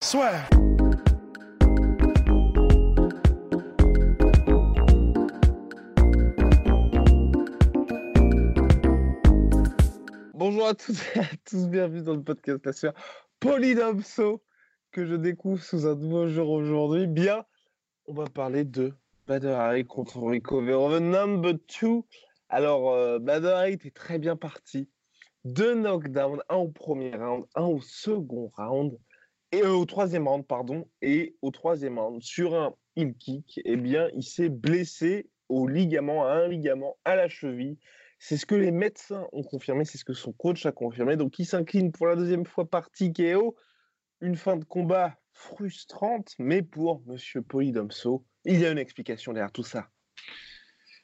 Soit. 0.00 0.30
Bonjour 10.34 10.68
à 10.68 10.74
toutes 10.74 10.96
et 11.16 11.18
à 11.18 11.24
tous, 11.44 11.68
bienvenue 11.68 12.02
dans 12.02 12.14
le 12.14 12.22
podcast 12.22 12.64
La 12.64 12.72
Sphère 12.72 12.92
Polydomso 13.40 14.40
que 14.92 15.04
je 15.04 15.16
découvre 15.16 15.62
sous 15.62 15.84
un 15.84 15.96
nouveau 15.96 16.28
jour 16.28 16.50
aujourd'hui. 16.50 17.08
Bien, 17.08 17.44
on 18.06 18.14
va 18.14 18.26
parler 18.26 18.64
de 18.64 18.94
Bader 19.26 19.84
contre 19.88 20.22
Rico 20.22 20.62
Verhoeven, 20.62 21.10
number 21.10 21.54
2. 21.82 22.02
Alors, 22.48 22.92
euh, 22.92 23.18
Bader 23.18 23.72
était 23.72 23.90
très 23.90 24.20
bien 24.20 24.36
parti. 24.36 24.88
Deux 25.44 25.74
knockdowns, 25.74 26.40
un 26.48 26.56
au 26.56 26.68
premier 26.68 27.16
round, 27.16 27.46
un 27.56 27.64
au 27.64 27.80
second 27.80 28.52
round, 28.56 28.96
et 29.52 29.62
euh, 29.62 29.72
au 29.72 29.84
troisième 29.86 30.28
round, 30.28 30.46
pardon, 30.46 30.88
et 31.02 31.36
au 31.42 31.50
troisième 31.50 31.98
round, 31.98 32.22
sur 32.22 32.54
un 32.54 32.74
heel 32.96 33.14
kick, 33.14 33.60
eh 33.64 33.76
bien, 33.76 34.08
il 34.14 34.22
s'est 34.22 34.48
blessé 34.48 35.28
au 35.48 35.66
ligament, 35.66 36.26
à 36.26 36.32
un 36.32 36.48
ligament, 36.48 36.96
à 37.04 37.16
la 37.16 37.28
cheville. 37.28 37.78
C'est 38.18 38.36
ce 38.36 38.46
que 38.46 38.54
les 38.54 38.72
médecins 38.72 39.26
ont 39.32 39.42
confirmé, 39.42 39.84
c'est 39.84 39.98
ce 39.98 40.04
que 40.04 40.12
son 40.12 40.32
coach 40.32 40.66
a 40.66 40.72
confirmé. 40.72 41.16
Donc, 41.16 41.38
il 41.38 41.46
s'incline 41.46 41.92
pour 41.92 42.06
la 42.06 42.16
deuxième 42.16 42.44
fois 42.44 42.68
par 42.68 42.90
TKO. 42.90 43.56
Une 44.20 44.36
fin 44.36 44.56
de 44.56 44.64
combat 44.64 45.16
frustrante, 45.32 46.34
mais 46.38 46.62
pour 46.62 47.02
Monsieur 47.06 47.42
Polydomso, 47.42 48.26
il 48.44 48.58
y 48.58 48.66
a 48.66 48.70
une 48.72 48.78
explication 48.78 49.32
derrière 49.32 49.52
tout 49.52 49.62
ça. 49.62 49.88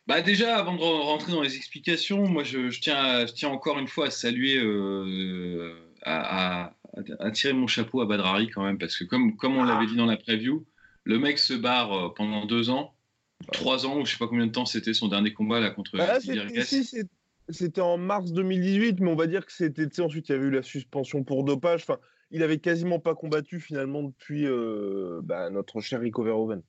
Bah 0.07 0.21
déjà, 0.21 0.59
avant 0.59 0.75
de 0.75 0.81
rentrer 0.81 1.33
dans 1.33 1.41
les 1.41 1.57
explications, 1.57 2.29
moi 2.29 2.45
je, 2.45 2.69
tiens, 2.79 3.27
je 3.27 3.33
tiens 3.33 3.49
encore 3.49 3.79
une 3.79 3.89
fois 3.89 4.09
à 4.09 4.11
saluer, 4.11 4.59
euh, 4.59 5.95
à, 6.03 6.75
tirer 7.33 7.53
mon 7.53 7.67
chapeau 7.67 8.01
à 8.01 8.07
Badrari 8.07 8.49
quand 8.49 8.65
même, 8.65 8.79
parce 8.79 8.97
que 8.97 9.05
comme, 9.05 9.37
comme 9.37 9.57
on 9.57 9.65
l'avait 9.65 9.87
dit 9.87 9.97
dans 9.97 10.07
la 10.07 10.17
preview, 10.17 10.67
le 11.05 11.19
mec 11.19 11.39
se 11.39 11.55
barre 11.55 11.93
euh, 11.93 12.09
pendant 12.15 12.47
deux 12.47 12.71
ans, 12.71 12.95
trois 13.53 13.87
ans, 13.87 14.01
ou 14.01 14.07
je 14.07 14.13
sais 14.13 14.19
pas 14.19 14.29
combien 14.29 14.47
de 14.47 14.53
temps 14.53 14.67
c'était 14.67 14.95
son 14.95 15.09
dernier 15.09 15.33
combat 15.33 15.61
là 15.61 15.71
contre 15.71 15.97
bah 15.97 16.19
C'était 17.51 17.81
en 17.81 17.99
mars 17.99 18.33
2018, 18.33 19.01
mais 19.01 19.11
on 19.11 19.17
va 19.17 19.27
dire 19.27 19.45
que 19.45 19.53
c'était. 19.53 20.01
Ensuite, 20.01 20.29
il 20.29 20.33
y 20.33 20.35
avait 20.35 20.47
eu 20.47 20.51
la 20.51 20.63
suspension 20.63 21.25
pour 21.25 21.45
dopage. 21.45 21.83
Enfin, 21.83 21.99
il 22.31 22.43
avait 22.43 22.59
quasiment 22.59 22.99
pas 22.99 23.15
combattu 23.15 23.61
finalement 23.61 24.03
depuis 24.03 24.47
euh, 24.47 25.21
bah, 25.23 25.51
notre 25.51 25.81
cher 25.81 26.01
Rico 26.01 26.23
Verhoeven. 26.23 26.63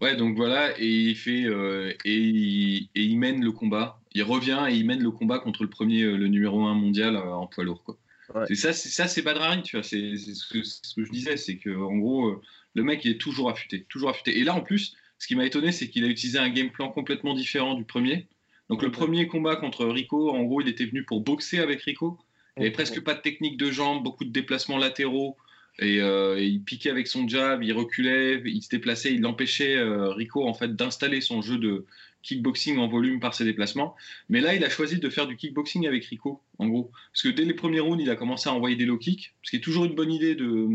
Ouais, 0.00 0.14
donc 0.14 0.36
voilà, 0.36 0.78
et 0.78 0.86
il 0.86 1.16
fait 1.16 1.44
euh, 1.44 1.92
et, 2.04 2.88
il, 2.94 3.18
mène 3.18 3.42
le 3.42 3.50
combat. 3.50 4.00
Il 4.12 4.22
revient 4.22 4.66
et 4.68 4.74
il 4.74 4.86
mène 4.86 5.02
le 5.02 5.10
combat 5.10 5.40
contre 5.40 5.64
le 5.64 5.70
premier, 5.70 6.04
le 6.04 6.28
numéro 6.28 6.64
1 6.66 6.74
mondial 6.74 7.16
euh, 7.16 7.32
en 7.32 7.46
poids 7.46 7.64
lourd. 7.64 7.82
Quoi. 7.82 7.98
C'est 8.46 8.54
ça, 8.54 8.72
c'est 8.72 8.88
ça, 8.88 9.08
c'est 9.08 9.22
Badrari, 9.22 9.62
tu 9.62 9.76
vois. 9.76 9.82
C'est 9.82 10.16
ce, 10.16 10.46
que, 10.52 10.62
ce 10.62 10.94
que 10.94 11.04
je 11.04 11.10
disais, 11.10 11.36
c'est 11.36 11.56
que 11.56 11.70
en 11.70 11.96
gros, 11.96 12.42
le 12.74 12.82
mec 12.82 13.04
il 13.04 13.12
est 13.12 13.20
toujours 13.20 13.50
affûté, 13.50 13.84
toujours 13.88 14.10
affûté. 14.10 14.38
Et 14.38 14.44
là, 14.44 14.54
en 14.54 14.60
plus, 14.60 14.94
ce 15.18 15.26
qui 15.26 15.34
m'a 15.34 15.44
étonné, 15.44 15.72
c'est 15.72 15.88
qu'il 15.88 16.04
a 16.04 16.08
utilisé 16.08 16.38
un 16.38 16.50
game 16.50 16.70
plan 16.70 16.90
complètement 16.90 17.34
différent 17.34 17.74
du 17.74 17.84
premier. 17.84 18.28
Donc 18.68 18.82
le 18.82 18.90
premier 18.90 19.26
combat 19.26 19.56
contre 19.56 19.86
Rico, 19.86 20.30
en 20.30 20.42
gros, 20.44 20.60
il 20.60 20.68
était 20.68 20.84
venu 20.84 21.04
pour 21.04 21.22
boxer 21.22 21.58
avec 21.58 21.82
Rico. 21.82 22.18
Il 22.56 22.60
n'y 22.60 22.66
avait 22.66 22.74
presque 22.74 23.00
pas 23.00 23.14
de 23.14 23.20
technique 23.20 23.56
de 23.56 23.70
jambes, 23.70 24.02
beaucoup 24.02 24.24
de 24.24 24.30
déplacements 24.30 24.78
latéraux. 24.78 25.36
Euh, 25.80 26.36
et, 26.36 26.46
il 26.46 26.62
piquait 26.62 26.90
avec 26.90 27.06
son 27.06 27.28
jab, 27.28 27.62
il 27.62 27.72
reculait, 27.72 28.42
il 28.44 28.62
se 28.62 28.68
déplaçait, 28.68 29.12
il 29.12 29.24
empêchait 29.26 29.76
euh, 29.76 30.10
Rico 30.10 30.46
en 30.46 30.54
fait 30.54 30.74
d'installer 30.74 31.20
son 31.20 31.40
jeu 31.40 31.56
de 31.56 31.86
kickboxing 32.22 32.78
en 32.78 32.88
volume 32.88 33.20
par 33.20 33.34
ses 33.34 33.44
déplacements. 33.44 33.94
Mais 34.28 34.40
là, 34.40 34.54
il 34.54 34.64
a 34.64 34.70
choisi 34.70 34.98
de 34.98 35.10
faire 35.10 35.26
du 35.26 35.36
kickboxing 35.36 35.86
avec 35.86 36.04
Rico, 36.04 36.42
en 36.58 36.68
gros. 36.68 36.90
Parce 37.12 37.22
que 37.22 37.28
dès 37.28 37.44
les 37.44 37.54
premiers 37.54 37.80
rounds, 37.80 38.02
il 38.02 38.10
a 38.10 38.16
commencé 38.16 38.48
à 38.48 38.54
envoyer 38.54 38.76
des 38.76 38.86
low 38.86 38.98
kicks, 38.98 39.34
ce 39.42 39.50
qui 39.50 39.56
est 39.56 39.60
toujours 39.60 39.84
une 39.84 39.94
bonne 39.94 40.12
idée 40.12 40.34
de, 40.34 40.68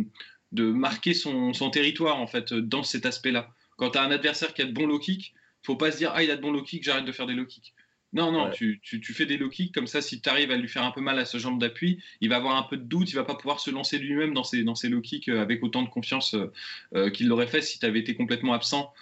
de 0.51 0.71
marquer 0.71 1.13
son, 1.13 1.53
son 1.53 1.69
territoire 1.69 2.19
en 2.19 2.27
fait 2.27 2.53
dans 2.53 2.83
cet 2.83 3.05
aspect-là. 3.05 3.53
Quand 3.77 3.91
tu 3.91 3.97
as 3.97 4.03
un 4.03 4.11
adversaire 4.11 4.53
qui 4.53 4.61
a 4.61 4.65
de 4.65 4.71
bons 4.71 4.85
low 4.85 4.99
kicks, 4.99 5.33
faut 5.63 5.75
pas 5.75 5.91
se 5.91 5.97
dire 5.97 6.11
ah 6.13 6.23
il 6.23 6.31
a 6.31 6.35
de 6.35 6.41
bons 6.41 6.51
low 6.51 6.63
kicks, 6.63 6.83
j'arrête 6.83 7.05
de 7.05 7.11
faire 7.11 7.25
des 7.25 7.33
low 7.33 7.45
kicks. 7.45 7.73
Non, 8.13 8.31
non, 8.31 8.51
tu, 8.51 8.79
fais 9.01 9.25
des 9.25 9.37
low 9.37 9.49
kicks, 9.49 9.73
comme 9.73 9.87
ça, 9.87 9.99
si 9.99 10.21
tu 10.21 10.29
arrives 10.29 10.51
à 10.51 10.55
lui 10.55 10.67
faire 10.67 10.83
un 10.83 10.91
peu 10.91 11.01
mal 11.01 11.17
à 11.17 11.25
sa 11.25 11.39
jambe 11.39 11.59
d'appui, 11.59 11.99
il 12.21 12.29
va 12.29 12.35
avoir 12.35 12.57
un 12.57 12.63
peu 12.63 12.77
de 12.77 12.83
doute, 12.83 13.09
il 13.09 13.15
va 13.15 13.23
pas 13.23 13.33
pouvoir 13.33 13.59
se 13.59 13.71
lancer 13.71 13.97
lui-même 13.97 14.35
dans 14.35 14.43
ses, 14.43 14.63
dans 14.63 14.75
low 14.83 15.01
kicks 15.01 15.29
euh, 15.29 15.41
avec 15.41 15.63
autant 15.63 15.81
de 15.81 15.89
confiance 15.89 16.35
euh, 16.35 16.51
euh, 16.93 17.09
qu'il 17.09 17.27
l'aurait 17.27 17.47
fait 17.47 17.61
si 17.61 17.79
tu 17.79 17.85
avais 17.87 17.99
été 17.99 18.13
complètement 18.13 18.53
absent 18.53 18.93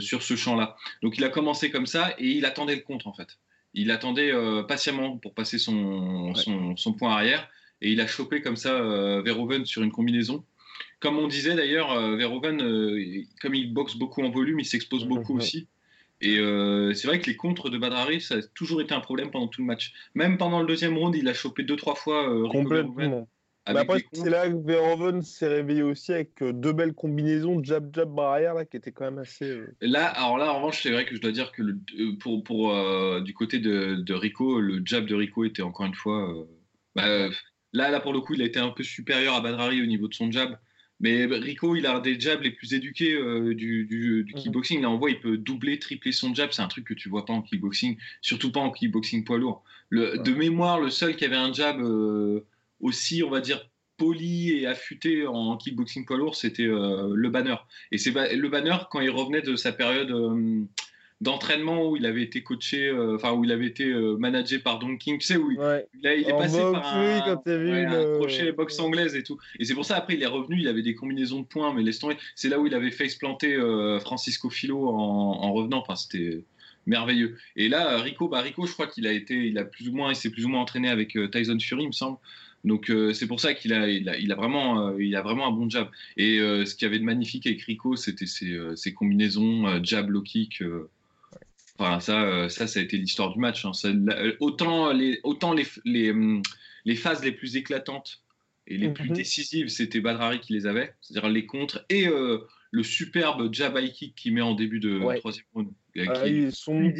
sur 0.00 0.22
ce 0.22 0.36
champ-là. 0.36 0.76
Donc 1.02 1.18
il 1.18 1.24
a 1.24 1.28
commencé 1.28 1.70
comme 1.70 1.86
ça 1.86 2.14
et 2.18 2.28
il 2.28 2.44
attendait 2.44 2.76
le 2.76 2.82
contre 2.82 3.06
en 3.06 3.12
fait. 3.12 3.38
Il 3.74 3.90
attendait 3.90 4.32
patiemment 4.66 5.18
pour 5.18 5.34
passer 5.34 5.58
son, 5.58 6.34
son, 6.34 6.92
point 6.94 7.12
arrière 7.12 7.48
et 7.80 7.90
il 7.92 8.00
a 8.00 8.06
chopé 8.06 8.40
comme 8.40 8.56
ça 8.56 8.72
Verhoeven 9.22 9.66
sur 9.66 9.82
une 9.82 9.92
combinaison. 9.92 10.44
Comme 11.00 11.18
on 11.18 11.28
disait 11.28 11.54
d'ailleurs, 11.54 12.16
Verhoeven, 12.16 12.58
comme 13.40 13.54
il 13.54 13.72
boxe 13.72 13.96
beaucoup 13.96 14.22
en 14.22 14.30
volume, 14.30 14.60
il 14.60 14.66
s'expose 14.66 15.04
beaucoup 15.04 15.36
aussi. 15.36 15.68
Et 16.20 16.38
euh, 16.38 16.94
c'est 16.94 17.06
vrai 17.06 17.20
que 17.20 17.26
les 17.26 17.36
contres 17.36 17.70
de 17.70 17.78
Badrari, 17.78 18.20
ça 18.20 18.36
a 18.36 18.42
toujours 18.54 18.80
été 18.80 18.92
un 18.92 19.00
problème 19.00 19.30
pendant 19.30 19.46
tout 19.46 19.60
le 19.60 19.66
match. 19.66 19.92
Même 20.14 20.36
pendant 20.36 20.60
le 20.60 20.66
deuxième 20.66 20.96
round, 20.96 21.14
il 21.14 21.28
a 21.28 21.34
chopé 21.34 21.62
deux, 21.62 21.76
trois 21.76 21.94
fois 21.94 22.28
euh, 22.28 22.48
Complètement. 22.48 23.28
Bah 23.72 23.80
après, 23.80 24.04
c'est 24.12 24.30
là 24.30 24.48
que 24.48 24.56
Verhoeven 24.56 25.22
s'est 25.22 25.48
réveillé 25.48 25.82
aussi 25.82 26.12
avec 26.12 26.42
euh, 26.42 26.52
deux 26.52 26.72
belles 26.72 26.94
combinaisons 26.94 27.62
jab 27.62 27.94
jab 27.94 28.14
barrière 28.14 28.54
là 28.54 28.64
qui 28.64 28.76
étaient 28.76 28.92
quand 28.92 29.04
même 29.04 29.18
assez. 29.18 29.44
Euh, 29.44 29.76
là, 29.80 30.06
alors 30.06 30.38
là 30.38 30.52
en 30.52 30.56
revanche, 30.56 30.82
c'est 30.82 30.90
vrai 30.90 31.04
que 31.04 31.14
je 31.14 31.20
dois 31.20 31.32
dire 31.32 31.52
que 31.52 31.62
le, 31.62 31.78
pour, 32.18 32.42
pour 32.42 32.74
du 33.22 33.34
côté 33.34 33.58
de, 33.58 33.96
de, 33.96 34.14
Rico, 34.14 34.60
le 34.60 34.82
jab 34.84 35.06
de 35.06 35.14
Rico 35.14 35.44
était 35.44 35.62
encore 35.62 35.86
une 35.86 35.94
fois. 35.94 36.46
Bah, 36.94 37.28
là, 37.72 37.90
là 37.90 38.00
pour 38.00 38.12
le 38.12 38.20
coup, 38.20 38.34
il 38.34 38.42
a 38.42 38.46
été 38.46 38.58
un 38.58 38.70
peu 38.70 38.82
supérieur 38.82 39.34
à 39.34 39.40
Badrari 39.40 39.82
au 39.82 39.86
niveau 39.86 40.08
de 40.08 40.14
son 40.14 40.30
jab. 40.30 40.56
Mais 41.00 41.26
Rico, 41.26 41.76
il 41.76 41.86
a 41.86 42.00
des 42.00 42.18
jabs 42.18 42.42
les 42.42 42.50
plus 42.50 42.74
éduqués 42.74 43.14
euh, 43.14 43.54
du, 43.54 43.84
du, 43.84 44.24
du, 44.24 44.34
mhm. 44.34 44.40
kickboxing. 44.40 44.82
Là, 44.82 44.90
on 44.90 44.98
voit, 44.98 45.10
il 45.10 45.20
peut 45.20 45.38
doubler, 45.38 45.78
tripler 45.78 46.10
son 46.10 46.34
jab. 46.34 46.50
C'est 46.52 46.62
un 46.62 46.68
truc 46.68 46.84
que 46.86 46.94
tu 46.94 47.08
vois 47.08 47.24
pas 47.24 47.32
en 47.32 47.42
kickboxing, 47.42 47.96
surtout 48.20 48.50
pas 48.50 48.60
en 48.60 48.72
kickboxing 48.72 49.24
poids 49.24 49.38
lourd. 49.38 49.62
Le, 49.90 50.18
De 50.18 50.32
mémoire, 50.32 50.80
le 50.80 50.90
seul 50.90 51.14
qui 51.14 51.24
avait 51.24 51.36
un 51.36 51.52
jab 51.52 51.80
euh, 51.80 52.44
aussi, 52.80 53.22
on 53.22 53.30
va 53.30 53.40
dire, 53.40 53.68
poli 53.96 54.52
et 54.52 54.66
affûté 54.66 55.26
en 55.26 55.56
kickboxing 55.56 56.04
poids 56.04 56.16
lourd, 56.16 56.36
c'était 56.36 56.66
euh, 56.66 57.12
le 57.14 57.30
banner. 57.30 57.56
Et 57.90 57.98
c'est 57.98 58.10
le 58.12 58.48
banner, 58.48 58.76
quand 58.90 59.00
il 59.00 59.10
revenait 59.10 59.42
de 59.42 59.56
sa 59.56 59.72
période 59.72 60.12
d'entraînement 61.20 61.88
où 61.88 61.96
il 61.96 62.06
avait 62.06 62.22
été 62.22 62.42
coaché, 62.42 62.88
euh, 62.88 63.16
enfin 63.16 63.32
où 63.32 63.44
il 63.44 63.50
avait 63.50 63.66
été 63.66 63.86
euh, 63.86 64.16
managé 64.18 64.58
par 64.58 64.78
Don 64.78 64.96
King, 64.96 65.18
tu 65.18 65.26
sais, 65.26 65.36
où 65.36 65.50
il, 65.50 65.58
il, 65.94 66.06
est 66.06 66.30
passé 66.30 66.58
par 66.58 66.96
un, 66.96 67.20
quand 67.20 67.52
vu 67.52 67.86
crochet 68.18 68.52
boxe 68.52 68.78
anglaise 68.78 69.16
et 69.16 69.22
tout. 69.22 69.38
Et 69.58 69.64
c'est 69.64 69.74
pour 69.74 69.84
ça, 69.84 69.96
après, 69.96 70.14
il 70.14 70.22
est 70.22 70.26
revenu, 70.26 70.60
il 70.60 70.68
avait 70.68 70.82
des 70.82 70.94
combinaisons 70.94 71.40
de 71.40 71.46
points, 71.46 71.74
mais 71.74 71.82
laisse 71.82 71.98
tomber. 71.98 72.16
C'est 72.36 72.48
là 72.48 72.60
où 72.60 72.66
il 72.66 72.74
avait 72.74 72.92
face 72.92 73.16
planter 73.16 73.56
euh, 73.56 73.98
Francisco 73.98 74.48
Filo 74.48 74.88
en, 74.88 75.52
revenant. 75.52 75.78
Enfin, 75.78 75.96
c'était 75.96 76.44
merveilleux. 76.86 77.36
Et 77.56 77.68
là, 77.68 77.98
Rico, 77.98 78.28
bah, 78.28 78.40
Rico, 78.40 78.66
je 78.66 78.72
crois 78.72 78.86
qu'il 78.86 79.06
a 79.06 79.12
été, 79.12 79.34
il 79.34 79.58
a 79.58 79.64
plus 79.64 79.88
ou 79.88 79.92
moins, 79.92 80.10
il 80.10 80.16
s'est 80.16 80.30
plus 80.30 80.44
ou 80.44 80.48
moins 80.48 80.60
entraîné 80.60 80.88
avec 80.88 81.18
Tyson 81.32 81.58
Fury, 81.58 81.82
il 81.82 81.88
me 81.88 81.92
semble. 81.92 82.18
Donc 82.64 82.92
c'est 83.14 83.26
pour 83.26 83.40
ça 83.40 83.54
qu'il 83.54 83.72
a, 83.72 83.88
il 83.88 84.08
a, 84.08 84.18
il 84.18 84.32
a 84.32 84.34
vraiment, 84.34 84.96
il 84.98 85.14
a 85.16 85.22
vraiment 85.22 85.46
un 85.46 85.52
bon 85.52 85.70
jab. 85.70 85.88
Et 86.16 86.38
ce 86.38 86.74
qu'il 86.74 86.86
y 86.86 86.88
avait 86.88 86.98
de 86.98 87.04
magnifique 87.04 87.46
avec 87.46 87.62
Rico, 87.62 87.96
c'était 87.96 88.26
ses, 88.26 88.58
ses, 88.74 88.92
combinaisons 88.92 89.82
jab, 89.82 90.10
low 90.10 90.22
kick. 90.22 90.62
Enfin, 91.78 92.00
ça, 92.00 92.22
euh, 92.22 92.48
ça, 92.48 92.66
ça 92.66 92.80
a 92.80 92.82
été 92.82 92.96
l'histoire 92.96 93.32
du 93.32 93.38
match. 93.38 93.64
Hein. 93.64 93.70
Euh, 93.84 94.34
autant 94.40 94.92
les, 94.92 95.20
autant 95.22 95.52
les, 95.52 95.64
les, 95.84 96.10
hum, 96.10 96.42
les, 96.84 96.96
phases 96.96 97.22
les 97.22 97.32
plus 97.32 97.56
éclatantes 97.56 98.20
et 98.66 98.76
les 98.76 98.88
plus 98.88 99.08
mhm. 99.08 99.16
décisives, 99.16 99.68
c'était 99.68 100.00
Badrari 100.00 100.40
qui 100.40 100.52
les 100.52 100.66
avait, 100.66 100.92
c'est-à-dire 101.00 101.30
les 101.30 101.46
contres 101.46 101.84
et 101.88 102.08
euh, 102.08 102.38
le 102.70 102.82
superbe 102.82 103.52
jab 103.54 103.78
high 103.78 103.92
kick 103.92 104.14
qu'il 104.14 104.34
met 104.34 104.40
en 104.40 104.54
début 104.54 104.80
de 104.80 104.98
troisième 105.18 105.46
round. 105.54 105.70
Ah, 105.98 106.24
sont 106.50 106.92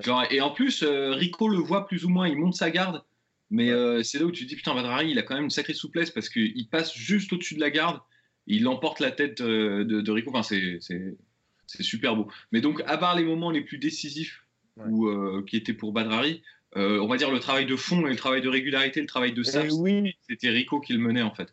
Genre, 0.00 0.24
et 0.30 0.40
en 0.40 0.50
plus, 0.50 0.84
Rico 0.84 1.48
le 1.48 1.58
voit 1.58 1.86
plus 1.86 2.04
ou 2.04 2.08
moins, 2.08 2.28
il 2.28 2.36
monte 2.36 2.54
sa 2.54 2.70
garde, 2.70 3.02
mais 3.52 4.02
c'est 4.02 4.18
là 4.18 4.24
où 4.24 4.32
tu 4.32 4.44
te 4.44 4.48
dis 4.48 4.56
putain, 4.56 4.74
Badrari, 4.74 5.10
il 5.10 5.18
a 5.18 5.22
quand 5.22 5.34
même 5.34 5.44
une 5.44 5.50
sacrée 5.50 5.74
souplesse 5.74 6.10
parce 6.10 6.28
qu'il 6.28 6.68
passe 6.68 6.94
juste 6.94 7.32
au-dessus 7.32 7.54
de 7.54 7.60
la 7.60 7.70
garde, 7.70 8.00
il 8.46 8.66
emporte 8.66 8.98
la 8.98 9.12
tête 9.12 9.40
de, 9.40 9.84
de 9.84 10.10
Rico. 10.10 10.30
Enfin, 10.34 10.42
c'est 10.42 11.82
super 11.82 12.16
beau. 12.16 12.28
Mais 12.50 12.60
donc, 12.60 12.82
à 12.86 12.98
part 12.98 13.14
les 13.14 13.24
moments 13.24 13.50
les 13.50 13.60
plus 13.60 13.78
décisifs 13.78 14.44
ou, 14.76 15.06
euh, 15.06 15.44
qui 15.46 15.56
étaient 15.56 15.74
pour 15.74 15.92
Badrari, 15.92 16.42
on 16.74 17.06
va 17.06 17.16
dire 17.16 17.30
le 17.30 17.38
travail 17.38 17.66
de 17.66 17.76
fond 17.76 18.06
et 18.06 18.10
le 18.10 18.16
travail 18.16 18.40
de 18.40 18.48
régularité, 18.48 19.00
le 19.00 19.06
travail 19.06 19.32
de 19.32 19.42
ça, 19.42 19.62
oui. 19.70 20.16
c'était 20.28 20.48
Rico 20.48 20.80
qui 20.80 20.94
le 20.94 20.98
menait 20.98 21.22
en 21.22 21.34
fait. 21.34 21.52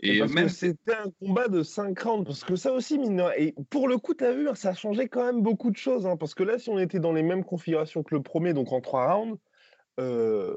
Et 0.00 0.22
même 0.22 0.48
c'était 0.48 0.94
un 0.94 1.10
combat 1.18 1.48
de 1.48 1.62
5 1.62 1.98
rounds, 1.98 2.24
parce 2.24 2.44
que 2.44 2.54
ça 2.54 2.72
aussi, 2.72 2.98
mine 2.98 3.24
Et 3.36 3.54
pour 3.68 3.88
le 3.88 3.98
coup, 3.98 4.14
tu 4.14 4.24
as 4.24 4.32
vu, 4.32 4.48
hein, 4.48 4.54
ça 4.54 4.70
a 4.70 4.74
changé 4.74 5.08
quand 5.08 5.24
même 5.24 5.42
beaucoup 5.42 5.70
de 5.70 5.76
choses. 5.76 6.06
Hein, 6.06 6.16
parce 6.16 6.34
que 6.34 6.44
là, 6.44 6.58
si 6.58 6.70
on 6.70 6.78
était 6.78 7.00
dans 7.00 7.12
les 7.12 7.24
mêmes 7.24 7.44
configurations 7.44 8.04
que 8.04 8.14
le 8.14 8.22
premier, 8.22 8.52
donc 8.52 8.72
en 8.72 8.80
3 8.80 9.12
rounds, 9.12 9.38
euh, 9.98 10.56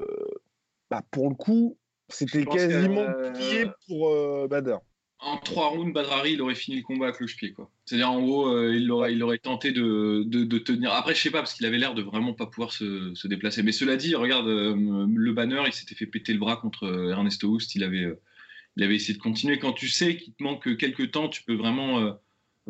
bah, 0.96 1.02
pour 1.10 1.28
le 1.28 1.34
coup, 1.34 1.78
c'était 2.08 2.44
quasiment 2.44 3.06
plié 3.34 3.66
pour 3.86 4.08
euh, 4.10 4.46
Bader. 4.48 4.76
En 5.18 5.38
3 5.38 5.68
rounds, 5.68 5.92
Badrari, 5.92 6.32
il 6.32 6.42
aurait 6.42 6.56
fini 6.56 6.78
le 6.78 6.82
combat 6.82 7.08
à 7.08 7.12
cloche-pied. 7.12 7.54
C'est-à-dire, 7.84 8.10
en 8.10 8.20
gros, 8.20 8.48
euh, 8.48 8.74
il, 8.74 8.90
aurait, 8.90 9.12
il 9.12 9.22
aurait 9.22 9.38
tenté 9.38 9.70
de, 9.70 10.24
de, 10.24 10.58
tenir. 10.58 10.92
Après, 10.92 11.14
je 11.14 11.20
sais 11.20 11.30
pas, 11.30 11.38
parce 11.38 11.54
qu'il 11.54 11.64
avait 11.64 11.78
l'air 11.78 11.94
de 11.94 12.02
vraiment 12.02 12.34
pas 12.34 12.46
pouvoir 12.46 12.72
se, 12.72 13.14
se, 13.14 13.28
déplacer. 13.28 13.62
Mais 13.62 13.70
cela 13.70 13.96
dit, 13.96 14.16
regarde, 14.16 14.46
le 14.48 15.32
banner, 15.32 15.62
il 15.66 15.72
s'était 15.72 15.94
fait 15.94 16.06
péter 16.06 16.32
le 16.32 16.40
bras 16.40 16.56
contre 16.56 17.10
Ernesto 17.10 17.48
Houst. 17.48 17.76
Il 17.76 17.84
avait 17.84 18.12
il 18.76 18.84
avait 18.84 18.96
essayé 18.96 19.14
de 19.14 19.22
continuer. 19.22 19.58
Quand 19.58 19.72
tu 19.72 19.88
sais 19.88 20.16
qu'il 20.16 20.34
te 20.34 20.42
manque 20.42 20.76
quelques 20.76 21.10
temps, 21.10 21.28
tu 21.28 21.42
peux 21.42 21.54
vraiment, 21.54 22.00
euh, 22.00 22.12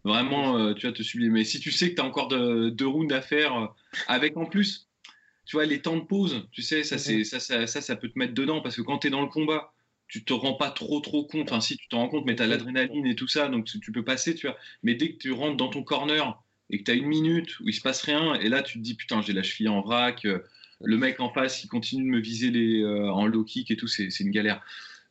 vraiment 0.04 0.58
euh, 0.58 0.74
tu 0.74 0.86
vas 0.86 0.92
te 0.92 1.02
sublimer. 1.02 1.40
Mais 1.40 1.44
si 1.44 1.60
tu 1.60 1.70
sais 1.70 1.90
que 1.90 1.96
tu 1.96 2.00
as 2.00 2.04
encore 2.04 2.28
deux 2.28 2.86
rounds 2.86 3.12
à 3.14 3.22
faire, 3.22 3.56
euh, 3.56 3.66
avec 4.08 4.36
en 4.36 4.46
plus, 4.46 4.88
tu 5.44 5.56
vois, 5.56 5.66
les 5.66 5.82
temps 5.82 5.96
de 5.96 6.04
pause, 6.04 6.46
tu 6.52 6.62
sais, 6.62 6.84
ça, 6.84 6.98
c'est, 6.98 7.24
ça, 7.24 7.40
ça, 7.40 7.66
ça, 7.66 7.96
peut 7.96 8.08
te 8.08 8.18
mettre 8.18 8.34
dedans 8.34 8.60
parce 8.60 8.76
que 8.76 8.82
quand 8.82 8.98
tu 8.98 9.08
es 9.08 9.10
dans 9.10 9.22
le 9.22 9.28
combat, 9.28 9.72
tu 10.08 10.24
te 10.24 10.32
rends 10.32 10.54
pas 10.54 10.70
trop 10.70 11.00
trop 11.00 11.24
compte. 11.24 11.50
Enfin, 11.50 11.60
si 11.60 11.76
tu 11.76 11.88
t'en 11.88 11.98
rends 11.98 12.08
compte, 12.08 12.26
mais 12.26 12.36
tu 12.36 12.42
as 12.42 12.46
l'adrénaline 12.46 13.06
et 13.06 13.16
tout 13.16 13.28
ça, 13.28 13.48
donc 13.48 13.64
tu 13.64 13.92
peux 13.92 14.04
passer, 14.04 14.34
tu 14.34 14.46
vois. 14.46 14.56
Mais 14.82 14.94
dès 14.94 15.12
que 15.12 15.18
tu 15.18 15.32
rentres 15.32 15.56
dans 15.56 15.68
ton 15.68 15.82
corner 15.82 16.42
et 16.70 16.78
que 16.78 16.84
tu 16.84 16.90
as 16.90 16.94
une 16.94 17.06
minute 17.06 17.58
où 17.60 17.68
il 17.68 17.74
se 17.74 17.80
passe 17.80 18.02
rien, 18.02 18.34
et 18.34 18.48
là 18.48 18.62
tu 18.62 18.78
te 18.78 18.82
dis 18.82 18.94
putain, 18.94 19.20
j'ai 19.22 19.32
la 19.32 19.42
cheville 19.42 19.68
en 19.68 19.80
vrac, 19.80 20.26
le 20.84 20.98
mec 20.98 21.20
en 21.20 21.32
face 21.32 21.64
il 21.64 21.68
continue 21.68 22.04
de 22.04 22.08
me 22.08 22.20
viser 22.20 22.50
les, 22.50 22.84
en 22.84 23.26
low 23.26 23.44
kick 23.44 23.70
et 23.70 23.76
tout, 23.76 23.88
c'est, 23.88 24.10
c'est 24.10 24.24
une 24.24 24.30
galère. 24.30 24.62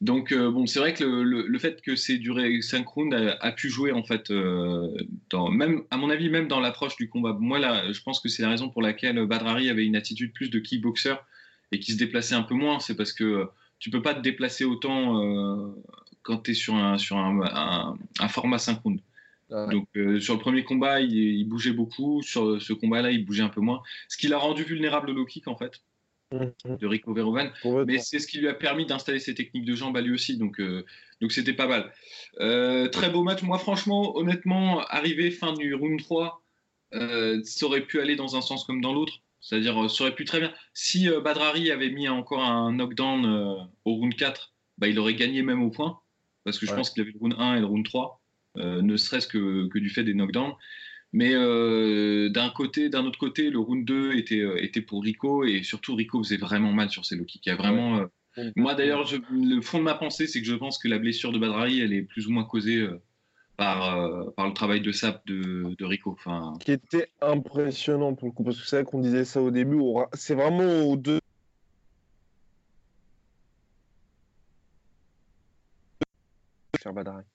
Donc 0.01 0.31
euh, 0.31 0.49
bon, 0.49 0.65
c'est 0.65 0.79
vrai 0.79 0.95
que 0.95 1.03
le, 1.03 1.59
fait 1.59 1.79
que 1.81 1.95
c'est 1.95 2.17
duré 2.17 2.59
5 2.59 2.87
rounds 2.87 3.15
a, 3.39 3.51
pu 3.51 3.69
jouer 3.69 3.91
en 3.91 4.03
fait, 4.03 4.31
euh, 4.31 4.87
dans, 5.29 5.49
même 5.49 5.83
à 5.91 5.97
mon 5.97 6.09
avis, 6.09 6.27
même 6.29 6.47
dans 6.47 6.59
l'approche 6.59 6.95
du 6.95 7.07
combat. 7.07 7.37
Moi 7.39 7.59
là, 7.59 7.91
je 7.91 8.01
pense 8.01 8.19
que 8.19 8.27
c'est 8.27 8.41
la 8.41 8.49
raison 8.49 8.69
pour 8.69 8.81
laquelle 8.81 9.23
Badrari 9.27 9.69
avait 9.69 9.85
une 9.85 9.95
attitude 9.95 10.33
plus 10.33 10.49
de 10.49 10.57
kickboxer 10.57 11.13
et 11.71 11.79
qui 11.79 11.91
se 11.91 11.97
déplaçait 11.97 12.33
un 12.33 12.41
peu 12.41 12.55
moins. 12.55 12.79
C'est 12.79 12.95
parce 12.95 13.13
que 13.13 13.47
tu 13.77 13.91
peux 13.91 14.01
pas 14.01 14.15
te 14.15 14.21
déplacer 14.21 14.65
autant 14.65 15.21
euh, 15.21 15.67
quand 16.23 16.39
tu 16.39 16.51
es 16.51 16.53
sur 16.55 16.73
un 16.73 16.97
sur 16.97 17.17
un, 17.17 17.95
format 18.27 18.57
5 18.57 18.81
rounds. 18.81 19.03
Ah 19.51 19.67
Donc 19.67 19.87
sur 20.19 20.33
le 20.33 20.39
premier 20.39 20.63
combat, 20.63 20.99
il, 20.99 21.47
bougeait 21.47 21.73
beaucoup. 21.73 22.23
Sur 22.23 22.59
ce 22.59 22.73
combat-là, 22.73 23.11
il 23.11 23.23
bougeait 23.23 23.43
un 23.43 23.49
peu 23.49 23.61
moins. 23.61 23.83
Ce 24.07 24.17
qui 24.17 24.27
l'a 24.27 24.39
rendu 24.39 24.63
vulnérable 24.63 25.11
au 25.11 25.13
low 25.13 25.25
kick 25.25 25.47
en 25.47 25.55
fait. 25.55 25.79
Mhm. 26.31 26.77
de 26.77 26.87
Rico 26.87 27.13
Verhoeven. 27.13 27.51
Mais 27.85 27.99
c'est 27.99 28.19
ce 28.19 28.27
qui 28.27 28.39
lui 28.39 28.47
a 28.47 28.53
permis 28.53 28.85
d'installer 28.85 29.19
ses 29.19 29.35
techniques 29.35 29.65
de 29.65 29.75
jambes 29.75 29.97
à 29.97 30.01
lui 30.01 30.13
aussi. 30.13 30.37
Donc, 30.37 30.59
euh, 30.59 30.85
donc 31.19 31.31
c'était 31.31 31.53
pas 31.53 31.67
mal. 31.67 31.91
Euh, 32.39 32.87
très 32.87 33.09
beau 33.09 33.23
match. 33.23 33.41
Moi, 33.41 33.57
franchement, 33.57 34.15
honnêtement, 34.15 34.79
arrivé 34.87 35.31
fin 35.31 35.53
du 35.53 35.75
round 35.75 35.99
3, 35.99 36.41
euh, 36.93 37.41
ça 37.43 37.65
aurait 37.65 37.81
pu 37.81 37.99
aller 37.99 38.15
dans 38.15 38.35
un 38.37 38.41
sens 38.41 38.63
comme 38.63 38.81
dans 38.81 38.93
l'autre. 38.93 39.19
C'est-à-dire, 39.41 39.89
ça 39.89 40.03
aurait 40.03 40.15
pu 40.15 40.23
très 40.23 40.39
bien. 40.39 40.53
Si 40.73 41.09
Badrari 41.09 41.71
avait 41.71 41.89
mis 41.89 42.07
encore 42.07 42.43
un 42.43 42.71
knockdown 42.71 43.67
au 43.85 43.93
round 43.93 44.15
4, 44.15 44.53
bah, 44.77 44.87
il 44.87 44.99
aurait 44.99 45.15
gagné 45.15 45.41
même 45.41 45.63
au 45.63 45.71
point. 45.71 45.99
Parce 46.43 46.59
que 46.59 46.65
je 46.65 46.73
pense 46.73 46.91
qu'il 46.91 47.01
avait 47.01 47.11
le 47.11 47.19
round 47.19 47.35
1 47.37 47.55
et 47.55 47.59
le 47.59 47.65
round 47.65 47.83
3, 47.83 48.21
ne 48.55 48.97
serait-ce 48.97 49.27
que, 49.27 49.67
que, 49.67 49.79
du 49.79 49.89
fait 49.89 50.03
des 50.03 50.13
knockdowns. 50.13 50.53
Mais 51.13 51.33
euh, 51.33 52.29
d'un 52.29 52.49
côté, 52.49 52.89
d'un 52.89 53.05
autre 53.05 53.19
côté, 53.19 53.49
le 53.49 53.59
round 53.59 53.83
2 53.85 54.13
était, 54.13 54.39
euh, 54.39 54.63
était 54.63 54.81
pour 54.81 55.03
Rico 55.03 55.43
et 55.43 55.61
surtout 55.63 55.95
Rico 55.95 56.23
faisait 56.23 56.37
vraiment 56.37 56.71
mal 56.71 56.89
sur 56.89 57.05
ses 57.05 57.15
low 57.17 57.25
kicks. 57.25 57.45
Il 57.45 57.49
y 57.49 57.51
a 57.51 57.55
vraiment, 57.55 57.97
euh, 58.37 58.51
moi 58.55 58.75
d'ailleurs, 58.75 59.05
le 59.29 59.61
fond 59.61 59.79
de 59.79 59.83
ma 59.83 59.93
pensée, 59.93 60.27
c'est 60.27 60.39
que 60.39 60.47
je 60.47 60.55
pense 60.55 60.77
que 60.77 60.87
la 60.87 60.99
blessure 60.99 61.33
de 61.33 61.39
Badrari, 61.39 61.81
elle 61.81 61.91
est 61.91 62.03
plus 62.03 62.27
ou 62.27 62.31
moins 62.31 62.45
causée 62.45 62.87
par, 63.57 64.33
par 64.35 64.47
le 64.47 64.53
travail 64.53 64.79
de 64.79 64.91
sap 64.93 65.25
de, 65.27 65.75
de 65.77 65.85
Rico. 65.85 66.11
Enfin... 66.11 66.53
Qui 66.61 66.71
était 66.71 67.09
impressionnant 67.21 68.15
pour 68.15 68.29
le 68.29 68.33
coup, 68.33 68.45
parce 68.45 68.59
que 68.59 68.65
c'est 68.65 68.77
vrai 68.77 68.85
qu'on 68.85 68.99
disait 68.99 69.25
ça 69.25 69.41
au 69.41 69.51
début. 69.51 69.81
C'est 70.13 70.35
vraiment 70.35 70.83
aux 70.83 70.95
deux. 70.95 71.19
Faire 76.81 76.93
Badrari. 76.93 77.25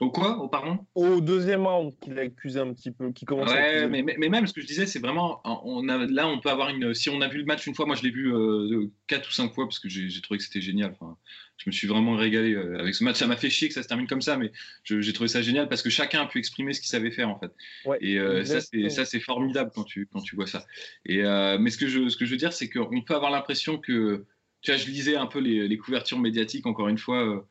Au 0.00 0.10
quoi? 0.10 0.38
Au 0.38 0.48
pardon? 0.48 0.78
Au 0.94 1.20
deuxième 1.20 1.66
round 1.66 1.92
qu'il 2.00 2.18
a 2.18 2.22
accusé 2.22 2.58
un 2.58 2.72
petit 2.72 2.90
peu, 2.90 3.12
qui 3.12 3.26
commence 3.26 3.50
ouais, 3.50 3.86
mais, 3.86 4.02
mais, 4.02 4.30
même 4.30 4.46
ce 4.46 4.54
que 4.54 4.62
je 4.62 4.66
disais, 4.66 4.86
c'est 4.86 4.98
vraiment, 4.98 5.42
on 5.44 5.86
a, 5.90 6.06
là 6.06 6.26
on 6.26 6.40
peut 6.40 6.48
avoir 6.48 6.70
une, 6.70 6.94
si 6.94 7.10
on 7.10 7.20
a 7.20 7.28
vu 7.28 7.36
le 7.36 7.44
match 7.44 7.66
une 7.66 7.74
fois, 7.74 7.84
moi 7.84 7.96
je 7.96 8.02
l'ai 8.02 8.10
vu 8.10 8.34
euh, 8.34 8.86
quatre 9.06 9.28
ou 9.28 9.32
cinq 9.32 9.52
fois 9.52 9.66
parce 9.66 9.78
que 9.78 9.90
j'ai 9.90 10.20
trouvé 10.22 10.38
que 10.38 10.44
c'était 10.44 10.62
génial. 10.62 10.92
Enfin, 10.92 11.18
je 11.58 11.68
me 11.68 11.72
suis 11.72 11.86
vraiment 11.86 12.16
régalé 12.16 12.54
euh, 12.54 12.78
avec 12.78 12.94
ce 12.94 13.04
match. 13.04 13.18
Ça 13.18 13.26
m'a 13.26 13.36
fait 13.36 13.50
chier 13.50 13.68
que 13.68 13.74
ça 13.74 13.82
se 13.82 13.88
termine 13.88 14.06
comme 14.06 14.22
ça, 14.22 14.38
mais 14.38 14.52
j'ai 14.84 15.12
trouvé 15.12 15.28
ça 15.28 15.42
génial 15.42 15.68
parce 15.68 15.82
que 15.82 15.90
chacun 15.90 16.22
a 16.22 16.26
pu 16.26 16.38
exprimer 16.38 16.72
ce 16.72 16.80
qu'il 16.80 16.88
savait 16.88 17.10
faire 17.10 17.28
en 17.28 17.38
fait. 17.38 17.52
et 18.00 18.18
euh, 18.18 18.42
ça 18.44 19.04
c'est 19.04 19.20
formidable 19.20 19.70
quand 19.74 19.84
tu 19.84 20.08
quand 20.10 20.22
tu 20.22 20.34
vois 20.34 20.46
ça. 20.46 20.64
Et 21.04 21.18
mais 21.58 21.68
ce 21.68 21.76
que 21.76 21.88
je 21.88 22.08
ce 22.08 22.16
que 22.16 22.24
je 22.24 22.30
veux 22.30 22.38
dire, 22.38 22.54
c'est 22.54 22.70
qu'on 22.70 23.02
peut 23.02 23.14
avoir 23.14 23.30
l'impression 23.30 23.76
que, 23.76 24.24
tu 24.62 24.70
vois, 24.70 24.80
je 24.80 24.86
lisais 24.86 25.16
un 25.16 25.26
peu 25.26 25.40
les, 25.40 25.68
les 25.68 25.76
couvertures 25.76 26.18
médiatiques 26.18 26.64
encore 26.64 26.88
une 26.88 26.98
fois 26.98 27.46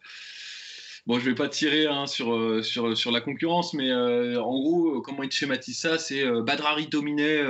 Bon, 1.10 1.18
je 1.18 1.26
vais 1.26 1.34
pas 1.34 1.50
tirer 1.50 1.88
hein, 1.88 2.06
sur, 2.06 2.36
euh, 2.36 2.62
sur, 2.62 2.96
sur 2.96 3.10
la 3.10 3.20
concurrence, 3.20 3.74
mais 3.74 3.90
euh, 3.90 4.40
en 4.40 4.60
gros, 4.60 5.02
comment 5.02 5.24
il 5.24 5.32
schématise 5.32 5.80
ça 5.80 5.98
C'est 5.98 6.24
euh, 6.24 6.44
Badrari 6.44 6.86
dominait 6.86 7.42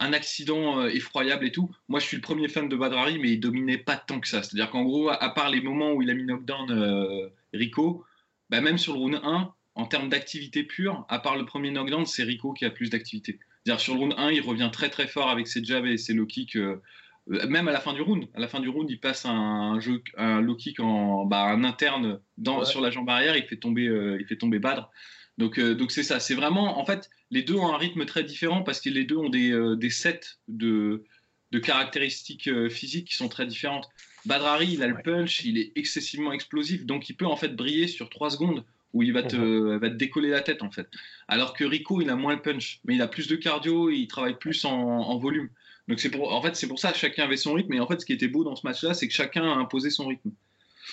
un 0.00 0.12
accident 0.12 0.84
effroyable 0.88 1.46
et 1.46 1.52
tout. 1.52 1.70
Moi, 1.88 2.00
je 2.00 2.06
suis 2.06 2.16
le 2.16 2.20
premier 2.20 2.48
fan 2.48 2.68
de 2.68 2.74
Badrari, 2.74 3.20
mais 3.20 3.30
il 3.30 3.38
dominait 3.38 3.78
pas 3.78 3.94
tant 3.94 4.18
que 4.18 4.26
ça. 4.26 4.42
C'est-à-dire 4.42 4.70
qu'en 4.70 4.82
gros, 4.82 5.08
à 5.08 5.30
part 5.30 5.50
les 5.50 5.60
moments 5.60 5.92
où 5.92 6.02
il 6.02 6.10
a 6.10 6.14
mis 6.14 6.24
knockdown 6.24 7.30
Rico, 7.54 8.04
bah, 8.50 8.60
même 8.60 8.76
sur 8.76 8.94
le 8.94 8.98
round 8.98 9.20
1, 9.22 9.54
en 9.76 9.86
termes 9.86 10.08
d'activité 10.08 10.64
pure, 10.64 11.06
à 11.08 11.20
part 11.20 11.36
le 11.36 11.44
premier 11.44 11.70
knockdown, 11.70 12.06
c'est 12.06 12.24
Rico 12.24 12.54
qui 12.54 12.64
a 12.64 12.70
plus 12.70 12.90
d'activité. 12.90 13.38
C'est-à-dire 13.62 13.80
sur 13.80 13.94
le 13.94 14.00
round 14.00 14.14
1, 14.16 14.32
il 14.32 14.40
revient 14.40 14.70
très 14.72 14.90
très 14.90 15.06
fort 15.06 15.30
avec 15.30 15.46
ses 15.46 15.62
jabs 15.62 15.86
et 15.86 15.96
ses 15.96 16.12
low 16.12 16.26
kicks 16.26 16.56
euh, 16.56 16.82
même 17.26 17.68
à 17.68 17.72
la 17.72 17.80
fin 17.80 17.92
du 17.92 18.00
round. 18.00 18.28
À 18.34 18.40
la 18.40 18.48
fin 18.48 18.60
du 18.60 18.68
round, 18.68 18.90
il 18.90 19.00
passe 19.00 19.24
un, 19.24 19.78
jeu, 19.80 20.02
un 20.16 20.40
low 20.40 20.54
kick 20.54 20.80
en 20.80 21.24
bah, 21.24 21.44
un 21.44 21.64
interne 21.64 22.20
dans, 22.38 22.64
sur 22.64 22.80
la 22.80 22.90
jambe 22.90 23.08
arrière, 23.10 23.36
il 23.36 23.44
fait 23.44 23.56
tomber, 23.56 23.86
euh, 23.88 24.18
il 24.20 24.26
fait 24.26 24.36
tomber 24.36 24.58
Badr. 24.58 24.90
Donc, 25.38 25.58
euh, 25.58 25.74
donc 25.74 25.90
c'est 25.90 26.02
ça. 26.02 26.20
C'est 26.20 26.34
vraiment, 26.34 26.78
en 26.78 26.84
fait, 26.84 27.10
les 27.30 27.42
deux 27.42 27.54
ont 27.54 27.72
un 27.72 27.76
rythme 27.76 28.04
très 28.06 28.24
différent 28.24 28.62
parce 28.62 28.80
que 28.80 28.88
les 28.88 29.04
deux 29.04 29.16
ont 29.16 29.28
des, 29.28 29.76
des 29.76 29.90
sets 29.90 30.38
de, 30.48 31.04
de 31.50 31.58
caractéristiques 31.58 32.50
physiques 32.68 33.08
qui 33.08 33.16
sont 33.16 33.28
très 33.28 33.46
différentes. 33.46 33.88
Badrari, 34.24 34.72
il 34.72 34.82
a 34.82 34.88
le 34.88 35.00
punch, 35.02 35.44
il 35.44 35.58
est 35.58 35.72
excessivement 35.76 36.32
explosif, 36.32 36.84
donc 36.84 37.08
il 37.08 37.14
peut 37.14 37.26
en 37.26 37.36
fait 37.36 37.54
briller 37.54 37.86
sur 37.86 38.10
3 38.10 38.30
secondes 38.30 38.64
où 38.92 39.02
il 39.02 39.12
va 39.12 39.22
te, 39.22 39.36
mhm. 39.36 39.78
va 39.78 39.90
te 39.90 39.94
décoller 39.94 40.30
la 40.30 40.40
tête 40.40 40.62
en 40.62 40.70
fait. 40.70 40.88
Alors 41.28 41.54
que 41.54 41.64
Rico, 41.64 42.00
il 42.00 42.10
a 42.10 42.16
moins 42.16 42.34
le 42.34 42.42
punch, 42.42 42.80
mais 42.84 42.94
il 42.94 43.02
a 43.02 43.08
plus 43.08 43.28
de 43.28 43.36
cardio, 43.36 43.90
il 43.90 44.06
travaille 44.06 44.38
plus 44.38 44.64
en, 44.64 44.72
en 44.72 45.18
volume. 45.18 45.50
Donc 45.88 46.00
c'est 46.00 46.10
pour, 46.10 46.32
en 46.32 46.42
fait, 46.42 46.56
c'est 46.56 46.66
pour 46.66 46.78
ça 46.78 46.92
que 46.92 46.98
chacun 46.98 47.24
avait 47.24 47.36
son 47.36 47.54
rythme. 47.54 47.72
Et 47.74 47.80
en 47.80 47.86
fait, 47.86 48.00
ce 48.00 48.06
qui 48.06 48.12
était 48.12 48.28
beau 48.28 48.44
dans 48.44 48.56
ce 48.56 48.66
match-là, 48.66 48.94
c'est 48.94 49.06
que 49.06 49.14
chacun 49.14 49.44
a 49.44 49.54
imposé 49.54 49.90
son 49.90 50.06
rythme. 50.06 50.30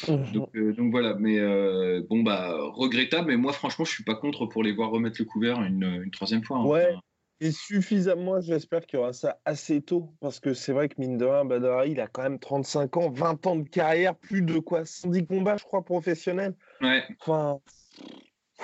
Mhm. 0.08 0.46
Euh, 0.56 0.74
donc, 0.74 0.92
voilà, 0.92 1.16
mais 1.16 1.40
euh, 1.40 2.02
bon 2.10 2.24
bah 2.24 2.58
regrettable. 2.74 3.30
Mais 3.30 3.38
moi, 3.38 3.54
franchement, 3.54 3.86
je 3.86 3.92
suis 3.92 4.04
pas 4.04 4.16
contre 4.16 4.46
pour 4.46 4.64
les 4.64 4.72
voir 4.72 4.90
remettre 4.90 5.18
le 5.20 5.26
couvert 5.26 5.62
une, 5.62 6.10
troisième 6.12 6.44
fois. 6.44 6.58
Hein. 6.58 6.66
Ouais. 6.66 6.94
Et 7.40 7.52
suffisamment, 7.52 8.40
j'espère 8.40 8.86
qu'il 8.86 9.00
y 9.00 9.02
aura 9.02 9.12
ça 9.12 9.38
assez 9.44 9.82
tôt, 9.82 10.14
parce 10.22 10.40
que 10.40 10.54
c'est 10.54 10.72
vrai 10.72 10.88
que 10.88 10.96
mine 10.98 11.18
de 11.18 11.26
rien, 11.26 11.44
Badari, 11.44 11.92
il 11.92 12.00
a 12.00 12.08
quand 12.08 12.22
même 12.22 12.40
35 12.40 12.96
ans, 12.96 13.10
20 13.10 13.48
ans 13.48 13.56
de 13.58 13.68
carrière, 13.68 14.16
plus 14.16 14.44
de 14.44 14.60
quoi 14.60 14.86
110 14.86 15.26
combats, 15.26 15.58
je 15.58 15.64
crois, 15.66 15.84
professionnels. 15.84 16.56
Ouais. 16.80 17.04
Enfin. 17.20 17.60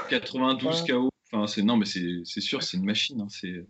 92 0.09 0.83
KO. 0.85 1.09
Enfin, 1.31 1.47
c'est 1.47 1.61
non, 1.61 1.77
mais 1.77 1.85
c'est 1.85 2.41
sûr, 2.41 2.63
c'est 2.63 2.77
une 2.77 2.85
machine. 2.85 3.21
Hein, 3.21 3.27
c'est 3.29 3.65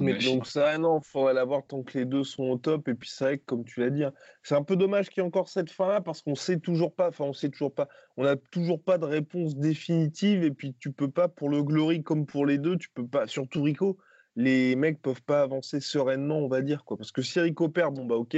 mais 0.00 0.14
donc 0.14 0.46
ça, 0.46 0.78
non, 0.78 1.00
faudrait 1.00 1.34
l'avoir 1.34 1.66
tant 1.66 1.82
que 1.82 1.98
les 1.98 2.04
deux 2.04 2.24
sont 2.24 2.44
au 2.44 2.56
top. 2.56 2.88
Et 2.88 2.94
puis 2.94 3.08
c'est 3.08 3.24
vrai 3.24 3.38
que, 3.38 3.44
comme 3.44 3.64
tu 3.64 3.80
l'as 3.80 3.90
dit, 3.90 4.04
hein, 4.04 4.12
c'est 4.42 4.54
un 4.54 4.62
peu 4.62 4.76
dommage 4.76 5.08
qu'il 5.08 5.20
y 5.20 5.24
ait 5.24 5.26
encore 5.26 5.48
cette 5.48 5.70
fin-là 5.70 6.00
parce 6.00 6.22
qu'on 6.22 6.34
sait 6.34 6.58
toujours 6.58 6.94
pas, 6.94 7.08
enfin 7.08 7.24
on 7.24 7.32
sait 7.32 7.50
toujours 7.50 7.72
pas, 7.72 7.88
on 8.16 8.24
n'a 8.24 8.36
toujours 8.36 8.82
pas 8.82 8.98
de 8.98 9.04
réponse 9.04 9.56
définitive. 9.56 10.42
Et 10.42 10.50
puis 10.50 10.74
tu 10.78 10.90
peux 10.90 11.10
pas, 11.10 11.28
pour 11.28 11.48
le 11.48 11.62
Glory 11.62 12.02
comme 12.02 12.26
pour 12.26 12.46
les 12.46 12.58
deux, 12.58 12.76
tu 12.76 12.88
peux 12.94 13.06
pas, 13.06 13.26
surtout 13.26 13.62
Rico, 13.62 13.98
les 14.36 14.74
mecs 14.74 15.00
peuvent 15.02 15.22
pas 15.22 15.42
avancer 15.42 15.80
sereinement, 15.80 16.38
on 16.38 16.48
va 16.48 16.62
dire. 16.62 16.84
quoi. 16.84 16.96
Parce 16.96 17.12
que 17.12 17.22
si 17.22 17.38
Rico 17.38 17.68
perd, 17.68 17.94
bon 17.94 18.06
bah 18.06 18.16
ok, 18.16 18.36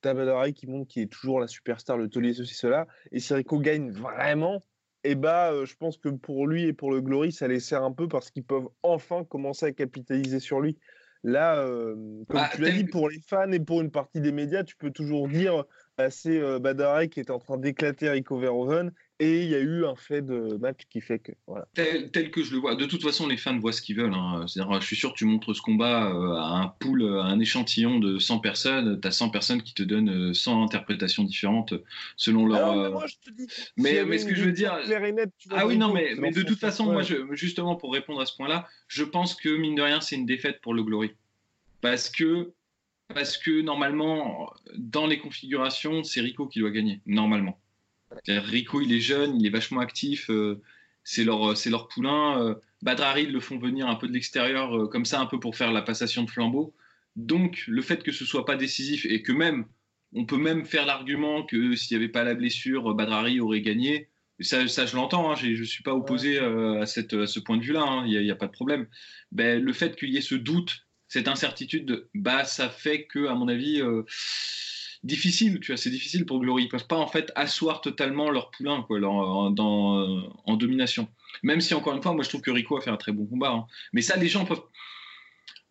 t'as 0.00 0.52
qui 0.52 0.66
montre 0.66 0.88
qu'il 0.88 1.02
est 1.02 1.12
toujours 1.12 1.40
la 1.40 1.48
superstar, 1.48 1.98
le 1.98 2.08
taulier, 2.08 2.34
ceci, 2.34 2.54
cela. 2.54 2.86
Et 3.10 3.20
si 3.20 3.34
Rico 3.34 3.58
gagne 3.58 3.90
vraiment, 3.90 4.62
et 5.04 5.14
bah, 5.14 5.52
euh, 5.52 5.66
je 5.66 5.76
pense 5.76 5.98
que 5.98 6.08
pour 6.08 6.46
lui 6.46 6.64
et 6.64 6.72
pour 6.72 6.90
le 6.90 7.00
Glory, 7.02 7.30
ça 7.30 7.46
les 7.46 7.60
sert 7.60 7.84
un 7.84 7.92
peu 7.92 8.08
parce 8.08 8.30
qu'ils 8.30 8.44
peuvent 8.44 8.68
enfin 8.82 9.24
commencer 9.24 9.66
à 9.66 9.72
capitaliser 9.72 10.40
sur 10.40 10.60
lui. 10.60 10.78
Là, 11.22 11.58
euh, 11.58 11.94
comme 12.28 12.40
bah, 12.40 12.50
tu 12.54 12.60
l'as 12.60 12.70
dit, 12.70 12.84
pour 12.84 13.08
les 13.08 13.20
fans 13.20 13.50
et 13.52 13.60
pour 13.60 13.80
une 13.80 13.90
partie 13.90 14.20
des 14.20 14.32
médias, 14.32 14.64
tu 14.64 14.76
peux 14.76 14.90
toujours 14.90 15.28
dire 15.28 15.64
bah, 15.96 16.10
c'est 16.10 16.38
euh, 16.38 17.06
qui 17.06 17.20
est 17.20 17.30
en 17.30 17.38
train 17.38 17.58
d'éclater 17.58 18.08
Rico 18.08 18.38
Verhoeven 18.38 18.92
et 19.24 19.42
il 19.42 19.48
y 19.48 19.54
a 19.54 19.60
eu 19.60 19.86
un 19.86 19.96
fait 19.96 20.20
de 20.22 20.56
match 20.58 20.80
qui 20.90 21.00
fait 21.00 21.18
que. 21.18 21.32
Voilà. 21.46 21.66
Tel, 21.74 22.30
que 22.30 22.42
je 22.42 22.52
le 22.52 22.58
vois. 22.58 22.76
De 22.76 22.84
toute 22.84 23.02
façon, 23.02 23.26
les 23.26 23.36
fans 23.36 23.58
voient 23.58 23.72
ce 23.72 23.80
qu'ils 23.80 23.96
veulent. 23.96 24.12
Hein. 24.12 24.44
Je 24.46 24.86
suis 24.86 24.96
sûr 24.96 25.12
que 25.12 25.18
tu 25.18 25.24
montres 25.24 25.54
ce 25.56 25.62
combat 25.62 26.12
euh, 26.12 26.34
à 26.34 26.60
un 26.60 26.68
pool, 26.68 27.04
à 27.04 27.24
un 27.24 27.40
échantillon 27.40 27.98
de 27.98 28.18
100 28.18 28.38
personnes. 28.40 29.00
Tu 29.00 29.08
as 29.08 29.12
100 29.12 29.30
personnes 29.30 29.62
qui 29.62 29.72
te 29.72 29.82
donnent 29.82 30.34
100 30.34 30.60
euh, 30.60 30.64
interprétations 30.64 31.24
différentes 31.24 31.74
selon 32.16 32.46
leur. 32.46 32.76
mais, 32.76 32.90
moi, 32.90 33.06
je 33.06 33.14
te 33.16 33.34
dis, 33.34 33.46
mais, 33.76 34.04
mais 34.04 34.18
ce 34.18 34.26
que 34.26 34.34
je 34.34 34.44
veux 34.44 34.52
dire. 34.52 34.78
ah 35.50 35.66
oui, 35.66 35.78
non, 35.78 35.92
mais, 35.92 36.14
mais 36.18 36.30
de 36.30 36.42
toute 36.42 36.58
façon, 36.58 36.92
moi, 36.92 37.02
je, 37.02 37.16
justement, 37.32 37.76
pour 37.76 37.92
répondre 37.92 38.20
à 38.20 38.26
ce 38.26 38.36
point-là, 38.36 38.68
je 38.88 39.04
pense 39.04 39.34
que, 39.34 39.48
mine 39.48 39.74
de 39.74 39.82
rien, 39.82 40.00
c'est 40.00 40.16
une 40.16 40.26
défaite 40.26 40.60
pour 40.60 40.74
le 40.74 40.82
Glory. 40.82 41.12
Parce 41.80 42.08
que 42.08 42.52
parce 43.12 43.36
que 43.36 43.60
normalement, 43.60 44.50
dans 44.76 45.06
les 45.06 45.18
configurations, 45.18 46.02
c'est 46.04 46.20
Rico 46.20 46.46
qui 46.46 46.60
doit 46.60 46.70
gagner, 46.70 47.00
normalement. 47.06 47.60
Rico, 48.28 48.80
il 48.80 48.92
est 48.92 49.00
jeune, 49.00 49.40
il 49.40 49.46
est 49.46 49.50
vachement 49.50 49.80
actif, 49.80 50.30
euh, 50.30 50.60
c'est 51.02 51.24
leur, 51.24 51.54
leur 51.66 51.88
poulain. 51.88 52.42
Euh, 52.42 52.54
Badrari, 52.82 53.24
ils 53.24 53.32
le 53.32 53.40
font 53.40 53.58
venir 53.58 53.88
un 53.88 53.94
peu 53.96 54.08
de 54.08 54.12
l'extérieur, 54.12 54.76
euh, 54.76 54.88
comme 54.88 55.04
ça, 55.04 55.20
un 55.20 55.26
peu 55.26 55.40
pour 55.40 55.56
faire 55.56 55.72
la 55.72 55.82
passation 55.82 56.22
de 56.22 56.30
flambeau. 56.30 56.74
Donc, 57.16 57.64
le 57.68 57.82
fait 57.82 58.02
que 58.02 58.12
ce 58.12 58.24
soit 58.24 58.44
pas 58.44 58.56
décisif 58.56 59.06
et 59.06 59.22
que 59.22 59.32
même, 59.32 59.66
on 60.12 60.26
peut 60.26 60.38
même 60.38 60.64
faire 60.64 60.86
l'argument 60.86 61.44
que 61.44 61.76
s'il 61.76 61.96
n'y 61.96 62.04
avait 62.04 62.12
pas 62.12 62.24
la 62.24 62.34
blessure, 62.34 62.94
Badrari 62.94 63.40
aurait 63.40 63.62
gagné. 63.62 64.08
Ça, 64.40 64.66
ça 64.66 64.86
je 64.86 64.96
l'entends, 64.96 65.30
hein, 65.30 65.36
je 65.36 65.48
ne 65.48 65.64
suis 65.64 65.84
pas 65.84 65.94
opposé 65.94 66.38
à, 66.40 66.86
cette, 66.86 67.14
à, 67.14 67.26
ce 67.26 67.38
point 67.38 67.56
de 67.56 67.62
vue-là, 67.62 67.82
hein, 67.82 68.04
il 68.06 68.20
n'y 68.20 68.30
a, 68.30 68.36
pas 68.36 68.46
de 68.46 68.52
problème. 68.52 68.88
Ben, 69.30 69.62
le 69.62 69.72
fait 69.72 69.96
qu'il 69.96 70.10
y 70.10 70.16
ait 70.16 70.20
ce 70.20 70.34
doute, 70.34 70.86
cette 71.06 71.28
incertitude, 71.28 72.08
bah, 72.14 72.44
ça 72.44 72.68
fait 72.68 73.04
que, 73.06 73.28
à 73.28 73.34
mon 73.34 73.46
avis, 73.46 73.80
difficile, 75.04 75.60
tu 75.60 75.72
vois, 75.72 75.76
c'est 75.76 75.90
difficile 75.90 76.26
pour 76.26 76.40
Glory. 76.40 76.64
Ils 76.64 76.68
peuvent 76.68 76.86
pas 76.86 76.96
en 76.96 77.06
fait 77.06 77.30
asseoir 77.36 77.80
totalement 77.80 78.30
leur 78.30 78.50
poulain 78.50 78.82
quoi, 78.82 78.98
en, 79.00 79.50
dans, 79.50 80.32
en 80.44 80.56
domination. 80.56 81.08
Même 81.42 81.60
si 81.60 81.74
encore 81.74 81.94
une 81.94 82.02
fois, 82.02 82.12
moi 82.12 82.24
je 82.24 82.30
trouve 82.30 82.40
que 82.40 82.50
Rico 82.50 82.76
a 82.76 82.80
fait 82.80 82.90
un 82.90 82.96
très 82.96 83.12
bon 83.12 83.26
combat. 83.26 83.50
Hein. 83.50 83.66
Mais 83.92 84.00
ça, 84.00 84.16
les 84.16 84.28
gens 84.28 84.44
peuvent. 84.44 84.62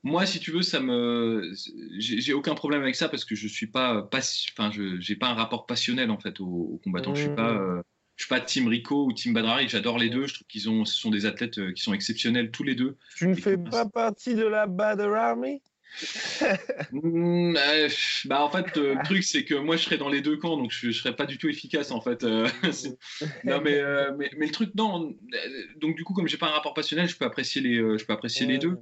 Moi, 0.04 0.26
si 0.26 0.40
tu 0.40 0.52
veux, 0.52 0.64
ça 0.64 0.82
me, 0.82 1.54
j'ai 1.98 2.34
aucun 2.34 2.56
problème 2.56 2.82
avec 2.82 2.96
ça 2.96 3.08
parce 3.08 3.24
que 3.24 3.36
je 3.36 3.48
suis 3.48 3.68
pas, 3.68 4.02
pas... 4.02 4.20
enfin, 4.52 4.70
je 4.70 5.00
j'ai 5.00 5.16
pas 5.16 5.28
un 5.28 5.34
rapport 5.34 5.66
passionnel 5.66 6.12
en 6.12 6.20
fait 6.20 6.40
aux, 6.42 6.80
combattants. 6.84 7.16
Je 7.16 7.22
suis 7.22 7.36
pas, 7.36 7.54
mmh. 7.54 7.58
euh, 7.58 7.82
je 8.18 8.26
suis 8.26 8.30
pas 8.30 8.42
Team 8.42 8.68
Rico 8.68 9.06
ou 9.06 9.14
Team 9.14 9.34
Badrari. 9.34 9.70
J'adore 9.70 9.98
les 9.98 10.10
deux. 10.10 10.28
Je 10.28 10.36
trouve 10.36 10.48
qu'ils 10.48 10.70
ont, 10.70 10.84
ce 10.84 11.00
sont 11.00 11.10
des 11.10 11.26
athlètes 11.26 11.58
euh, 11.58 11.72
qui 11.72 11.82
sont 11.82 11.94
exceptionnels 11.94 12.52
tous 12.52 12.64
les 12.64 12.76
deux. 12.76 12.98
Tu 13.16 13.28
ne 13.28 13.34
fais 13.34 13.58
pas 13.58 13.86
partie 13.86 14.36
de 14.36 14.44
la 14.44 14.68
Badr 14.68 15.14
Army 15.16 15.62
Mm, 16.92 17.56
euh, 17.58 17.90
bah 18.26 18.44
en 18.44 18.50
fait 18.50 18.78
euh, 18.78 18.96
le 18.96 19.04
truc 19.04 19.24
c'est 19.24 19.44
que 19.44 19.56
moi 19.56 19.78
je 19.78 19.84
serais 19.84 19.98
dans 19.98 20.10
les 20.10 20.22
deux 20.22 20.38
camps 20.38 20.58
donc 20.58 20.72
je, 20.72 20.92
je 20.92 21.00
serais 21.00 21.16
pas 21.16 21.26
du 21.26 21.38
tout 21.38 21.50
efficace 21.50 21.92
en 21.92 22.02
fait 22.02 22.24
euh, 22.24 22.48
non 23.44 23.62
mais, 23.62 23.82
mais, 24.18 24.30
mais 24.38 24.46
le 24.48 24.52
truc 24.52 24.74
non 24.76 25.16
donc 25.78 25.96
du 25.96 26.04
coup 26.04 26.14
comme 26.14 26.28
j'ai 26.28 26.38
pas 26.38 26.48
un 26.48 26.52
rapport 26.52 26.74
passionnel 26.74 27.08
je 27.08 27.18
peux 27.18 27.26
apprécier 27.26 27.62
les 27.62 27.76
je 27.76 28.06
peux 28.06 28.14
apprécier 28.14 28.46
les 28.46 28.58
deux. 28.58 28.78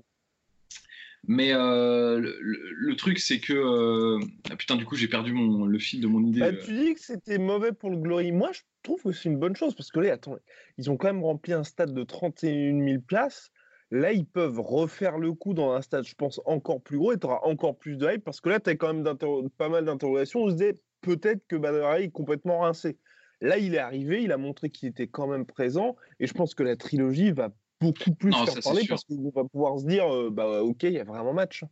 Mais 1.28 1.54
le, 1.54 2.96
truc 2.96 3.20
c'est 3.20 3.40
que 3.40 4.18
ah, 4.50 4.56
putain 4.56 4.76
du 4.76 4.86
coup 4.86 4.96
j'ai 4.96 5.08
perdu 5.08 5.34
mon 5.34 5.66
le 5.66 5.80
fil 5.80 6.02
de 6.02 6.08
mon 6.08 6.24
idée 6.24 6.40
bah, 6.40 6.54
tu 6.54 6.74
dis 6.74 6.96
que 6.96 7.02
c'était 7.02 7.38
mauvais 7.38 7.72
pour 7.72 7.92
le 7.92 7.98
Glory. 7.98 8.32
Moi 8.32 8.52
je 8.54 8.62
trouve 8.84 9.04
que 9.04 9.12
c'est 9.12 9.30
une 9.30 9.38
bonne 9.38 9.56
chose 9.56 9.76
parce 9.76 9.92
que 9.92 10.00
là 10.00 10.14
attends 10.14 10.38
ils 10.78 10.90
ont 10.90 10.98
quand 10.98 11.08
même 11.08 11.24
rempli 11.24 11.54
un 11.54 11.64
stade 11.64 11.94
de 11.94 12.04
31 12.04 12.84
000 12.84 13.02
places 13.02 13.52
Là, 13.92 14.14
ils 14.14 14.26
peuvent 14.26 14.60
refaire 14.60 15.18
le 15.18 15.34
coup 15.34 15.54
dans 15.54 15.74
un 15.74 15.82
stade, 15.82 16.06
je 16.06 16.16
pense, 16.16 16.40
encore 16.46 16.82
plus 16.82 16.98
gros 16.98 17.12
et 17.12 17.20
tu 17.20 17.28
auras 17.28 17.42
encore 17.44 17.78
plus 17.78 17.98
de 17.98 18.10
hype 18.10 18.24
parce 18.24 18.40
que 18.40 18.48
là, 18.48 18.60
tu 18.62 18.70
as 18.70 18.76
quand 18.76 18.94
même 18.94 19.50
pas 19.58 19.68
mal 19.68 19.84
d'interrogations. 19.84 20.44
On 20.44 20.50
se 20.50 20.56
dit 20.56 20.80
peut-être 21.02 21.46
que 21.48 21.58
Badr 21.58 21.96
est 21.96 22.10
complètement 22.10 22.60
rincé. 22.60 22.98
Là, 23.42 23.58
il 23.58 23.76
est 23.76 23.80
arrivé, 23.80 24.24
il 24.24 24.32
a 24.32 24.38
montré 24.38 24.70
qu'il 24.70 24.88
était 24.88 25.08
quand 25.08 25.28
même 25.28 25.46
présent 25.46 25.98
et 26.20 26.28
je 26.28 26.34
pense 26.34 26.56
que 26.56 26.64
la 26.64 26.78
trilogie 26.78 27.32
va 27.32 27.50
beaucoup 27.82 28.14
plus 28.14 28.32
faire 28.32 28.64
parler 28.64 28.84
parce 28.88 29.04
qu'on 29.04 29.30
va 29.36 29.44
pouvoir 29.44 29.80
se 29.80 29.86
dire 29.86 30.14
euh, 30.14 30.30
bah, 30.30 30.62
ok, 30.64 30.84
il 30.84 30.94
y 30.94 31.00
a 31.00 31.04
vraiment 31.04 31.34
match. 31.34 31.66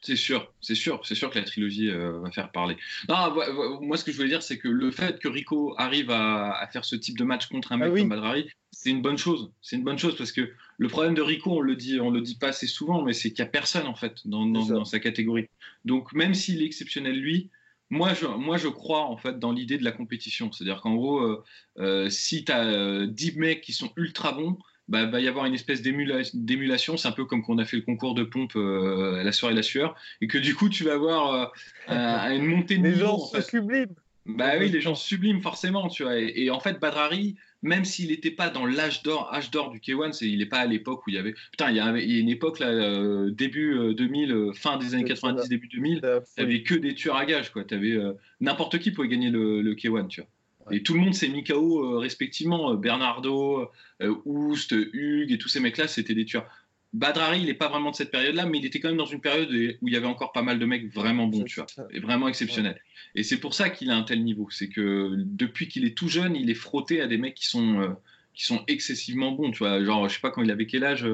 C'est 0.00 0.16
sûr, 0.16 0.52
c'est 0.60 0.76
sûr, 0.76 1.00
c'est 1.04 1.16
sûr 1.16 1.28
que 1.28 1.38
la 1.38 1.44
trilogie 1.44 1.90
euh, 1.90 2.20
va 2.20 2.30
faire 2.30 2.52
parler. 2.52 2.76
Non, 3.08 3.34
moi, 3.80 3.96
ce 3.96 4.04
que 4.04 4.12
je 4.12 4.16
voulais 4.16 4.28
dire, 4.28 4.42
c'est 4.42 4.58
que 4.58 4.68
le 4.68 4.90
fait 4.92 5.18
que 5.18 5.26
Rico 5.26 5.74
arrive 5.76 6.10
à, 6.10 6.68
faire 6.72 6.84
ce 6.84 6.94
type 6.94 7.18
de 7.18 7.24
match 7.24 7.48
contre 7.48 7.72
un 7.72 7.80
ah 7.80 7.88
mec 7.88 7.98
comme 7.98 8.08
Badrari, 8.08 8.48
c'est 8.70 8.90
une 8.90 9.02
bonne 9.02 9.18
chose. 9.18 9.50
C'est 9.60 9.76
une 9.76 9.82
bonne 9.82 9.98
chose 9.98 10.16
parce 10.16 10.30
que 10.30 10.52
le 10.76 10.88
problème 10.88 11.14
de 11.14 11.22
Rico, 11.22 11.50
on 11.50 11.60
le 11.60 11.74
dit, 11.74 12.00
on 12.00 12.10
le 12.10 12.20
dit 12.20 12.36
pas 12.36 12.48
assez 12.48 12.68
souvent, 12.68 13.02
mais 13.02 13.12
c'est 13.12 13.32
qu'il 13.32 13.42
n'y 13.42 13.48
a 13.48 13.50
personne 13.50 13.86
en 13.86 13.94
fait 13.94 14.26
dans, 14.26 14.84
sa 14.84 15.00
catégorie. 15.00 15.48
Donc 15.84 16.12
même 16.12 16.34
s'il 16.34 16.62
est 16.62 16.66
exceptionnel 16.66 17.18
lui, 17.18 17.50
moi 17.90 18.14
je, 18.14 18.26
moi 18.26 18.56
je 18.56 18.68
crois 18.68 19.04
en 19.04 19.16
fait 19.16 19.38
dans 19.40 19.50
l'idée 19.50 19.78
de 19.78 19.84
la 19.84 19.92
compétition. 19.92 20.52
C'est-à-dire 20.52 20.80
qu'en 20.80 20.94
gros, 20.94 21.18
euh, 21.18 21.42
euh, 21.78 22.08
si 22.08 22.44
tu 22.44 22.52
as 22.52 23.06
10 23.06 23.36
mecs 23.36 23.62
qui 23.62 23.72
sont 23.72 23.90
ultra 23.96 24.30
bons, 24.30 24.58
bah, 24.88 25.06
va 25.06 25.20
y 25.20 25.28
avoir 25.28 25.44
une 25.44 25.54
espèce 25.54 25.82
d'émulation. 25.82 26.96
C'est 26.96 27.08
un 27.08 27.12
peu 27.12 27.24
comme 27.24 27.42
qu'on 27.42 27.58
a 27.58 27.64
fait 27.64 27.76
le 27.76 27.82
concours 27.82 28.14
de 28.14 28.24
pompe 28.24 28.56
euh, 28.56 29.22
la 29.22 29.32
soirée 29.32 29.54
la 29.54 29.62
sueur, 29.62 29.94
et 30.20 30.26
que 30.26 30.38
du 30.38 30.54
coup 30.54 30.68
tu 30.68 30.84
vas 30.84 30.94
avoir 30.94 31.52
euh, 31.90 32.30
une 32.30 32.46
montée 32.46 32.78
de 32.78 32.84
les 32.84 32.94
gens 32.94 33.18
se 33.18 33.40
subliment. 33.40 33.94
Bah 34.26 34.52
oui, 34.58 34.68
les 34.68 34.82
gens 34.82 34.94
sublimes 34.94 35.40
forcément, 35.40 35.88
tu 35.88 36.02
vois. 36.02 36.18
Et, 36.18 36.50
en 36.50 36.60
fait, 36.60 36.78
Badrari, 36.78 37.36
même 37.62 37.86
s'il 37.86 38.10
n'était 38.10 38.30
pas 38.30 38.50
dans 38.50 38.66
l'âge 38.66 39.02
d'or, 39.02 39.32
âge 39.32 39.50
d'or 39.50 39.70
du 39.70 39.78
K1, 39.78 40.22
il 40.22 40.40
n'est 40.40 40.46
pas 40.46 40.58
à 40.58 40.66
l'époque 40.66 41.06
où 41.06 41.10
il 41.10 41.16
y 41.16 41.18
avait. 41.18 41.32
Putain, 41.50 41.70
il 41.70 41.76
y 41.76 41.80
a, 41.80 41.88
une 41.96 42.28
époque 42.28 42.58
là, 42.58 42.66
euh, 42.66 43.30
début 43.30 43.94
2000, 43.94 44.50
fin 44.54 44.76
des 44.76 44.94
années 44.94 45.04
90, 45.04 45.48
début 45.48 45.68
2000, 45.68 46.00
tu 46.02 46.42
n'avais 46.42 46.62
que 46.62 46.74
des 46.74 46.94
tueurs 46.94 47.16
à 47.16 47.24
gages, 47.24 47.50
quoi. 47.52 47.64
Avais, 47.70 47.96
n'importe 48.40 48.78
qui 48.80 48.90
pouvait 48.90 49.08
gagner 49.08 49.30
le, 49.30 49.62
le 49.62 49.74
K1, 49.74 50.08
tu 50.08 50.20
vois. 50.20 50.28
Et 50.70 50.82
tout 50.82 50.94
le 50.94 51.00
monde 51.00 51.14
s'est 51.14 51.28
mis 51.28 51.44
KO 51.44 51.84
euh, 51.84 51.98
respectivement. 51.98 52.72
Euh, 52.72 52.76
Bernardo, 52.76 53.70
euh, 54.02 54.14
Oust, 54.24 54.72
Hugues 54.72 55.32
et 55.32 55.38
tous 55.38 55.48
ces 55.48 55.60
mecs-là, 55.60 55.88
c'était 55.88 56.14
des 56.14 56.24
tueurs. 56.24 56.46
Badrari, 56.94 57.40
il 57.40 57.46
n'est 57.46 57.54
pas 57.54 57.68
vraiment 57.68 57.90
de 57.90 57.96
cette 57.96 58.10
période-là, 58.10 58.46
mais 58.46 58.58
il 58.58 58.64
était 58.64 58.80
quand 58.80 58.88
même 58.88 58.96
dans 58.96 59.04
une 59.04 59.20
période 59.20 59.50
où 59.50 59.88
il 59.88 59.92
y 59.92 59.96
avait 59.96 60.06
encore 60.06 60.32
pas 60.32 60.40
mal 60.40 60.58
de 60.58 60.64
mecs 60.64 60.90
vraiment 60.90 61.26
bons, 61.26 61.44
tu 61.44 61.60
vois, 61.60 61.66
et 61.90 62.00
vraiment 62.00 62.28
exceptionnels. 62.28 62.80
Et 63.14 63.22
c'est 63.22 63.36
pour 63.36 63.52
ça 63.52 63.68
qu'il 63.68 63.90
a 63.90 63.96
un 63.96 64.04
tel 64.04 64.24
niveau. 64.24 64.48
C'est 64.50 64.70
que 64.70 65.12
depuis 65.18 65.68
qu'il 65.68 65.84
est 65.84 65.94
tout 65.94 66.08
jeune, 66.08 66.34
il 66.34 66.48
est 66.48 66.54
frotté 66.54 67.02
à 67.02 67.06
des 67.06 67.18
mecs 67.18 67.34
qui 67.34 67.44
sont, 67.44 67.94
qui 68.32 68.44
sont 68.44 68.64
excessivement 68.68 69.32
bons, 69.32 69.50
tu 69.50 69.58
vois. 69.58 69.84
Genre, 69.84 70.08
je 70.08 70.14
sais 70.14 70.20
pas 70.22 70.30
quand 70.30 70.42
il 70.42 70.50
avait 70.50 70.64
quel 70.64 70.82
âge, 70.82 71.06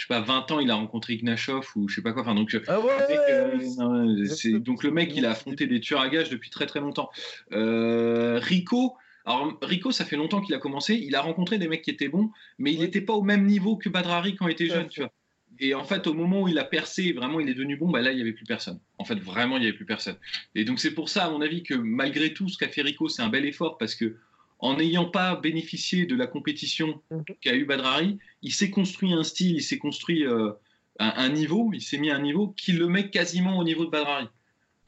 je 0.00 0.06
sais 0.06 0.08
pas, 0.08 0.20
20 0.22 0.50
ans, 0.50 0.60
il 0.60 0.70
a 0.70 0.76
rencontré 0.76 1.12
Ignashov 1.12 1.72
ou 1.76 1.86
je 1.86 1.96
sais 1.96 2.00
pas 2.00 2.14
quoi. 2.14 2.22
Enfin, 2.22 2.34
donc, 2.34 2.56
ah 2.68 2.78
euh, 2.78 4.58
donc 4.58 4.82
le 4.82 4.90
mec, 4.90 5.12
il 5.14 5.26
a 5.26 5.32
affronté 5.32 5.66
des 5.66 5.78
tueurs 5.78 6.00
à 6.00 6.08
gages 6.08 6.30
depuis 6.30 6.48
très 6.48 6.64
très 6.64 6.80
longtemps. 6.80 7.10
Euh, 7.52 8.38
Rico, 8.42 8.96
alors 9.26 9.58
Rico, 9.60 9.92
ça 9.92 10.06
fait 10.06 10.16
longtemps 10.16 10.40
qu'il 10.40 10.54
a 10.54 10.58
commencé. 10.58 10.94
Il 10.94 11.14
a 11.16 11.20
rencontré 11.20 11.58
des 11.58 11.68
mecs 11.68 11.82
qui 11.82 11.90
étaient 11.90 12.08
bons, 12.08 12.30
mais 12.58 12.72
il 12.72 12.80
n'était 12.80 13.02
pas 13.02 13.12
au 13.12 13.20
même 13.20 13.44
niveau 13.44 13.76
que 13.76 13.90
Badrari 13.90 14.36
quand 14.36 14.48
il 14.48 14.52
était 14.52 14.68
jeune, 14.68 14.88
tu 14.88 15.00
vois. 15.00 15.12
Et 15.58 15.74
en 15.74 15.84
fait, 15.84 16.06
au 16.06 16.14
moment 16.14 16.40
où 16.40 16.48
il 16.48 16.58
a 16.58 16.64
percé, 16.64 17.12
vraiment, 17.12 17.38
il 17.38 17.50
est 17.50 17.54
devenu 17.54 17.76
bon, 17.76 17.90
bah 17.90 18.00
là, 18.00 18.12
il 18.12 18.16
n'y 18.16 18.22
avait 18.22 18.32
plus 18.32 18.46
personne. 18.46 18.80
En 18.96 19.04
fait, 19.04 19.16
vraiment, 19.16 19.58
il 19.58 19.60
n'y 19.60 19.66
avait 19.66 19.76
plus 19.76 19.84
personne. 19.84 20.16
Et 20.54 20.64
donc, 20.64 20.80
c'est 20.80 20.94
pour 20.94 21.10
ça, 21.10 21.26
à 21.26 21.30
mon 21.30 21.42
avis, 21.42 21.62
que 21.62 21.74
malgré 21.74 22.32
tout, 22.32 22.48
ce 22.48 22.56
qu'a 22.56 22.68
fait 22.68 22.80
Rico, 22.80 23.10
c'est 23.10 23.20
un 23.20 23.28
bel 23.28 23.44
effort 23.44 23.76
parce 23.76 23.94
que 23.94 24.16
en 24.60 24.76
n'ayant 24.76 25.06
pas 25.06 25.36
bénéficié 25.36 26.06
de 26.06 26.14
la 26.14 26.26
compétition 26.26 27.02
mhm. 27.10 27.24
qu'a 27.40 27.54
eu 27.54 27.64
Badrari, 27.64 28.18
il 28.42 28.52
s'est 28.52 28.70
construit 28.70 29.12
un 29.12 29.22
style, 29.22 29.56
il 29.56 29.62
s'est 29.62 29.78
construit 29.78 30.26
euh, 30.26 30.52
un, 30.98 31.28
niveau, 31.30 31.70
il 31.72 31.80
s'est 31.80 31.98
mis 31.98 32.10
à 32.10 32.16
un 32.16 32.22
niveau 32.22 32.48
qui 32.48 32.72
le 32.72 32.86
met 32.86 33.10
quasiment 33.10 33.58
au 33.58 33.64
niveau 33.64 33.86
de 33.86 33.90
Badrari. 33.90 34.26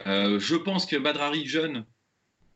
Euh, 0.07 0.39
je 0.39 0.57
pense 0.57 0.85
que 0.85 0.97
Badrari 0.97 1.47
jeune 1.47 1.85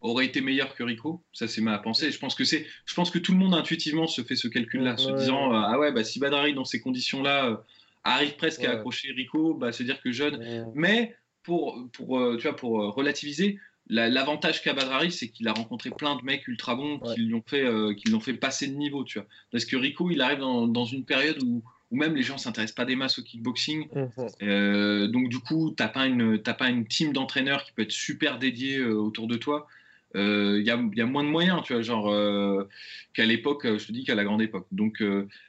aurait 0.02 0.26
été 0.26 0.42
meilleur 0.42 0.74
que 0.74 0.82
Rico, 0.82 1.22
ça 1.32 1.48
c'est 1.48 1.62
ma 1.62 1.78
pensée. 1.78 2.10
Je 2.12 2.18
pense 2.18 2.34
que 2.34 2.44
c'est, 2.44 2.66
je 2.84 2.94
pense 2.94 3.10
que 3.10 3.18
tout 3.18 3.32
le 3.32 3.38
monde 3.38 3.54
intuitivement 3.54 4.06
se 4.06 4.22
fait 4.22 4.36
ce 4.36 4.48
calcul-là, 4.48 4.96
se 4.98 5.10
disant 5.10 5.54
euh, 5.54 5.62
ah 5.64 5.78
ouais 5.78 5.92
bah 5.92 6.04
si 6.04 6.18
Badrari 6.18 6.52
dans 6.52 6.66
ces 6.66 6.80
conditions-là 6.80 7.64
arrive 8.04 8.36
presque 8.36 8.62
à 8.64 8.72
accrocher 8.72 9.10
Rico, 9.12 9.54
bah 9.54 9.72
se 9.72 9.82
dire 9.82 10.02
que 10.02 10.12
jeune. 10.12 10.70
Mais 10.74 11.16
pour 11.42 11.88
pour 11.92 12.36
tu 12.36 12.42
vois 12.42 12.56
pour 12.56 12.94
relativiser, 12.94 13.58
L'avantage 13.88 14.62
qu'a 14.62 14.72
Badrari, 14.72 15.12
c'est 15.12 15.28
qu'il 15.28 15.46
a 15.46 15.52
rencontré 15.52 15.90
plein 15.90 16.16
de 16.16 16.22
mecs 16.22 16.48
ultra 16.48 16.74
bons 16.74 16.98
qui 16.98 17.20
lui 17.20 17.34
ont 17.34 17.44
fait, 17.46 17.64
euh, 17.64 17.94
qui 17.94 18.10
l'ont 18.10 18.20
fait 18.20 18.34
passer 18.34 18.66
de 18.66 18.74
niveau, 18.74 19.04
tu 19.04 19.18
vois. 19.18 19.28
Parce 19.52 19.64
que 19.64 19.76
Rico, 19.76 20.10
il 20.10 20.20
arrive 20.20 20.40
dans, 20.40 20.66
dans 20.66 20.84
une 20.84 21.04
période 21.04 21.40
où, 21.44 21.62
où, 21.92 21.96
même 21.96 22.16
les 22.16 22.22
gens 22.22 22.36
s'intéressent 22.36 22.74
pas 22.74 22.84
des 22.84 22.96
masses 22.96 23.20
au 23.20 23.22
kickboxing. 23.22 23.86
Mhm. 23.94 24.10
Euh, 24.42 25.06
donc 25.06 25.28
du 25.28 25.38
coup, 25.38 25.72
t'as 25.76 25.88
pas 25.88 26.06
une, 26.06 26.38
pas 26.38 26.68
une 26.68 26.86
team 26.86 27.12
d'entraîneurs 27.12 27.62
qui 27.64 27.72
peut 27.72 27.82
être 27.82 27.92
super 27.92 28.40
dédiée 28.40 28.78
euh, 28.78 28.94
autour 28.94 29.28
de 29.28 29.36
toi 29.36 29.68
il 30.14 30.20
euh, 30.20 30.62
y, 30.62 30.70
a, 30.70 31.06
moins 31.06 31.24
de 31.24 31.28
moyens, 31.28 31.62
tu 31.64 31.72
vois, 31.74 31.82
genre 31.82 32.10
euh, 32.10 32.66
qu'à 33.12 33.26
l'époque, 33.26 33.66
euh, 33.66 33.78
je 33.78 33.86
te 33.86 33.92
dis 33.92 34.04
qu'à 34.04 34.14
la 34.14 34.24
grande 34.24 34.40
époque. 34.40 34.66
Donc 34.70 35.02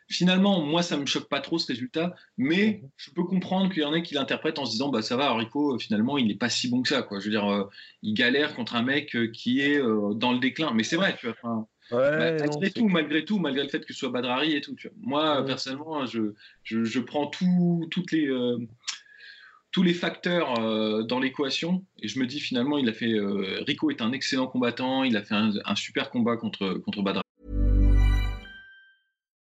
finalement, 0.10 0.62
moi, 0.62 0.82
ça 0.82 0.98
me 0.98 1.06
choque 1.06 1.30
pas 1.30 1.40
trop 1.40 1.58
ce 1.58 1.68
résultat, 1.68 2.16
mais 2.38 2.82
mhm. 2.82 2.90
je 2.98 3.12
peux 3.12 3.24
comprendre 3.24 3.72
qu'il 3.72 3.84
y 3.84 3.86
en 3.86 3.94
ait 3.94 4.02
qui 4.02 4.16
l'interprètent 4.16 4.60
en 4.60 4.66
se 4.66 4.72
disant, 4.72 4.90
bah 4.90 5.02
ça 5.02 5.16
va, 5.16 5.34
Rico, 5.36 5.78
finalement, 5.80 6.18
il 6.18 6.28
n'est 6.28 6.36
pas 6.36 6.50
si 6.50 6.70
bon 6.70 6.82
que 6.82 6.90
ça, 6.90 7.02
quoi. 7.02 7.20
Je 7.20 7.26
veux 7.26 7.32
dire, 7.32 7.68
il 8.02 8.14
galère 8.14 8.56
contre 8.56 8.76
un 8.76 8.84
mec 8.84 9.16
qui 9.32 9.62
est 9.62 9.80
dans 10.16 10.34
le 10.34 10.40
déclin, 10.40 10.74
mais 10.74 10.84
c'est 10.84 10.98
vrai, 10.98 11.16
tu 11.18 11.28
vois. 11.28 11.68
malgré 11.92 12.72
tout, 12.72 12.88
malgré 12.90 13.26
tout, 13.26 13.40
malgré 13.40 13.64
le 13.64 13.70
fait 13.70 13.86
que 13.86 13.94
ce 13.94 14.00
soit 14.00 14.10
Badrari 14.10 14.54
et 14.54 14.62
tout, 14.62 14.76
tu 14.76 14.90
vois. 14.90 14.98
Moi, 15.02 15.46
personnellement, 15.46 16.06
je, 16.06 16.34
je, 16.64 16.84
je, 16.84 17.00
prends 17.00 17.28
tout, 17.28 17.88
toutes 17.92 18.12
les 18.12 18.28
tous 19.78 19.84
les 19.84 19.94
facteurs 19.94 20.60
euh, 20.60 21.04
dans 21.04 21.20
l'équation 21.20 21.86
et 22.02 22.08
je 22.08 22.18
me 22.18 22.26
dis 22.26 22.40
finalement 22.40 22.80
il 22.80 22.90
a 22.90 22.94
fait 22.94 23.14
euh, 23.14 23.64
Rico 23.68 23.92
est 23.92 24.02
un 24.02 24.12
excellent 24.12 24.48
combattant 24.48 25.04
il 25.04 25.16
a 25.16 25.22
fait 25.22 25.36
un, 25.36 25.52
un 25.66 25.76
super 25.76 26.10
combat 26.10 26.36
contre 26.36 26.82
contre 26.84 27.04
Badra 27.04 27.22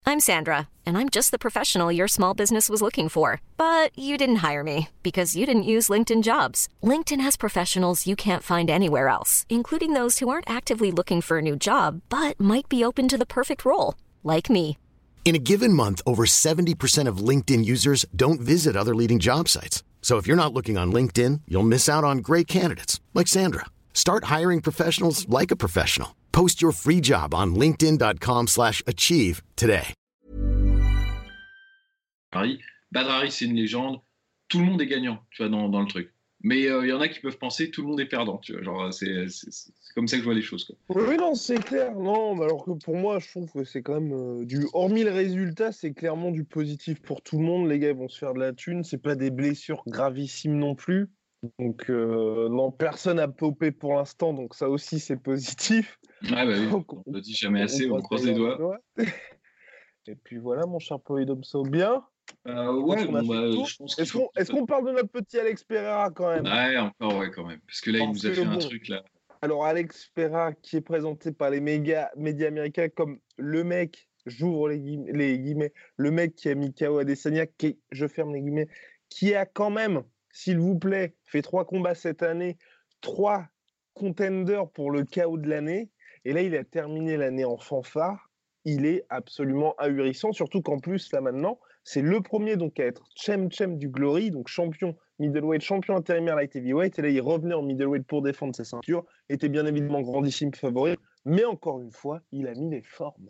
I'm 0.07 0.21
Sandra, 0.21 0.69
and 0.87 0.97
I'm 0.99 1.09
just 1.09 1.31
the 1.33 1.41
professional 1.41 1.91
your 1.91 2.07
small 2.07 2.35
business 2.35 2.69
was 2.69 2.83
looking 2.83 3.09
for. 3.09 3.41
But 3.57 3.97
you 3.97 4.17
didn't 4.19 4.43
hire 4.49 4.62
me 4.62 4.88
because 5.02 5.37
you 5.37 5.47
didn't 5.47 5.73
use 5.76 5.88
LinkedIn 5.88 6.23
jobs. 6.23 6.69
LinkedIn 6.83 7.23
has 7.23 7.37
professionals 7.37 8.07
you 8.07 8.14
can't 8.14 8.43
find 8.43 8.69
anywhere 8.69 9.09
else, 9.09 9.47
including 9.49 9.95
those 9.95 10.19
who 10.19 10.29
aren't 10.29 10.50
actively 10.50 10.91
looking 10.93 11.23
for 11.23 11.38
a 11.38 11.43
new 11.43 11.57
job 11.57 12.00
but 12.09 12.38
might 12.38 12.69
be 12.69 12.85
open 12.85 13.09
to 13.09 13.19
the 13.19 13.33
perfect 13.38 13.64
role, 13.64 13.95
like 14.23 14.50
me. 14.50 14.76
In 15.25 15.35
a 15.35 15.45
given 15.50 15.73
month, 15.73 16.02
over 16.05 16.26
70% 16.26 17.09
of 17.09 17.29
LinkedIn 17.29 17.64
users 17.64 18.05
don't 18.14 18.41
visit 18.41 18.76
other 18.76 18.95
leading 18.95 19.21
job 19.21 19.49
sites. 19.49 19.83
So 20.03 20.19
if 20.19 20.27
you're 20.27 20.37
not 20.37 20.53
looking 20.53 20.77
on 20.77 20.93
LinkedIn, 20.93 21.43
you'll 21.49 21.63
miss 21.63 21.89
out 21.89 22.05
on 22.05 22.19
great 22.19 22.47
candidates 22.49 23.01
like 23.15 23.29
Sandra. 23.29 23.67
Start 23.95 24.25
hiring 24.25 24.61
professionals 24.61 25.27
like 25.29 25.51
a 25.51 25.57
professional. 25.57 26.17
Post 26.33 26.61
your 26.61 26.73
free 26.73 27.01
job 27.01 27.33
on 27.33 27.55
linkedin.com/achieve 27.55 29.43
today. 29.57 29.95
Badrari, 32.93 33.31
c'est 33.31 33.47
une 33.47 33.57
légende. 33.57 34.01
Tout 34.49 34.59
le 34.59 34.67
monde 34.67 34.81
est 34.83 34.87
gagnant, 34.87 35.19
tu 35.31 35.43
vois, 35.43 35.49
dans, 35.49 35.69
dans 35.69 35.81
le 35.81 35.87
truc. 35.87 36.13
Mais 36.43 36.69
euh, 36.69 36.85
il 36.85 36.91
y 36.91 36.93
en 36.93 37.01
a 37.01 37.09
qui 37.09 37.21
peuvent 37.21 37.39
penser 37.39 37.71
tout 37.71 37.83
le 37.83 37.89
monde 37.89 38.01
est 38.01 38.07
perdant, 38.07 38.39
tu 38.39 38.53
vois. 38.53 38.63
Genre, 38.63 38.93
c'est 38.93 39.27
comme 39.95 40.09
ça 40.09 40.17
que 40.17 40.23
je 40.23 40.25
vois 40.25 40.35
les 40.35 40.43
choses. 40.43 40.65
Quoi. 40.65 40.77
Oui, 40.89 41.17
non, 41.17 41.35
c'est 41.35 41.63
clair. 41.63 41.95
Non, 41.95 42.35
mais 42.35 42.45
alors 42.45 42.65
que 42.65 42.73
pour 42.73 42.97
moi, 42.97 43.19
je 43.21 43.29
trouve 43.29 43.51
que 43.53 43.65
c'est 43.65 43.83
quand 43.83 44.01
même 44.01 44.13
euh, 44.13 44.45
du. 44.45 44.67
Hormis 44.73 45.05
le 45.05 45.13
résultat, 45.13 45.71
c'est 45.71 45.93
clairement 45.93 46.31
du 46.31 46.45
positif 46.45 47.01
pour 47.01 47.23
tout 47.23 47.39
le 47.39 47.45
monde. 47.45 47.69
Les 47.69 47.79
gars 47.79 47.93
vont 47.93 48.09
se 48.09 48.19
faire 48.19 48.35
de 48.35 48.41
la 48.41 48.53
thune. 48.53 48.83
C'est 48.83 49.03
pas 49.03 49.15
des 49.15 49.31
blessures 49.31 49.83
gravissimes 49.87 50.59
non 50.59 50.75
plus. 50.75 51.09
Donc, 51.59 51.91
euh, 51.91 52.49
non, 52.49 52.71
personne 52.71 53.17
n'a 53.17 53.29
popé 53.29 53.71
pour 53.71 53.95
l'instant. 53.95 54.33
Donc, 54.33 54.55
ça 54.55 54.69
aussi, 54.69 55.01
c'est 55.01 55.17
positif. 55.17 55.99
Bah 56.31 56.45
oui. 56.47 56.69
on 56.71 57.03
ne 57.11 57.21
dit 57.21 57.35
jamais 57.35 57.63
assez, 57.63 57.91
on, 57.91 58.01
croise 58.01 58.25
les 58.25 58.35
doigts. 58.35 58.79
Et 60.07 60.17
puis 60.17 60.39
voilà, 60.39 60.67
mon 60.67 60.79
cher 60.79 61.01
Polydomso, 61.01 61.63
bien. 61.63 62.05
Euh, 62.47 62.73
ouais, 62.73 63.05
bon, 63.07 63.23
bah, 63.23 63.43
Est-ce 63.99 64.51
qu'on 64.51 64.67
parle 64.67 64.87
de 64.87 64.93
notre 64.93 65.09
petit 65.09 65.39
Alex 65.39 65.65
Pereira 65.65 66.11
quand 66.11 66.29
même? 66.29 66.45
Ouais, 66.45 66.77
encore, 66.79 67.19
ouais, 67.19 67.31
quand 67.31 67.47
même. 67.47 67.61
Parce 67.67 67.81
que 67.81 67.91
là, 67.91 68.01
il 68.01 68.09
nous 68.11 68.27
a 68.27 68.33
fait 68.33 68.45
un 68.45 68.59
truc 68.59 68.89
là. 68.89 69.03
Alors, 69.43 69.65
Alex 69.65 70.11
Pereira, 70.15 70.53
qui 70.53 70.77
est 70.77 70.83
présenté 70.83 71.33
par 71.33 71.51
les 71.51 71.61
méga, 71.61 72.11
médias 72.17 72.49
américains 72.49 72.89
comme 72.89 73.19
le 73.37 73.65
mec, 73.65 74.09
j'ouvre 74.27 74.69
les, 74.69 74.79
guillemets, 74.79 75.73
le 75.97 76.11
mec 76.12 76.37
qui 76.37 76.49
a 76.49 76.55
mis 76.55 76.73
KO 76.73 76.99
Adesanya, 76.99 77.47
qui, 77.47 77.81
je 77.91 78.07
ferme 78.07 78.35
les 78.35 78.41
guillemets, 78.41 78.69
qui 79.09 79.35
a 79.35 79.45
quand 79.45 79.71
même, 79.71 80.03
s'il 80.31 80.59
vous 80.59 80.79
plaît, 80.79 81.17
fait 81.25 81.43
trois 81.43 81.65
combats 81.65 81.97
cette 81.97 82.23
année, 82.23 82.57
trois 83.01 83.49
contenders 83.95 84.71
pour 84.71 84.91
le 84.91 85.05
KO 85.05 85.39
de 85.39 85.49
l'année. 85.49 85.91
Et 86.25 86.33
là, 86.33 86.43
il 86.43 86.55
a 86.55 86.62
terminé 86.62 87.17
l'année 87.17 87.45
en 87.45 87.57
fanfare. 87.57 88.31
Il 88.64 88.87
est 88.87 89.04
absolument 89.09 89.75
ahurissant, 89.78 90.33
surtout 90.33 90.62
qu'en 90.62 90.78
plus, 90.78 91.12
là 91.12 91.21
maintenant, 91.21 91.59
c'est 91.85 92.02
le 92.02 92.21
premier 92.21 92.57
donc 92.57 92.78
à 92.78 92.85
être 92.85 93.02
Chem 93.16 93.50
Chem 93.50 93.76
du 93.76 93.88
Glory, 93.88 94.31
donc 94.31 94.49
champion 94.49 94.97
middleweight, 95.19 95.62
champion 95.62 95.97
intérimaire 95.97 96.37
light 96.37 96.54
heavyweight. 96.54 96.99
Et 96.99 97.02
là, 97.02 97.09
il 97.09 97.21
revenait 97.21 97.54
en 97.54 97.62
middleweight 97.62 98.07
pour 98.07 98.23
défendre 98.23 98.54
sa 98.54 98.64
ceinture. 98.64 99.04
Était 99.28 99.49
bien 99.49 99.66
évidemment 99.66 100.00
grandissime 100.02 100.54
favori, 100.54 100.97
mais 101.25 101.45
encore 101.45 101.81
une 101.81 101.92
fois, 101.92 102.21
il 102.33 102.47
a 102.47 102.54
mis 102.54 102.71
les 102.71 102.83
formes. 102.83 103.28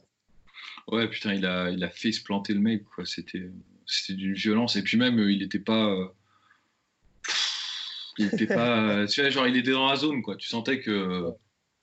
Ouais, 0.89 1.09
putain, 1.09 1.35
il 1.35 1.47
a, 1.47 1.71
il 1.71 1.83
a 1.85 1.91
fait 1.91 2.13
se 2.13 2.23
planter 2.23 2.55
le 2.55 2.61
mec, 2.61 2.85
quoi. 2.85 3.05
C'était, 3.07 3.51
c'était 3.87 4.19
d'une 4.19 4.35
violence. 4.35 4.77
Et 4.77 4.83
puis 4.83 4.97
même, 4.97 5.19
il 5.19 5.39
n'était 5.39 5.59
pas. 5.59 5.91
Euh, 5.91 6.09
il 8.19 8.27
était 8.27 8.47
pas. 8.47 9.07
tu 9.11 9.21
vois, 9.21 9.31
genre, 9.31 9.47
il 9.47 9.57
était 9.57 9.73
dans 9.73 9.89
la 9.89 9.97
zone, 9.97 10.23
quoi. 10.23 10.37
Tu 10.37 10.49
sentais 10.49 10.81
que. 10.81 11.31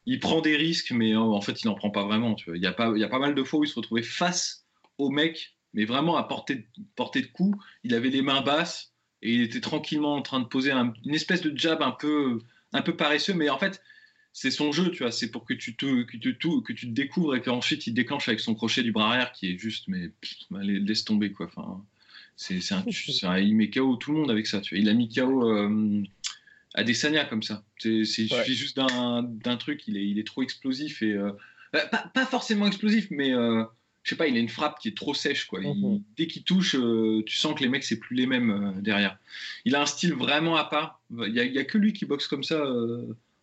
Il 0.10 0.20
prend 0.20 0.42
des 0.42 0.56
risques, 0.56 0.92
mais 0.92 1.16
en 1.16 1.42
fait, 1.42 1.62
il 1.64 1.68
n'en 1.68 1.76
prend 1.76 1.92
pas 1.92 2.04
vraiment. 2.04 2.34
Tu 2.36 2.50
vois. 2.50 2.58
Il, 2.58 2.64
y 2.64 2.68
a 2.68 2.74
pas, 2.74 2.92
il 2.96 3.00
y 3.00 3.04
a 3.04 3.10
pas 3.10 3.20
mal 3.20 3.36
de 3.36 3.44
fois 3.44 3.60
où 3.60 3.64
il 3.64 3.68
se 3.68 3.76
retrouvait 3.76 4.04
face 4.04 4.66
au 4.98 5.10
mec 5.10 5.56
mais 5.74 5.86
vraiment 5.86 6.18
à 6.18 6.24
portée 6.24 6.56
de, 6.56 6.64
portée 6.96 7.22
de 7.22 7.28
coup. 7.28 7.56
Il 7.84 7.94
avait 7.94 8.10
les 8.10 8.22
mains 8.22 8.42
basses 8.42 8.94
et 9.22 9.34
il 9.34 9.42
était 9.42 9.62
tranquillement 9.62 10.16
en 10.16 10.22
train 10.22 10.40
de 10.40 10.46
poser 10.46 10.72
une 10.72 10.94
espèce 11.14 11.42
de 11.42 11.56
jab 11.58 11.82
un 11.82 11.92
peu, 11.92 12.40
un 12.74 12.82
peu 12.82 12.96
paresseux, 12.96 13.34
mais 13.34 13.50
en 13.50 13.60
fait, 13.60 13.82
c'est 14.34 14.52
son 14.52 14.72
jeu, 14.72 14.92
tu 14.92 15.04
vois. 15.04 15.12
C'est 15.12 15.32
pour 15.32 15.46
que 15.46 15.54
tu 15.54 15.76
te, 15.76 16.04
que 16.04 16.18
tu, 16.18 16.38
que 16.38 16.74
tu 16.74 16.88
te 16.88 16.92
découvres 16.92 17.36
et 17.36 17.42
qu'ensuite 17.42 17.88
il 17.88 17.94
déclenche 17.94 18.28
avec 18.28 18.40
son 18.40 18.56
crochet 18.56 18.84
du 18.84 18.92
bras 18.92 19.10
arrière 19.10 19.32
qui 19.32 19.52
est 19.52 19.58
juste, 19.58 19.88
mais 19.88 20.12
laisse 20.52 21.04
tomber, 21.04 21.32
quoi. 21.32 21.48
Enfin, 21.48 21.84
c'est, 22.36 22.62
c'est 22.62 22.76
un, 23.26 23.38
il 23.38 23.56
met 23.56 23.70
KO 23.70 23.98
tout 23.98 24.14
le 24.14 24.20
monde 24.20 24.32
avec 24.32 24.48
ça, 24.48 24.62
tu 24.62 24.76
vois. 24.76 24.82
Il 24.82 24.90
a 24.90 24.94
mis 24.94 25.10
KO 25.10 25.50
euh, 25.50 26.04
à 26.76 26.84
Desania 26.84 27.26
comme 27.26 27.44
ça. 27.44 27.64
C'est, 27.78 28.00
il 28.00 28.06
suffit 28.06 28.56
juste 28.56 28.76
d'un, 28.76 29.24
d'un 29.24 29.58
truc, 29.58 29.88
il 29.88 29.98
est, 29.98 30.08
il 30.08 30.20
est 30.20 30.28
trop 30.28 30.44
explosif 30.44 31.02
et. 31.02 31.14
Euh, 31.14 31.32
pas, 31.72 32.10
pas, 32.14 32.26
forcément 32.26 32.68
explosif, 32.68 33.08
mais. 33.12 33.34
Euh, 33.34 33.64
je 34.04 34.12
sais 34.12 34.16
pas, 34.16 34.28
il 34.28 34.36
a 34.38 34.40
une 34.40 34.50
frappe 34.50 34.80
qui 34.80 34.88
est 34.88 34.98
trop 34.98 35.14
sèche. 35.14 35.46
Quoi. 35.46 35.60
Mhm. 35.60 36.02
dès 36.18 36.26
qu'il 36.26 36.44
touche, 36.44 36.74
euh, 36.76 37.22
tu 37.26 37.36
sens 37.36 37.54
que 37.54 37.62
les 37.62 37.70
mecs, 37.70 37.84
c'est 37.84 38.00
plus 38.00 38.16
les 38.16 38.26
mêmes 38.26 38.50
euh, 38.50 38.82
derrière. 38.82 39.20
Il 39.66 39.76
a 39.76 39.82
un 39.82 39.86
style 39.86 40.14
vraiment 40.14 40.56
à 40.56 40.64
part. 40.64 41.02
Il 41.12 41.34
n'y 41.34 41.58
a, 41.58 41.66
que 41.66 41.78
lui 41.78 41.94
qui 41.94 42.06
boxe 42.06 42.28
comme 42.28 42.44
ça. 42.44 42.64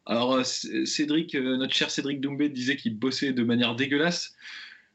Alors, 0.07 0.45
Cédric, 0.45 1.35
notre 1.35 1.75
cher 1.75 1.91
Cédric 1.91 2.21
Doumbé 2.21 2.49
disait 2.49 2.77
qu'il 2.77 2.97
bossait 2.97 3.33
de 3.33 3.43
manière 3.45 3.75
dégueulasse. 3.75 4.35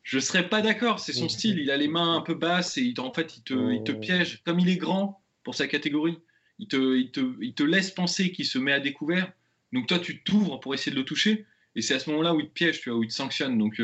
Je 0.03 0.19
serais 0.19 0.49
pas 0.49 0.61
d'accord, 0.61 0.99
c'est 0.99 1.13
son 1.13 1.29
style. 1.29 1.59
Il 1.59 1.69
a 1.69 1.77
les 1.77 1.87
mains 1.87 2.15
un 2.15 2.21
peu 2.21 2.33
basses 2.33 2.77
et 2.77 2.93
en 2.97 3.13
fait, 3.13 3.37
il 3.37 3.43
te, 3.43 3.73
il 3.73 3.83
te, 3.83 3.91
piège. 3.91 4.41
Comme 4.43 4.59
il 4.59 4.67
est 4.67 4.77
grand 4.77 5.21
pour 5.43 5.53
sa 5.53 5.67
catégorie, 5.67 6.17
il 6.61 6.67
te, 6.67 6.95
il 6.95 7.11
te, 7.11 7.19
il 7.41 7.53
te 7.53 7.63
laisse 7.63 7.91
penser 7.91 8.31
qu'il 8.31 8.45
se 8.45 8.57
met 8.57 8.71
à 8.71 8.79
découvert. 8.79 9.29
Donc, 9.73 9.87
toi, 9.87 9.99
tu 9.99 10.23
t'ouvres 10.23 10.61
pour 10.61 10.73
essayer 10.73 10.91
de 10.93 10.97
le 10.97 11.05
toucher. 11.05 11.45
Et 11.75 11.81
c'est 11.81 11.95
à 11.95 11.99
ce 11.99 12.09
moment-là 12.11 12.33
où 12.33 12.39
il 12.39 12.47
te 12.47 12.53
piège, 12.53 12.79
tu 12.79 12.89
vois, 12.89 12.99
où 12.99 13.03
il 13.03 13.09
te 13.09 13.13
sanctionne. 13.13 13.57
Donc, 13.57 13.81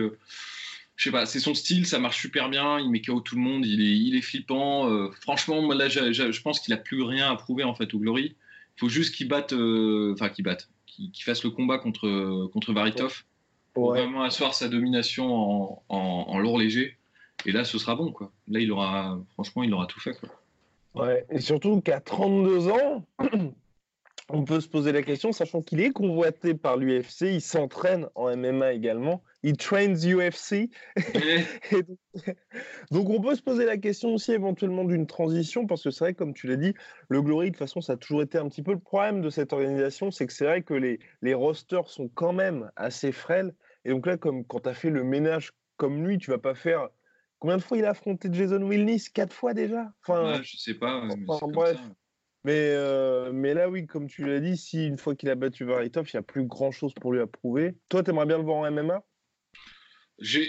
je 0.97 1.03
sais 1.03 1.11
pas, 1.11 1.27
c'est 1.27 1.39
son 1.39 1.53
style, 1.53 1.85
ça 1.85 1.99
marche 1.99 2.19
super 2.19 2.49
bien, 2.49 2.79
il 2.79 2.89
met 2.89 3.01
KO 3.01 3.21
tout 3.21 3.35
le 3.35 3.41
monde, 3.41 3.65
il 3.65 3.81
est, 3.81 3.97
il 3.97 4.15
est 4.15 4.21
flippant. 4.21 4.89
Euh, 4.89 5.11
franchement, 5.21 5.61
moi, 5.61 5.75
là, 5.75 5.87
je 5.87 6.41
pense 6.41 6.59
qu'il 6.59 6.73
a 6.73 6.77
plus 6.77 7.03
rien 7.03 7.31
à 7.31 7.35
prouver 7.35 7.63
en 7.63 7.75
fait 7.75 7.93
au 7.93 7.99
Glory. 7.99 8.35
Il 8.75 8.79
faut 8.79 8.89
juste 8.89 9.13
qu'il 9.15 9.27
batte, 9.27 9.53
euh, 9.53 10.13
enfin 10.13 10.29
qu'il 10.29 10.43
batte, 10.43 10.69
qu'il 10.87 11.23
fasse 11.23 11.43
le 11.43 11.51
combat 11.51 11.77
contre 11.77 12.47
contre 12.51 12.73
Varitov 12.73 13.23
pour 13.73 13.89
vraiment 13.89 14.23
asseoir 14.23 14.55
sa 14.55 14.69
domination 14.69 15.27
en, 15.35 15.83
en, 15.87 16.39
lourd 16.39 16.57
léger. 16.57 16.97
Et 17.45 17.51
là, 17.51 17.63
ce 17.63 17.77
sera 17.77 17.95
bon 17.95 18.11
quoi. 18.11 18.31
Là, 18.47 18.59
il 18.59 18.71
aura, 18.71 19.19
franchement, 19.33 19.61
il 19.61 19.73
aura 19.73 19.85
tout 19.85 19.99
fait 19.99 20.13
quoi. 20.19 20.29
Ouais, 20.99 21.25
et 21.29 21.39
surtout 21.39 21.81
qu'à 21.81 21.99
32 21.99 22.69
ans, 22.69 23.05
on 24.29 24.43
peut 24.43 24.59
se 24.59 24.67
poser 24.67 24.91
la 24.91 25.01
question, 25.03 25.31
sachant 25.31 25.61
qu'il 25.61 25.79
est 25.79 25.91
convoité 25.91 26.53
par 26.53 26.75
l'UFC, 26.77 27.21
il 27.21 27.41
s'entraîne 27.41 28.07
en 28.15 28.35
MMA 28.35 28.73
également, 28.73 29.23
il 29.43 29.55
trains 29.55 29.93
UFC. 29.93 30.69
donc, 32.91 33.09
on 33.09 33.21
peut 33.21 33.35
se 33.35 33.41
poser 33.41 33.65
la 33.65 33.77
question 33.77 34.13
aussi 34.13 34.33
éventuellement 34.33 34.83
d'une 34.83 35.07
transition, 35.07 35.65
parce 35.65 35.83
que 35.83 35.91
c'est 35.91 36.03
vrai, 36.03 36.13
comme 36.13 36.33
tu 36.33 36.47
l'as 36.47 36.57
dit, 36.57 36.73
le 37.09 37.21
Glory, 37.21 37.47
de 37.47 37.51
toute 37.51 37.59
façon, 37.59 37.79
ça 37.79 37.93
a 37.93 37.97
toujours 37.97 38.21
été 38.21 38.37
un 38.37 38.49
petit 38.49 38.63
peu 38.63 38.73
le 38.73 38.79
problème 38.79 39.21
de 39.21 39.29
cette 39.29 39.53
organisation, 39.53 40.11
c'est 40.11 40.27
que 40.27 40.33
c'est 40.33 40.45
vrai 40.45 40.61
que 40.61 40.73
les, 40.73 40.99
les 41.21 41.33
rosters 41.33 41.89
sont 41.89 42.09
quand 42.09 42.33
même 42.33 42.69
assez 42.75 43.11
frêles. 43.11 43.53
Et 43.85 43.91
donc 43.91 44.05
là, 44.05 44.17
comme 44.17 44.43
quand 44.43 44.61
tu 44.61 44.69
as 44.69 44.73
fait 44.73 44.89
le 44.89 45.03
ménage 45.03 45.53
comme 45.77 46.05
lui, 46.05 46.17
tu 46.17 46.31
vas 46.31 46.39
pas 46.39 46.55
faire. 46.55 46.89
Combien 47.39 47.57
de 47.57 47.61
fois 47.61 47.77
il 47.77 47.85
a 47.85 47.91
affronté 47.91 48.29
Jason 48.31 48.61
Wilnis? 48.63 49.07
Quatre 49.13 49.33
fois 49.33 49.53
déjà? 49.53 49.91
Enfin, 50.01 50.41
Je 50.43 50.57
sais 50.57 50.73
pas. 50.73 51.07
bref. 51.43 51.77
Mais, 52.43 52.71
euh, 52.73 53.31
mais 53.33 53.53
là, 53.53 53.69
oui, 53.69 53.85
comme 53.85 54.07
tu 54.07 54.25
l'as 54.25 54.39
dit, 54.39 54.57
si 54.57 54.87
une 54.87 54.97
fois 54.97 55.15
qu'il 55.15 55.29
a 55.29 55.35
battu 55.35 55.65
Varitov, 55.65 56.07
il 56.11 56.15
n'y 56.15 56.19
a 56.19 56.23
plus 56.23 56.45
grand 56.45 56.71
chose 56.71 56.93
pour 56.93 57.11
lui 57.11 57.19
à 57.19 57.27
prouver. 57.27 57.75
Toi, 57.89 58.03
tu 58.03 58.11
aimerais 58.11 58.25
bien 58.25 58.37
le 58.37 58.43
voir 58.43 58.57
en 58.57 58.71
MMA 58.71 59.03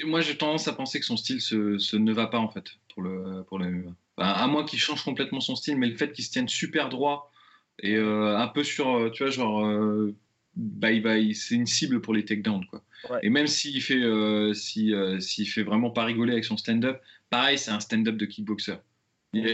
Moi, 0.05 0.20
j'ai 0.20 0.37
tendance 0.38 0.68
à 0.68 0.72
penser 0.72 1.01
que 1.01 1.07
son 1.07 1.16
style 1.16 1.40
se, 1.40 1.96
ne 1.96 2.12
va 2.12 2.29
pas, 2.29 2.38
en 2.38 2.48
fait, 2.48 2.66
pour 2.94 3.03
le, 3.03 3.42
pour 3.48 3.59
le 3.59 3.66
MMA. 3.66 3.96
à 4.18 4.46
moins 4.46 4.64
qu'il 4.64 4.79
change 4.79 5.03
complètement 5.03 5.40
son 5.40 5.57
style, 5.57 5.77
mais 5.77 5.88
le 5.88 5.96
fait 5.96 6.12
qu'il 6.12 6.24
se 6.24 6.31
tienne 6.31 6.48
super 6.48 6.88
droit 6.88 7.33
et 7.81 7.96
euh, 7.96 8.37
un 8.37 8.48
peu 8.48 8.64
sur, 8.64 8.96
euh, 8.96 9.11
tu 9.11 9.24
vois, 9.24 9.33
genre, 9.33 9.61
bah, 10.58 10.88
c'est 11.34 11.54
une 11.54 11.66
cible 11.66 12.00
pour 12.00 12.12
les 12.12 12.24
takedowns, 12.24 12.66
quoi. 12.66 12.82
Et 13.22 13.30
même 13.30 13.46
s'il 13.46 13.80
fait, 13.80 14.02
s'il 14.54 15.48
fait 15.48 15.62
vraiment 15.62 15.90
pas 15.90 16.04
rigoler 16.04 16.32
avec 16.32 16.44
son 16.44 16.56
stand-up, 16.56 17.00
pareil, 17.30 17.56
c'est 17.56 17.70
un 17.70 17.80
stand-up 17.80 18.16
de 18.16 18.26
kickboxer. 18.26 18.76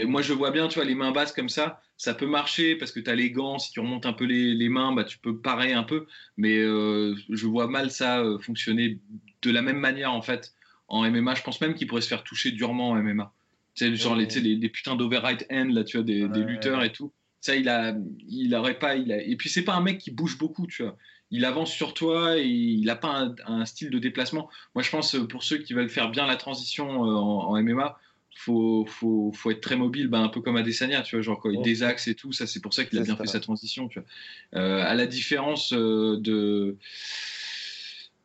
moi, 0.05 0.21
je 0.21 0.33
vois 0.33 0.51
bien, 0.51 0.67
tu 0.67 0.75
vois, 0.75 0.85
les 0.85 0.95
mains 0.95 1.11
basses 1.11 1.31
comme 1.31 1.49
ça 1.49 1.81
ça 1.97 2.13
peut 2.13 2.25
marcher 2.25 2.75
parce 2.75 2.91
que 2.91 2.99
tu 2.99 3.09
as 3.09 3.15
les 3.15 3.31
gants, 3.31 3.57
si 3.57 3.71
tu 3.71 3.79
remontes 3.79 4.05
un 4.05 4.13
peu 4.13 4.25
les, 4.25 4.69
mains, 4.69 4.91
bah, 4.91 5.03
tu 5.03 5.17
peux 5.17 5.37
parer 5.37 5.73
un 5.73 5.83
peu, 5.83 6.07
mais 6.37 6.57
euh, 6.57 7.15
je 7.29 7.47
vois 7.47 7.67
mal 7.67 7.89
ça 7.91 8.19
euh, 8.19 8.37
fonctionner 8.39 8.99
de 9.41 9.51
la 9.51 9.61
même 9.61 9.77
manière 9.79 10.11
en 10.11 10.21
fait 10.21 10.53
en 10.87 11.09
MMA. 11.09 11.35
Je 11.35 11.43
pense 11.43 11.61
même 11.61 11.73
qu'il 11.73 11.87
pourrait 11.87 12.01
se 12.01 12.07
faire 12.07 12.23
toucher 12.23 12.51
durement 12.51 12.91
en 12.91 13.01
MMA. 13.01 13.33
Tu 13.75 13.95
genre 13.95 14.15
les, 14.15 14.25
les, 14.27 14.69
putains 14.69 14.95
d'overright 14.95 15.45
end, 15.51 15.69
là, 15.69 15.83
tu 15.83 15.97
vois, 15.97 16.05
des, 16.05 16.27
lutteurs 16.27 16.83
et 16.83 16.91
tout. 16.91 17.11
Ça, 17.45 17.55
il 17.55 17.69
a, 17.69 17.95
il 18.27 18.55
aurait 18.55 18.79
pas, 18.79 18.95
il 18.95 19.11
a... 19.11 19.21
et 19.21 19.35
puis 19.35 19.49
c'est 19.49 19.61
pas 19.61 19.75
un 19.75 19.81
mec 19.81 19.99
qui 19.99 20.09
bouge 20.09 20.39
beaucoup, 20.39 20.65
tu 20.65 20.81
vois. 20.81 20.97
Il 21.29 21.45
avance 21.45 21.71
sur 21.71 21.93
toi 21.93 22.39
et 22.39 22.47
il 22.47 22.85
n'a 22.85 22.95
pas 22.95 23.35
un, 23.45 23.65
style 23.65 23.91
de 23.91 23.99
déplacement. 23.99 24.49
Moi, 24.73 24.81
je 24.81 24.89
pense 24.89 25.15
pour 25.29 25.43
ceux 25.43 25.59
qui 25.59 25.73
veulent 25.73 25.91
faire 25.91 26.09
bien 26.09 26.25
la 26.25 26.37
transition 26.37 27.05
euh, 27.05 27.13
en, 27.13 27.51
en 27.51 27.61
MMA, 27.61 27.99
faut, 28.35 28.87
faut, 28.87 29.31
faut 29.31 29.51
être 29.51 29.61
très 29.61 29.75
mobile, 29.75 30.07
ben, 30.07 30.23
un 30.23 30.29
peu 30.29 30.41
comme 30.41 30.57
Adesanya, 30.57 31.03
tu 31.03 31.17
vois, 31.17 31.21
genre 31.21 31.39
quand 31.39 31.51
il 31.51 31.61
désaxe 31.61 32.07
et 32.07 32.15
tout, 32.15 32.31
ça 32.31 32.47
c'est 32.47 32.61
pour 32.61 32.73
ça 32.73 32.83
qu'il 32.83 32.97
a 32.97 33.03
bien 33.03 33.15
fait 33.15 33.27
sa 33.27 33.39
transition, 33.39 33.89
tu 33.89 33.99
vois. 33.99 34.59
Euh, 34.59 34.81
à 34.83 34.95
la 34.95 35.05
différence 35.05 35.71
euh, 35.71 36.17
de 36.19 36.77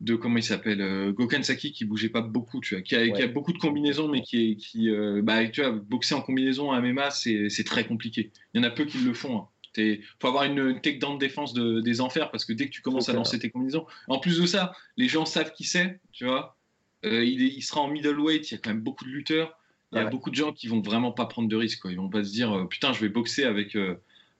de 0.01 0.15
comment 0.15 0.37
il 0.37 0.43
s'appelle 0.43 0.81
euh, 0.81 1.11
Gokan 1.11 1.43
Saki 1.43 1.71
qui 1.71 1.85
bougeait 1.85 2.09
pas 2.09 2.21
beaucoup 2.21 2.59
tu 2.59 2.73
vois 2.73 2.81
qui 2.81 2.95
a, 2.95 3.27
beaucoup 3.27 3.53
de 3.53 3.59
combinaisons 3.59 4.07
mais 4.07 4.21
qui 4.21 4.51
est 4.51 4.55
qui 4.55 4.89
euh, 4.89 5.21
bah, 5.23 5.47
tu 5.47 5.61
vois 5.61 5.71
boxer 5.71 6.15
en 6.15 6.21
combinaison 6.21 6.71
à 6.71 6.81
MMA 6.81 7.11
c'est 7.11 7.63
très 7.63 7.85
compliqué. 7.85 8.31
Il 8.53 8.61
y 8.61 8.65
en 8.65 8.67
a 8.67 8.71
peu 8.71 8.85
qui 8.85 8.97
le 8.97 9.13
font 9.13 9.45
il 9.77 9.83
hein. 9.83 9.95
faut 10.19 10.27
avoir 10.27 10.43
une, 10.43 10.59
une 10.59 10.81
de 10.81 11.17
défense 11.17 11.53
de, 11.53 11.79
des 11.79 12.01
enfers 12.01 12.29
parce 12.31 12.45
que 12.45 12.51
dès 12.51 12.65
que 12.65 12.71
tu 12.71 12.81
commences 12.81 13.09
à 13.09 13.13
lancer 13.13 13.39
tes 13.39 13.49
combinaisons 13.49 13.85
en 14.07 14.19
plus 14.19 14.39
de 14.39 14.45
ça 14.45 14.73
les 14.97 15.07
gens 15.07 15.25
savent 15.25 15.53
qui 15.53 15.63
c'est 15.63 15.99
tu 16.11 16.25
vois. 16.25 16.57
Euh, 17.05 17.23
il, 17.23 17.41
il, 17.41 17.61
sera 17.61 17.81
en 17.81 17.87
middleweight 17.87 18.49
il 18.49 18.55
y 18.55 18.57
a 18.57 18.59
quand 18.59 18.71
même 18.71 18.81
beaucoup 18.81 19.05
de 19.05 19.11
lutteurs 19.11 19.57
il 19.93 19.97
y 19.97 20.01
a 20.01 20.05
beaucoup 20.05 20.29
de 20.29 20.35
gens 20.35 20.53
qui 20.53 20.67
vont 20.67 20.81
vraiment 20.81 21.11
pas 21.11 21.25
prendre 21.25 21.49
de 21.49 21.55
risques 21.55 21.81
quoi. 21.81 21.91
ils 21.91 21.97
vont 21.97 22.09
pas 22.09 22.23
se 22.23 22.31
dire 22.31 22.67
putain 22.69 22.93
je 22.93 23.01
vais 23.01 23.09
boxer 23.09 23.43
avec 23.43 23.75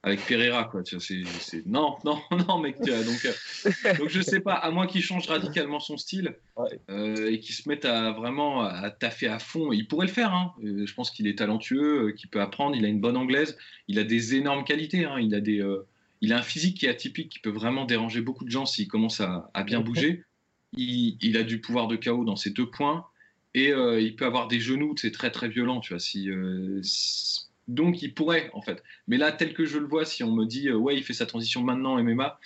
avec 0.04 0.26
Pereira 0.26 0.64
quoi 0.64 0.82
tu 0.84 0.96
vois 0.96 1.04
c'est 1.04 1.66
non 1.66 1.98
non 2.04 2.20
non 2.48 2.60
mec 2.60 2.78
tu 2.84 2.90
vois, 2.90 3.04
donc 3.04 3.26
euh, 3.26 3.98
donc 3.98 4.10
je 4.10 4.22
sais 4.22 4.40
pas 4.40 4.54
à 4.54 4.72
moins 4.72 4.88
qu'il 4.88 5.04
change 5.04 5.28
radicalement 5.28 5.80
son 5.80 5.98
style 5.98 6.36
euh, 6.90 7.30
et 7.30 7.40
qu'il 7.40 7.54
se 7.54 7.70
mette 7.70 7.86
à 7.86 8.12
vraiment 8.12 8.62
à 8.64 8.90
taffer 8.90 9.28
à 9.28 9.38
fond 9.38 9.72
il 9.72 9.88
pourrait 9.88 10.08
le 10.08 10.12
faire 10.12 10.34
hein. 10.34 10.54
Euh, 10.64 10.86
je 10.86 10.94
pense 10.94 11.12
qu'il 11.12 11.28
est 11.28 11.38
talentueux 11.38 12.14
qu'il 12.18 12.30
peut 12.30 12.42
apprendre 12.42 12.76
il 12.76 12.84
a 12.84 12.88
une 12.88 13.00
bonne 13.00 13.18
anglaise 13.18 13.58
il 13.88 14.00
a 14.00 14.04
des 14.04 14.36
énormes 14.36 14.64
qualités 14.64 15.06
hein. 15.06 15.20
il 15.20 15.36
a 15.36 15.40
des 15.40 15.64
il 16.22 16.34
a 16.34 16.38
un 16.38 16.44
physique 16.44 16.78
qui 16.78 16.88
est 16.88 16.90
atypique 16.90 17.30
qui 17.30 17.40
peut 17.40 17.52
vraiment 17.52 17.86
déranger 17.86 18.22
beaucoup 18.22 18.46
de 18.46 18.52
gens 18.52 18.66
s'il 18.66 18.88
commence 18.88 19.22
à, 19.22 19.52
à, 19.54 19.64
bien 19.64 19.82
bouger 19.82 20.24
il, 20.74 21.18
il, 21.22 21.38
a 21.38 21.44
du 21.44 21.60
pouvoir 21.60 21.88
de 21.88 21.96
chaos 21.96 22.24
dans 22.24 22.36
ses 22.36 22.50
deux 22.50 22.70
points 22.70 23.06
et 23.54 23.70
il 23.70 24.16
peut 24.16 24.26
avoir 24.26 24.48
des 24.48 24.60
genoux 24.60 24.96
c'est 24.98 25.12
très 25.12 25.30
très 25.30 25.48
violent 25.48 25.80
tu 25.80 25.94
vois 25.94 26.00
si, 26.00 26.30
si 26.82 27.51
donc 27.72 28.02
il 28.02 28.14
pourrait 28.14 28.50
en 28.54 28.62
fait. 28.62 28.84
Mais 29.08 29.18
là, 29.18 29.32
tel 29.32 29.54
que 29.54 29.66
je 29.66 29.78
le 29.78 29.88
vois, 29.88 30.06
si 30.06 30.24
on 30.24 30.32
me 30.32 30.46
dit 30.46 30.70
euh, 30.70 30.76
ouais, 30.76 30.96
il 30.96 31.04
fait 31.04 31.14
sa 31.14 31.26
transition 31.26 31.64
maintenant 31.64 32.02
MMA, 32.02 32.40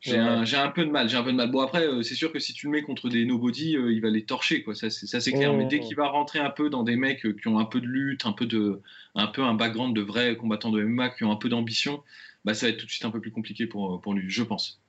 j'ai 0.00 0.16
un, 0.16 0.70
peu 0.70 0.84
de 0.84 0.90
mal. 0.90 1.08
J'ai 1.08 1.16
un 1.16 1.22
peu 1.22 1.30
de 1.30 1.36
mal. 1.36 1.52
Bon 1.52 1.60
après, 1.60 1.86
euh, 1.86 2.02
c'est 2.02 2.16
sûr 2.16 2.32
que 2.32 2.40
si 2.40 2.52
tu 2.52 2.66
le 2.66 2.72
mets 2.72 2.82
contre 2.82 3.08
des 3.08 3.24
nobody, 3.24 3.76
euh, 3.76 3.92
il 3.92 4.00
va 4.00 4.10
les 4.10 4.24
torcher 4.24 4.64
quoi. 4.64 4.74
Ça 4.74 4.90
c'est 4.90 5.32
clair. 5.32 5.54
Mais 5.54 5.66
dès 5.66 5.78
qu'il 5.78 5.96
va 5.96 6.08
rentrer 6.08 6.40
un 6.40 6.50
peu 6.50 6.70
dans 6.70 6.82
des 6.82 6.96
mecs 6.96 7.24
qui 7.40 7.48
ont 7.48 7.58
un 7.58 7.64
peu 7.64 7.80
de 7.80 7.86
lutte, 7.86 8.26
un 8.26 8.32
peu 8.32 8.46
de, 8.46 8.80
un 9.14 9.28
peu 9.28 9.42
un 9.42 9.54
background 9.54 9.94
de 9.94 10.02
vrais 10.02 10.36
combattants 10.36 10.72
de 10.72 10.82
MMA 10.82 11.10
qui 11.10 11.24
ont 11.24 11.30
un 11.30 11.36
peu 11.36 11.48
d'ambition, 11.48 12.02
bah 12.44 12.54
ça 12.54 12.66
va 12.66 12.70
être 12.72 12.78
tout 12.78 12.86
de 12.86 12.90
suite 12.90 13.04
un 13.04 13.10
peu 13.10 13.20
plus 13.20 13.30
compliqué 13.30 13.66
pour 13.66 14.00
pour 14.00 14.14
lui, 14.14 14.28
je 14.28 14.42
pense. 14.42 14.80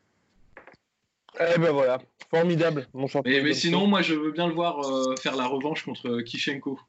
Eh 1.39 1.59
ben 1.59 1.71
voilà, 1.71 1.99
formidable, 2.29 2.87
mon 2.93 3.07
champion. 3.07 3.31
Mais, 3.43 3.53
sinon, 3.53 3.87
moi, 3.87 4.03
je 4.03 4.13
veux 4.13 4.31
bien 4.31 4.47
le 4.47 4.53
voir 4.53 4.79
faire 5.19 5.35
la 5.35 5.47
revanche 5.47 5.83
contre 5.83 6.21
Kishenko. 6.21 6.79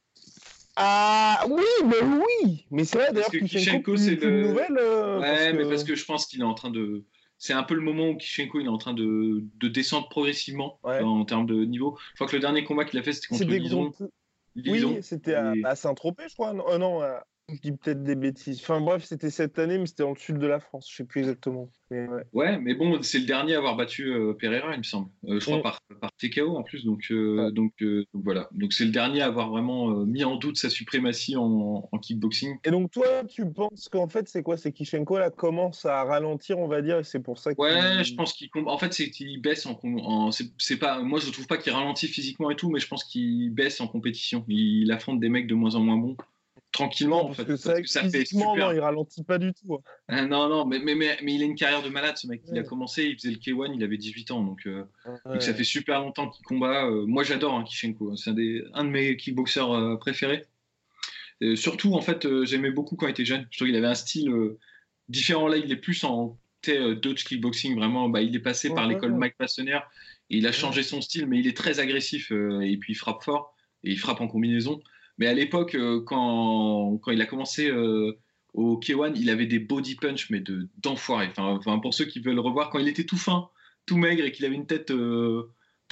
Ah 0.77 1.45
oui, 1.49 1.63
mais 1.85 2.03
oui, 2.03 2.67
mais 2.71 2.85
c'est 2.85 2.99
vrai 2.99 3.13
d'ailleurs 3.13 3.31
que 3.31 3.39
Kishenko, 3.39 3.97
c'est 3.97 4.15
une 4.15 4.49
nouvelle. 4.49 4.77
Euh, 4.77 5.21
ouais, 5.21 5.53
mais 5.53 5.69
parce 5.69 5.85
que 5.85 5.95
je 5.95 6.05
pense 6.05 6.27
qu'il 6.27 6.41
est 6.41 6.45
en 6.45 6.55
train 6.55 6.71
de. 6.71 7.05
C'est 7.39 7.53
un 7.53 7.63
peu 7.63 7.75
le 7.75 7.81
moment 7.81 8.09
où 8.09 8.17
Kishenko 8.17 8.61
il 8.61 8.67
est 8.67 8.71
en 8.71 8.79
train 8.79 8.95
de, 8.95 9.45
de 9.57 9.69
descendre 9.69 10.09
progressivement 10.09 10.81
en 10.83 11.25
termes 11.25 11.47
de 11.47 11.65
niveau. 11.65 11.99
Je 12.11 12.15
crois 12.17 12.27
que 12.27 12.37
le 12.37 12.41
dernier 12.41 12.65
combat 12.65 12.85
qu'il 12.85 12.99
a 12.99 13.03
fait 13.03 13.13
c'était 13.13 13.29
contre 13.29 13.45
Lison. 13.45 13.93
Oui, 14.57 14.99
c'était 15.03 15.35
à, 15.35 15.75
Saint-Tropez, 15.77 16.25
je 16.29 16.35
crois. 16.35 16.53
Non, 16.53 16.69
euh, 16.71 16.79
non 16.79 17.03
je 17.53 17.61
dis 17.61 17.73
peut-être 17.73 18.03
des 18.03 18.15
bêtises. 18.15 18.61
Enfin 18.63 18.81
bref, 18.81 19.05
c'était 19.05 19.31
cette 19.31 19.59
année, 19.59 19.79
mais 19.79 19.87
c'était 19.87 20.03
dans 20.03 20.13
le 20.13 20.19
sud 20.19 20.39
de 20.39 20.47
la 20.47 20.61
France. 20.61 20.89
Je 20.91 20.97
sais 20.97 21.05
plus 21.05 21.21
exactement. 21.21 21.69
ouais. 21.91 22.59
mais 22.59 22.75
bon, 22.75 23.03
c'est 23.03 23.19
le 23.19 23.27
dernier 23.27 23.55
à 23.55 23.59
avoir 23.59 23.77
battu 23.77 24.13
euh, 24.13 24.33
Pereira, 24.33 24.73
il 24.75 24.79
me 24.79 24.83
semble. 24.83 25.11
Euh, 25.27 25.39
je 25.41 25.45
crois 25.45 25.59
mm. 25.59 25.63
par, 25.63 25.81
par 26.01 26.11
TKO 26.17 26.57
en 26.57 26.63
plus. 26.63 26.85
Donc, 26.85 27.03
euh, 27.11 27.51
donc, 27.51 27.73
voilà. 28.15 28.49
Donc 28.53 28.73
c'est 28.73 28.87
le 28.87 28.91
dernier 28.91 29.21
à 29.21 29.27
avoir 29.27 29.51
vraiment 29.51 29.89
mis 30.07 30.25
en 30.25 30.37
doute 30.37 30.57
sa 30.57 30.71
suprématie 30.71 31.37
en, 31.37 31.89
kickboxing. 32.01 32.57
Et 32.65 32.71
donc 32.71 32.91
toi, 32.91 33.25
tu 33.29 33.51
penses 33.51 33.89
qu'en 33.91 34.09
fait, 34.09 34.29
c'est 34.29 34.43
quoi? 34.43 34.57
C'est 34.57 34.73
Kishenko 34.73 35.19
là 35.19 35.31
commence 35.31 35.85
à 35.85 36.03
ralentir, 36.05 36.59
on 36.59 36.69
va 36.69 36.83
dire, 36.83 36.99
et 36.99 37.05
c'est 37.05 37.21
pour 37.21 37.39
ça. 37.39 37.51
Ouais, 37.59 38.05
je 38.05 38.15
pense 38.15 38.33
qu'il. 38.33 38.49
En 38.67 38.79
fait, 38.79 38.93
c'est 38.93 39.11
qu'il 39.11 39.41
baisse 39.41 39.67
en. 39.67 39.79
en... 39.83 40.31
C'est 40.33 40.79
pas. 40.79 41.03
Moi, 41.03 41.21
je 41.21 41.31
trouve 41.31 41.47
pas 41.47 41.59
qu'il 41.59 41.73
ralentit 41.73 42.09
physiquement 42.09 42.51
et 42.51 42.57
tout, 42.57 42.71
mais 42.71 42.81
je 42.81 42.89
pense 42.89 43.05
qu'il 43.05 43.51
baisse 43.51 43.81
en 43.81 43.87
compétition. 43.87 44.45
Il 44.49 44.91
affronte 44.93 45.21
des 45.21 45.29
mecs 45.29 45.47
de 45.47 45.55
moins 45.55 45.75
en 45.75 45.81
moins 45.81 45.97
bons 45.97 46.17
tranquillement. 46.75 47.27
parce, 47.27 47.45
que, 47.45 47.57
ça, 47.57 48.09
fait 48.11 48.27
super. 48.27 48.57
Non, 48.57 48.73
il 48.73 48.81
ralentit 48.81 49.23
pas 49.23 49.39
du 49.39 49.55
tout. 49.55 49.75
Hein. 49.75 49.79
Ah, 50.09 50.27
non, 50.27 50.49
non, 50.49 50.67
mais, 50.67 50.81
mais, 50.81 50.95
mais, 50.95 51.17
il 51.23 51.41
a 51.41 51.45
une 51.45 51.55
carrière 51.55 51.83
de 51.83 51.89
malade, 51.89 52.19
ce 52.19 52.27
mec. 52.27 52.43
Il 52.51 52.59
a 52.59 52.65
commencé, 52.65 53.05
il 53.05 53.15
faisait 53.15 53.31
le 53.31 53.37
K1, 53.37 53.75
il 53.75 53.83
avait 53.83 53.97
18 53.97 54.33
ans. 54.33 54.43
Donc, 54.43 54.67
euh, 54.67 54.85
ça 55.39 55.55
fait 55.55 55.65
super 55.65 56.01
longtemps 56.01 56.29
qu'il 56.29 56.45
combat. 56.45 56.87
Euh, 56.87 57.07
moi, 57.07 57.23
j'adore 57.23 57.55
hein, 57.55 57.65
Kishenko. 57.65 58.17
C'est 58.17 58.31
un, 58.31 58.37
un, 58.75 58.85
de 58.85 58.91
mes 58.91 59.17
kickboxers 59.17 59.73
euh, 59.73 59.97
préférés. 59.97 60.45
surtout, 61.55 61.95
en 61.95 62.01
fait, 62.01 62.27
j'aimais 62.45 62.71
beaucoup 62.71 62.97
quand 62.97 63.07
il 63.07 63.11
était 63.11 63.25
jeune. 63.25 63.47
Je 63.51 63.59
trouve 63.59 63.69
qu'il 63.69 63.77
avait 63.77 63.87
un 63.87 63.95
style 63.95 64.31
différent. 65.09 65.47
Là, 65.49 65.57
il 65.57 65.71
est 65.71 65.77
plus 65.77 66.03
en 66.05 66.37
Dutch 66.67 67.25
kickboxing, 67.25 67.77
vraiment. 67.77 68.09
Bah, 68.09 68.21
il 68.21 68.35
est 68.35 68.41
passé 68.41 68.71
par 68.71 68.89
l'école 68.89 69.15
Mike 69.15 69.37
Passener. 69.39 69.79
il 70.29 70.47
a 70.49 70.53
changé 70.53 70.83
son 70.83 71.01
style, 71.01 71.27
mais 71.29 71.39
il 71.39 71.47
est 71.47 71.57
très 71.57 71.79
agressif 71.79 72.33
et 72.33 72.77
puis 72.79 72.95
il 72.95 72.97
frappe 72.97 73.23
fort 73.23 73.55
et 73.85 73.93
il 73.93 73.99
frappe 73.99 74.21
en 74.21 74.27
combinaison. 74.27 74.81
Mais 75.19 75.27
à 75.27 75.35
l'époque, 75.35 75.75
euh, 75.75 76.01
quand, 76.05 76.99
quand, 76.99 77.13
il 77.13 77.23
a 77.23 77.27
commencé 77.27 77.69
euh, 77.69 78.19
au 78.53 78.79
K1, 78.79 79.13
il 79.17 79.31
avait 79.31 79.47
des 79.47 79.59
body 79.59 79.97
punch, 79.97 80.31
mais 80.31 80.41
de, 80.41 80.69
d'enfoiré. 80.79 81.31
Enfin, 81.37 81.79
pour 81.79 81.95
ceux 81.95 82.05
qui 82.05 82.21
veulent 82.21 82.35
le 82.35 82.41
revoir, 82.41 82.71
quand 82.71 82.79
il 82.79 82.89
était 82.89 83.05
tout 83.05 83.17
fin, 83.17 83.49
tout 83.87 83.97
maigre 83.97 84.25
et 84.25 84.33
qu'il 84.33 84.45
avait 84.45 84.55
une 84.55 84.67
tête. 84.67 84.91
Euh, 84.91 85.51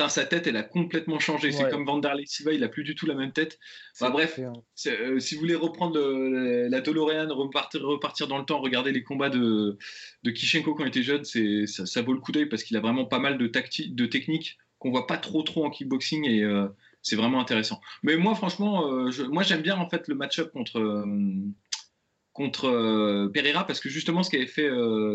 sa 0.08 0.24
tête, 0.24 0.48
elle 0.48 0.56
a 0.56 0.64
complètement 0.64 1.20
changé. 1.20 1.52
C'est 1.52 1.70
comme 1.70 1.84
Vanderlei 1.84 2.26
Silva, 2.26 2.52
il 2.52 2.64
a 2.64 2.68
plus 2.68 2.82
du 2.82 2.96
tout 2.96 3.06
la 3.06 3.14
même 3.14 3.30
tête. 3.30 3.60
bref, 4.00 4.40
si 4.74 5.34
vous 5.34 5.40
voulez 5.40 5.54
reprendre 5.54 5.96
la 5.96 6.80
DeLorean, 6.80 7.32
repartir, 7.32 7.82
repartir 7.82 8.26
dans 8.26 8.38
le 8.38 8.44
temps, 8.44 8.60
regarder 8.60 8.90
les 8.90 9.04
combats 9.04 9.28
de, 9.28 9.78
de 10.24 10.30
Kishenko 10.32 10.74
quand 10.74 10.82
il 10.82 10.88
était 10.88 11.04
jeune, 11.04 11.24
c'est, 11.24 11.66
ça, 11.68 12.02
vaut 12.02 12.14
le 12.14 12.18
coup 12.18 12.32
d'œil 12.32 12.46
parce 12.46 12.64
qu'il 12.64 12.76
a 12.76 12.80
vraiment 12.80 13.04
pas 13.04 13.20
mal 13.20 13.38
de, 13.38 13.46
de 13.46 14.06
techniques 14.06 14.58
qu'on 14.80 14.90
voit 14.90 15.06
pas 15.06 15.18
trop 15.18 15.44
trop 15.44 15.64
en 15.64 15.70
kickboxing 15.70 16.28
et 16.28 16.42
c'est 17.02 17.16
vraiment 17.16 17.40
intéressant. 17.40 17.80
Mais 18.02 18.16
moi, 18.16 18.34
franchement, 18.34 18.90
euh, 18.92 19.10
moi 19.30 19.42
j'aime 19.42 19.62
bien 19.62 19.76
en 19.76 19.88
fait 19.88 20.08
le 20.08 20.14
match-up 20.14 20.52
contre 20.52 20.78
euh, 20.78 21.04
contre 22.32 22.66
euh, 22.66 23.28
Pereira 23.28 23.66
parce 23.66 23.80
que 23.80 23.88
justement 23.88 24.22
ce 24.22 24.30
qu'avait 24.30 24.46
fait 24.46 24.70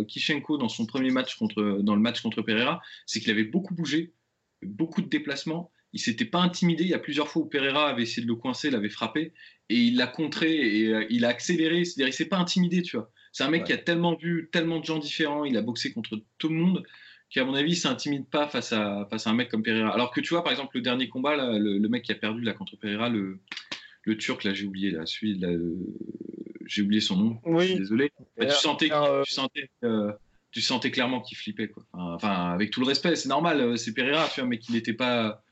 Kishenko 0.08 0.58
dans 0.58 0.70
son 0.70 0.86
premier 0.86 1.10
match 1.10 1.36
contre 1.38 1.80
dans 1.82 1.96
le 1.96 2.02
match 2.02 2.22
contre 2.22 2.42
Pereira, 2.42 2.82
c'est 3.06 3.20
qu'il 3.20 3.32
avait 3.32 3.46
beaucoup 3.46 3.74
bougé, 3.74 4.14
beaucoup 4.62 5.02
de 5.02 5.08
déplacements. 5.08 5.72
Il 5.94 6.02
s'était 6.02 6.26
pas 6.26 6.40
intimidé. 6.40 6.84
Il 6.84 6.90
y 6.90 6.94
a 6.94 7.00
plusieurs 7.00 7.30
fois 7.30 7.44
où 7.44 7.46
Pereira 7.46 7.90
avait 7.90 8.04
essayé 8.04 8.22
de 8.22 8.28
le 8.28 8.36
coincer, 8.36 8.70
l'avait 8.70 8.90
frappé 8.90 9.34
et 9.70 9.76
il 9.76 9.96
l'a 9.96 10.08
contré 10.08 10.52
et 10.52 11.08
il 11.10 11.24
a 11.24 11.30
accéléré. 11.30 11.86
C'est-à-dire 11.86 12.10
il 12.10 12.14
s'est 12.14 12.26
pas 12.26 12.38
intimidé, 12.38 12.82
tu 12.82 12.98
vois. 12.98 13.10
C'est 13.32 13.44
un 13.44 13.50
mec 13.50 13.64
qui 13.64 13.74
a 13.74 13.78
tellement 13.78 14.16
vu 14.16 14.50
tellement 14.52 14.80
de 14.80 14.86
gens 14.86 15.00
différents. 15.00 15.46
Il 15.46 15.56
a 15.58 15.62
boxé 15.62 15.94
contre 15.94 16.22
tout 16.38 16.50
le 16.50 16.56
monde 16.56 16.84
qui, 17.30 17.40
à 17.40 17.46
mon 17.46 17.54
avis, 17.54 17.76
s'intimide 17.76 18.26
pas 18.28 18.48
face 18.48 18.72
à, 18.72 19.08
face 19.10 19.28
à 19.28 19.32
un 19.32 19.34
mec 19.34 19.50
comme 19.50 19.64
Pereira. 19.64 19.94
Alors 19.94 20.12
que 20.12 20.22
tu 20.22 20.30
vois, 20.30 20.44
par 20.44 20.52
exemple, 20.52 20.76
le 20.76 20.82
dernier 20.82 21.10
combat, 21.10 21.36
là, 21.36 21.58
le, 21.58 21.88
mec 21.90 22.04
qui 22.04 22.12
a 22.12 22.16
perdu 22.16 22.42
là, 22.42 22.54
contre 22.54 22.78
Pereira, 22.78 23.10
le, 23.10 23.40
le 24.04 24.18
Turc, 24.18 24.44
là, 24.44 24.54
j'ai 24.54 24.66
oublié, 24.66 24.92
là, 24.92 25.06
celui, 25.06 25.38
là, 25.38 25.50
j'ai 26.66 26.82
oublié 26.82 27.02
son 27.02 27.18
nom, 27.18 27.40
oui. 27.46 27.64
je 27.64 27.68
suis 27.68 27.80
désolé. 27.80 28.12
Bah, 28.38 28.46
tu, 28.46 28.56
sentais, 28.56 28.92
euh, 28.92 29.24
tu, 29.24 29.32
sentais, 29.32 29.70
euh, 29.84 30.12
tu 30.52 30.62
sentais 30.62 30.92
clairement 30.92 31.22
qu'il 31.22 31.38
flippait. 31.38 31.68
Quoi. 31.68 31.84
Enfin, 31.94 32.52
avec 32.52 32.72
tout 32.72 32.80
le 32.80 32.88
respect, 32.88 33.16
c'est 33.16 33.30
normal, 33.30 33.60
euh, 33.60 33.76
c'est 33.76 33.94
Pereira, 33.94 34.28
tu 34.34 34.40
vois, 34.40 34.50
mais 34.50 34.60
qu'il 34.60 34.76
n'était 34.76 34.94
pas, 34.94 35.44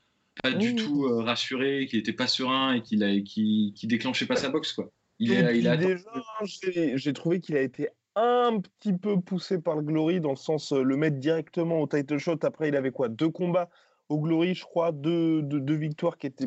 pas 0.42 0.52
du 0.52 0.74
tout 0.76 1.02
rassuré, 1.22 1.86
qu'il 1.86 1.98
n'était 1.98 2.12
pas 2.12 2.26
serein 2.26 2.74
et 2.74 2.82
qu'il 2.82 3.00
ne 3.00 3.86
déclenchait 3.86 4.26
pas 4.26 4.36
sa 4.36 4.48
boxe. 4.48 4.72
Quoi. 4.72 4.90
Il, 5.18 5.32
est, 5.32 5.58
il 5.58 5.68
a 5.68 5.76
déjà, 5.76 6.04
j'ai 6.44 7.12
trouvé 7.12 7.40
qu'il 7.40 7.56
a 7.56 7.62
été 7.62 7.88
un 8.16 8.60
petit 8.60 8.94
peu 8.94 9.20
poussé 9.20 9.60
par 9.60 9.76
le 9.76 9.82
Glory, 9.82 10.20
dans 10.20 10.30
le 10.30 10.36
sens 10.36 10.72
euh, 10.72 10.82
le 10.82 10.96
mettre 10.96 11.18
directement 11.18 11.80
au 11.80 11.86
title 11.86 12.18
shot. 12.18 12.38
Après, 12.42 12.68
il 12.68 12.76
avait 12.76 12.90
quoi? 12.90 13.08
Deux 13.08 13.28
combats 13.28 13.68
au 14.08 14.18
Glory, 14.18 14.54
je 14.54 14.64
crois, 14.64 14.90
deux, 14.92 15.42
deux, 15.42 15.74
victoires 15.74 16.16
qui 16.16 16.28
étaient. 16.28 16.46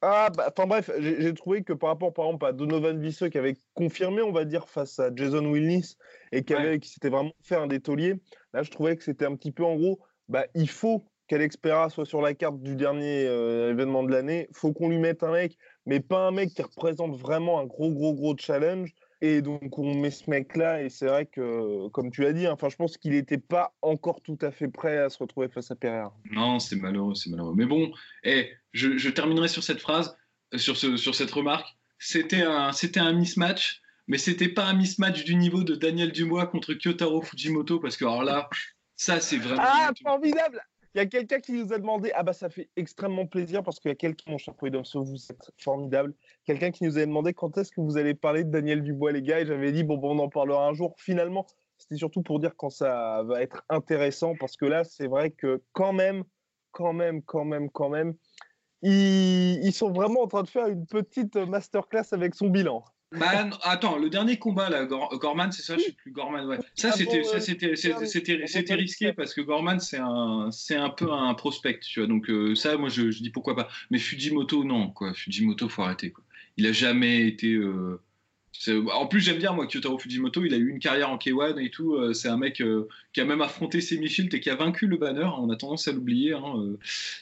Ah, 0.00 0.30
bah, 0.36 0.52
enfin 0.52 0.66
bref, 0.66 0.90
j'ai 1.00 1.34
trouvé 1.34 1.62
que 1.64 1.72
par 1.72 1.90
rapport, 1.90 2.12
par 2.12 2.26
exemple, 2.26 2.46
à 2.46 2.52
Donovan 2.52 3.00
Visseux, 3.00 3.28
qui 3.30 3.38
avait 3.38 3.56
confirmé, 3.74 4.22
on 4.22 4.30
va 4.30 4.44
dire, 4.44 4.68
face 4.68 4.98
à 5.00 5.10
Jason 5.14 5.44
Willis, 5.50 5.96
et 6.30 6.44
qui, 6.44 6.54
avait, 6.54 6.78
qui 6.78 6.88
s'était 6.88 7.08
vraiment 7.08 7.32
fait 7.42 7.56
un 7.56 7.66
détolier, 7.66 8.20
là, 8.52 8.62
je 8.62 8.70
trouvais 8.70 8.96
que 8.96 9.02
c'était 9.02 9.24
un 9.24 9.34
petit 9.34 9.50
peu, 9.50 9.64
en 9.64 9.76
gros, 9.76 9.98
bah, 10.28 10.44
il 10.54 10.68
faut 10.68 11.04
qu'Alexpera 11.26 11.90
soit 11.90 12.06
sur 12.06 12.20
la 12.20 12.34
carte 12.34 12.60
du 12.62 12.76
dernier 12.76 13.26
euh, 13.26 13.70
événement 13.70 14.02
de 14.02 14.12
l'année. 14.12 14.48
faut 14.52 14.72
qu'on 14.72 14.88
lui 14.88 14.98
mette 14.98 15.22
un 15.22 15.32
mec, 15.32 15.56
mais 15.86 16.00
pas 16.00 16.26
un 16.26 16.30
mec 16.30 16.50
qui 16.50 16.62
représente 16.62 17.16
vraiment 17.16 17.58
un 17.58 17.64
gros, 17.64 17.90
gros, 17.90 18.14
gros 18.14 18.36
challenge. 18.36 18.94
Et 19.20 19.42
donc, 19.42 19.78
on 19.78 19.94
met 19.94 20.12
ce 20.12 20.30
mec-là, 20.30 20.82
et 20.82 20.90
c'est 20.90 21.06
vrai 21.06 21.26
que, 21.26 21.88
comme 21.88 22.10
tu 22.10 22.22
l'as 22.22 22.32
dit, 22.32 22.46
hein, 22.46 22.52
enfin, 22.52 22.68
je 22.68 22.76
pense 22.76 22.96
qu'il 22.96 23.12
n'était 23.12 23.38
pas 23.38 23.74
encore 23.82 24.20
tout 24.22 24.38
à 24.42 24.52
fait 24.52 24.68
prêt 24.68 24.96
à 24.98 25.10
se 25.10 25.18
retrouver 25.18 25.48
face 25.48 25.70
à 25.72 25.74
Pereira. 25.74 26.14
Non, 26.30 26.60
c'est 26.60 26.76
malheureux, 26.76 27.14
c'est 27.14 27.30
malheureux. 27.30 27.54
Mais 27.56 27.66
bon, 27.66 27.90
eh, 28.22 28.52
je, 28.72 29.08
terminerai 29.08 29.48
sur 29.48 29.64
cette 29.64 29.80
phrase, 29.80 30.16
euh, 30.54 30.58
sur, 30.58 30.76
ce, 30.76 30.96
sur 30.96 31.16
cette 31.16 31.32
remarque. 31.32 31.66
C'était 31.98 32.42
un, 32.42 32.70
c'était 32.72 33.00
un 33.00 33.12
mismatch, 33.12 33.82
mais 34.06 34.18
c'était 34.18 34.48
pas 34.48 34.66
un 34.66 34.74
mismatch 34.74 35.24
du 35.24 35.34
niveau 35.34 35.64
de 35.64 35.74
Daniel 35.74 36.12
Dumois 36.12 36.46
contre 36.46 36.74
Kyotaro 36.74 37.20
Fujimoto, 37.22 37.80
parce 37.80 37.96
que 37.96 38.04
alors 38.04 38.22
là, 38.22 38.48
ça, 38.94 39.20
c'est 39.20 39.38
vraiment. 39.38 39.62
Ah, 39.64 39.90
formidable 40.00 40.62
il 40.98 41.02
y 41.02 41.06
a 41.06 41.06
quelqu'un 41.06 41.38
qui 41.38 41.52
nous 41.52 41.72
a 41.72 41.78
demandé, 41.78 42.10
ah 42.16 42.24
bah 42.24 42.32
ça 42.32 42.50
fait 42.50 42.70
extrêmement 42.74 43.24
plaisir 43.24 43.62
parce 43.62 43.78
qu'il 43.78 43.88
y 43.88 43.92
a 43.92 43.94
quelqu'un, 43.94 44.32
mon 44.32 44.38
cher 44.38 44.52
vous 44.58 44.66
êtes 44.66 45.52
formidable. 45.56 46.12
Quelqu'un 46.44 46.72
qui 46.72 46.82
nous 46.82 46.98
a 46.98 47.06
demandé 47.06 47.32
quand 47.34 47.56
est-ce 47.56 47.70
que 47.70 47.80
vous 47.80 47.96
allez 47.96 48.14
parler 48.14 48.42
de 48.42 48.50
Daniel 48.50 48.82
Dubois, 48.82 49.12
les 49.12 49.22
gars, 49.22 49.38
et 49.38 49.46
j'avais 49.46 49.70
dit, 49.70 49.84
bon, 49.84 49.96
bon, 49.96 50.18
on 50.18 50.24
en 50.24 50.28
parlera 50.28 50.66
un 50.66 50.74
jour. 50.74 50.96
Finalement, 50.98 51.46
c'était 51.76 51.94
surtout 51.94 52.22
pour 52.22 52.40
dire 52.40 52.56
quand 52.56 52.70
ça 52.70 53.22
va 53.22 53.40
être 53.42 53.64
intéressant 53.68 54.34
parce 54.40 54.56
que 54.56 54.64
là, 54.64 54.82
c'est 54.82 55.06
vrai 55.06 55.30
que 55.30 55.62
quand 55.72 55.92
même, 55.92 56.24
quand 56.72 56.92
même, 56.92 57.22
quand 57.22 57.44
même, 57.44 57.70
quand 57.70 57.90
même, 57.90 58.14
ils, 58.82 59.72
sont 59.72 59.92
vraiment 59.92 60.22
en 60.22 60.26
train 60.26 60.42
de 60.42 60.48
faire 60.48 60.66
une 60.66 60.84
petite 60.84 61.36
masterclass 61.36 62.12
avec 62.12 62.34
son 62.34 62.48
bilan. 62.48 62.84
Bah, 63.12 63.48
attends, 63.62 63.96
le 63.96 64.10
dernier 64.10 64.38
combat 64.38 64.68
là, 64.68 64.84
Gorman, 64.84 65.50
c'est 65.50 65.62
ça, 65.62 65.78
je 65.78 65.84
sais 65.84 65.92
plus, 65.92 66.12
Gorman, 66.12 66.46
ouais. 66.46 66.58
Ça, 66.74 66.92
c'était, 66.92 67.24
ça, 67.24 67.40
c'était, 67.40 67.74
c'était, 67.74 68.74
risqué 68.74 69.14
parce 69.14 69.32
que 69.32 69.40
Gorman, 69.40 69.80
c'est 69.80 69.98
un, 69.98 70.50
c'est 70.52 70.76
un 70.76 70.90
peu 70.90 71.10
un 71.10 71.32
prospect, 71.32 71.80
tu 71.80 72.00
vois. 72.00 72.06
Donc 72.06 72.28
euh, 72.28 72.54
ça, 72.54 72.76
moi, 72.76 72.90
je, 72.90 73.10
je, 73.10 73.22
dis 73.22 73.30
pourquoi 73.30 73.56
pas. 73.56 73.68
Mais 73.90 73.98
Fujimoto, 73.98 74.62
non, 74.62 74.90
quoi. 74.90 75.14
Fujimoto, 75.14 75.70
faut 75.70 75.82
arrêter, 75.82 76.10
quoi. 76.10 76.22
Il 76.58 76.66
a 76.66 76.72
jamais 76.72 77.26
été. 77.26 77.54
Euh, 77.54 77.98
en 78.92 79.06
plus, 79.06 79.20
j'aime 79.20 79.38
bien, 79.38 79.52
moi, 79.52 79.66
Kyotaro 79.66 79.98
Fujimoto, 79.98 80.44
il 80.44 80.52
a 80.52 80.58
eu 80.58 80.68
une 80.68 80.80
carrière 80.80 81.08
en 81.08 81.16
K1 81.16 81.64
et 81.64 81.70
tout. 81.70 81.94
Euh, 81.94 82.12
c'est 82.12 82.28
un 82.28 82.36
mec 82.36 82.62
qui 83.14 83.20
a 83.22 83.24
même 83.24 83.40
affronté 83.40 83.80
Semi-Shield 83.80 84.34
et 84.34 84.40
qui 84.40 84.50
a 84.50 84.54
vaincu 84.54 84.86
le 84.86 84.98
banner. 84.98 85.30
On 85.38 85.48
a 85.48 85.56
tendance 85.56 85.88
à 85.88 85.92
l'oublier. 85.92 86.34
Hein, 86.34 86.76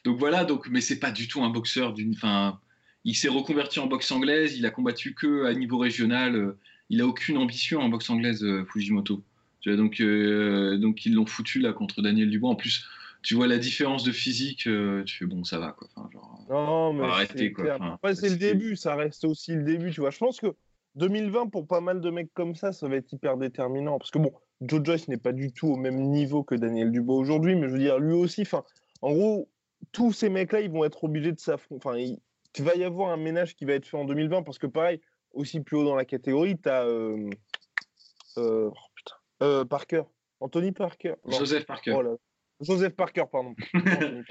donc 0.05 0.19
voilà, 0.19 0.45
donc, 0.45 0.67
mais 0.69 0.81
c'est 0.81 0.99
pas 0.99 1.13
du 1.13 1.29
tout 1.29 1.45
un 1.45 1.51
boxeur 1.51 1.93
d'une. 1.93 2.17
Fin, 2.17 2.59
il 3.07 3.15
s'est 3.15 3.29
reconverti 3.29 3.79
en 3.79 3.87
boxe 3.87 4.11
anglaise, 4.11 4.59
il 4.59 4.67
a 4.67 4.71
combattu 4.71 5.15
que 5.15 5.45
à 5.45 5.55
niveau 5.55 5.79
régional, 5.79 6.35
euh, 6.35 6.59
il 6.91 7.01
a 7.01 7.07
aucune 7.07 7.39
ambition 7.39 7.81
en 7.81 7.89
boxe 7.89 8.11
anglaise, 8.11 8.43
euh, 8.43 8.65
Fujimoto. 8.67 9.23
Tu 9.61 9.71
vois, 9.71 9.79
donc, 9.79 10.01
euh, 10.01 10.77
donc 10.77 11.07
ils 11.07 11.15
l'ont 11.15 11.25
foutu 11.25 11.61
là 11.61 11.73
contre 11.73 12.03
Daniel 12.03 12.29
Dubois. 12.29 12.51
En 12.51 12.57
plus, 12.57 12.85
tu 13.23 13.37
vois 13.37 13.47
la 13.47 13.59
différence 13.59 14.03
de 14.03 14.11
physique, 14.11 14.69
tu 15.07 15.19
fais 15.19 15.25
bon, 15.25 15.45
ça 15.45 15.61
va 15.61 15.73
quoi. 15.73 15.89
Enfin, 15.95 16.09
genre, 16.13 16.45
non, 16.51 16.93
mais 16.93 17.05
arrêter 17.05 17.53
quoi. 17.53 17.79
c'est 18.15 18.29
le 18.29 18.37
début, 18.37 18.75
ça 18.77 18.97
reste 18.97 19.25
aussi 19.25 19.53
le 19.53 19.63
début, 19.63 19.93
tu 19.93 20.01
vois. 20.01 20.11
Je 20.11 20.19
pense 20.19 20.41
que 20.41 20.49
2020 20.97 21.47
pour 21.47 21.67
pas 21.67 21.81
mal 21.81 22.01
de 22.01 22.11
mecs 22.11 22.35
comme 22.35 22.57
ça, 22.57 22.73
ça 22.73 22.89
va 22.89 22.97
être 22.97 23.13
hyper 23.13 23.37
déterminant 23.37 23.99
parce 23.99 24.11
que 24.11 24.19
bon, 24.19 24.33
Joe 24.63 24.85
Joyce 24.85 25.09
n'est 25.09 25.17
pas 25.17 25.33
du 25.33 25.53
tout 25.53 25.69
au 25.69 25.77
même 25.77 26.11
niveau 26.11 26.43
que 26.43 26.57
Daniel 26.57 26.91
Dubois 26.91 27.17
aujourd'hui, 27.17 27.55
mais 27.55 27.69
je 27.69 27.73
veux 27.73 27.79
dire 27.79 28.01
lui 28.01 28.15
aussi. 28.15 28.43
Enfin, 28.43 28.65
en 29.01 29.13
gros, 29.13 29.49
tous 29.93 30.13
ces 30.13 30.29
mecs-là, 30.29 30.61
ils 30.61 30.71
vont 30.71 30.85
être 30.85 31.05
obligés 31.05 31.33
de 31.33 31.39
s'affronter. 31.39 31.87
Enfin, 31.87 31.99
il 32.59 32.65
va 32.65 32.75
y 32.75 32.85
avoir 32.85 33.13
un 33.13 33.17
ménage 33.17 33.55
qui 33.55 33.65
va 33.65 33.75
être 33.75 33.87
fait 33.87 33.97
en 33.97 34.05
2020 34.05 34.43
parce 34.43 34.59
que 34.59 34.67
pareil, 34.67 35.01
aussi 35.33 35.61
plus 35.61 35.77
haut 35.77 35.85
dans 35.85 35.97
la 35.97 36.05
catégorie, 36.05 36.57
tu 36.61 36.69
as 36.69 36.85
euh, 36.85 37.29
euh, 38.39 38.71
oh, 38.71 38.75
euh, 39.43 39.65
Parker, 39.65 40.03
Anthony 40.41 40.73
Parker. 40.73 41.15
Joseph 41.27 41.67
Parker. 41.67 41.93
Oh 41.93 42.19
Joseph 42.61 42.95
Parker, 42.95 43.25
pardon. 43.31 43.55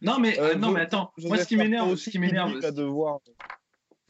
non, 0.00 0.18
mais, 0.18 0.38
non, 0.56 0.72
mais 0.72 0.80
attends, 0.80 1.12
moi 1.18 1.36
ce 1.36 1.46
qui 1.46 1.56
m'énerve, 1.56 1.94
ce 1.96 2.08
qui 2.08 2.18
m'énerve, 2.18 2.58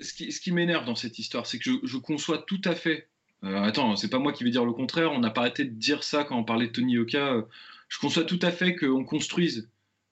ce 0.00 0.12
qui, 0.12 0.30
ce 0.30 0.40
qui 0.40 0.52
m'énerve 0.52 0.84
dans 0.84 0.94
cette 0.94 1.18
histoire, 1.18 1.44
c'est 1.46 1.58
que 1.58 1.64
je, 1.64 1.72
je, 1.82 1.96
conçois 1.96 2.38
tout 2.38 2.60
à 2.64 2.76
fait. 2.76 3.08
attends, 3.42 3.96
c'est 3.96 4.10
pas 4.10 4.20
moi 4.20 4.32
qui 4.32 4.44
vais 4.44 4.50
dire 4.50 4.64
le 4.64 4.72
contraire. 4.72 5.10
On 5.10 5.18
n'a 5.18 5.30
pas 5.30 5.40
arrêté 5.40 5.64
de 5.64 5.74
dire 5.74 6.04
ça 6.04 6.22
quand 6.22 6.38
on 6.38 6.44
parlait 6.44 6.68
de 6.68 6.72
Tony 6.72 6.92
Yoka. 6.92 7.44
je 7.88 7.98
conçois 7.98 8.22
tout 8.22 8.38
à 8.42 8.52
fait 8.52 8.76
qu'on 8.76 9.04
construise 9.04 9.68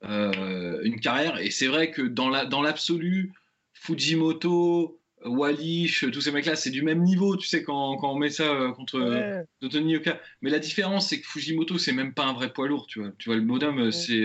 euh, 0.09 0.81
une 0.83 1.01
carrière. 1.01 1.39
Et 1.39 1.51
c'est 1.51 1.67
vrai 1.67 1.91
que 1.91 2.03
dans 2.03 2.29
l'absolu, 2.29 3.27
dans 3.27 3.33
Fujimoto, 3.73 5.01
Wallish, 5.25 6.11
tous 6.13 6.21
ces 6.21 6.31
mecs-là, 6.31 6.57
c'est 6.57 6.71
du 6.71 6.83
même 6.83 7.03
niveau, 7.03 7.37
tu 7.37 7.47
sais, 7.47 7.63
quand, 7.63 7.97
quand 7.97 8.13
on 8.13 8.19
met 8.19 8.31
ça 8.31 8.45
euh, 8.45 8.73
contre 8.73 8.99
euh, 8.99 9.43
Tony 9.69 9.93
Yoka. 9.93 10.21
Mais 10.43 10.51
la 10.51 10.59
différence, 10.59 11.09
c'est 11.09 11.21
que 11.21 11.27
Fujimoto, 11.27 11.79
c'est 11.79 11.93
même 11.93 12.15
pas 12.15 12.25
un 12.25 12.33
vrai 12.33 12.53
poids 12.53 12.69
lourd, 12.69 12.87
tu 12.87 13.01
vois. 13.01 13.13
Tu 13.19 13.29
vois, 13.29 13.37
le 13.37 13.43
modem, 13.43 13.91
c'est. 13.91 14.25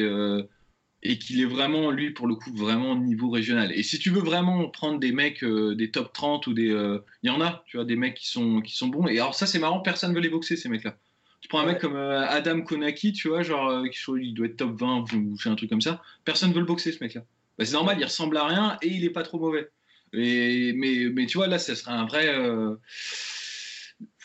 et 1.03 1.17
qu'il 1.17 1.41
est 1.41 1.45
vraiment, 1.45 1.89
lui, 1.89 2.11
pour 2.11 2.27
le 2.27 2.35
coup, 2.35 2.53
vraiment 2.53 2.95
niveau 2.95 3.29
régional. 3.29 3.71
Et 3.71 3.81
si 3.81 3.97
tu 3.97 4.11
veux 4.11 4.21
vraiment 4.21 4.69
prendre 4.69 4.99
des 4.99 5.11
mecs, 5.11 5.43
des 5.43 5.91
top 5.91 6.13
30 6.13 6.47
ou 6.47 6.53
des. 6.53 6.67
Il 7.23 7.27
y 7.27 7.31
en 7.31 7.41
a, 7.41 7.63
tu 7.65 7.77
vois, 7.77 7.85
des 7.85 7.95
mecs 7.95 8.15
qui 8.15 8.27
sont, 8.27 8.61
qui 8.61 8.75
sont 8.75 8.87
bons. 8.87 9.07
Et 9.07 9.19
alors, 9.19 9.35
ça, 9.35 9.47
c'est 9.47 9.59
marrant, 9.59 9.79
personne 9.79 10.13
veut 10.13 10.21
les 10.21 10.29
boxer, 10.29 10.57
ces 10.57 10.69
mecs-là. 10.69 10.97
Tu 11.41 11.47
prends 11.47 11.61
un 11.61 11.65
mec 11.65 11.79
comme 11.79 11.95
euh, 11.95 12.25
Adam 12.27 12.61
Konaki, 12.61 13.13
tu 13.13 13.27
vois, 13.27 13.41
genre, 13.41 13.69
euh, 13.69 14.17
il 14.19 14.33
doit 14.33 14.45
être 14.45 14.57
top 14.57 14.79
20 14.79 15.11
ou 15.13 15.35
un 15.45 15.55
truc 15.55 15.69
comme 15.69 15.81
ça. 15.81 16.01
Personne 16.23 16.53
veut 16.53 16.59
le 16.59 16.65
boxer, 16.65 16.91
ce 16.91 17.03
mec-là. 17.03 17.25
Bah, 17.57 17.65
c'est 17.65 17.73
normal, 17.73 17.97
il 17.99 18.03
ressemble 18.03 18.37
à 18.37 18.45
rien 18.45 18.77
et 18.83 18.87
il 18.87 19.03
est 19.03 19.09
pas 19.09 19.23
trop 19.23 19.39
mauvais. 19.39 19.69
Et, 20.13 20.71
mais, 20.73 21.09
mais 21.11 21.25
tu 21.25 21.37
vois, 21.37 21.47
là, 21.47 21.57
ça 21.57 21.75
serait 21.75 21.93
un 21.93 22.05
vrai. 22.05 22.27
Euh, 22.27 22.75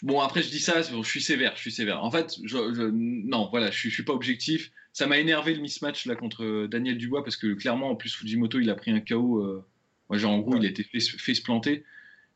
bon, 0.02 0.20
après, 0.20 0.42
je 0.42 0.50
dis 0.50 0.60
ça, 0.60 0.82
je 0.82 1.02
suis 1.08 1.22
sévère, 1.22 1.52
je 1.56 1.62
suis 1.62 1.72
sévère. 1.72 2.04
En 2.04 2.10
fait, 2.10 2.34
je, 2.44 2.58
non, 2.90 3.48
voilà, 3.50 3.70
je 3.70 3.78
suis, 3.78 3.90
suis 3.90 4.04
pas 4.04 4.12
objectif. 4.12 4.70
Ça 4.92 5.06
m'a 5.06 5.18
énervé 5.18 5.54
le 5.54 5.60
mismatch 5.62 6.06
là 6.06 6.16
contre 6.16 6.66
Daniel 6.66 6.98
Dubois 6.98 7.24
parce 7.24 7.36
que 7.36 7.54
clairement, 7.54 7.90
en 7.90 7.96
plus, 7.96 8.14
Fujimoto, 8.14 8.60
il 8.60 8.68
a 8.68 8.74
pris 8.74 8.90
un 8.90 9.00
KO. 9.00 9.64
genre, 10.10 10.32
en 10.32 10.38
gros, 10.40 10.56
il 10.56 10.66
a 10.66 10.68
été 10.68 10.82
fait, 10.82 11.00
fait 11.00 11.34
se 11.34 11.42
planter. 11.42 11.84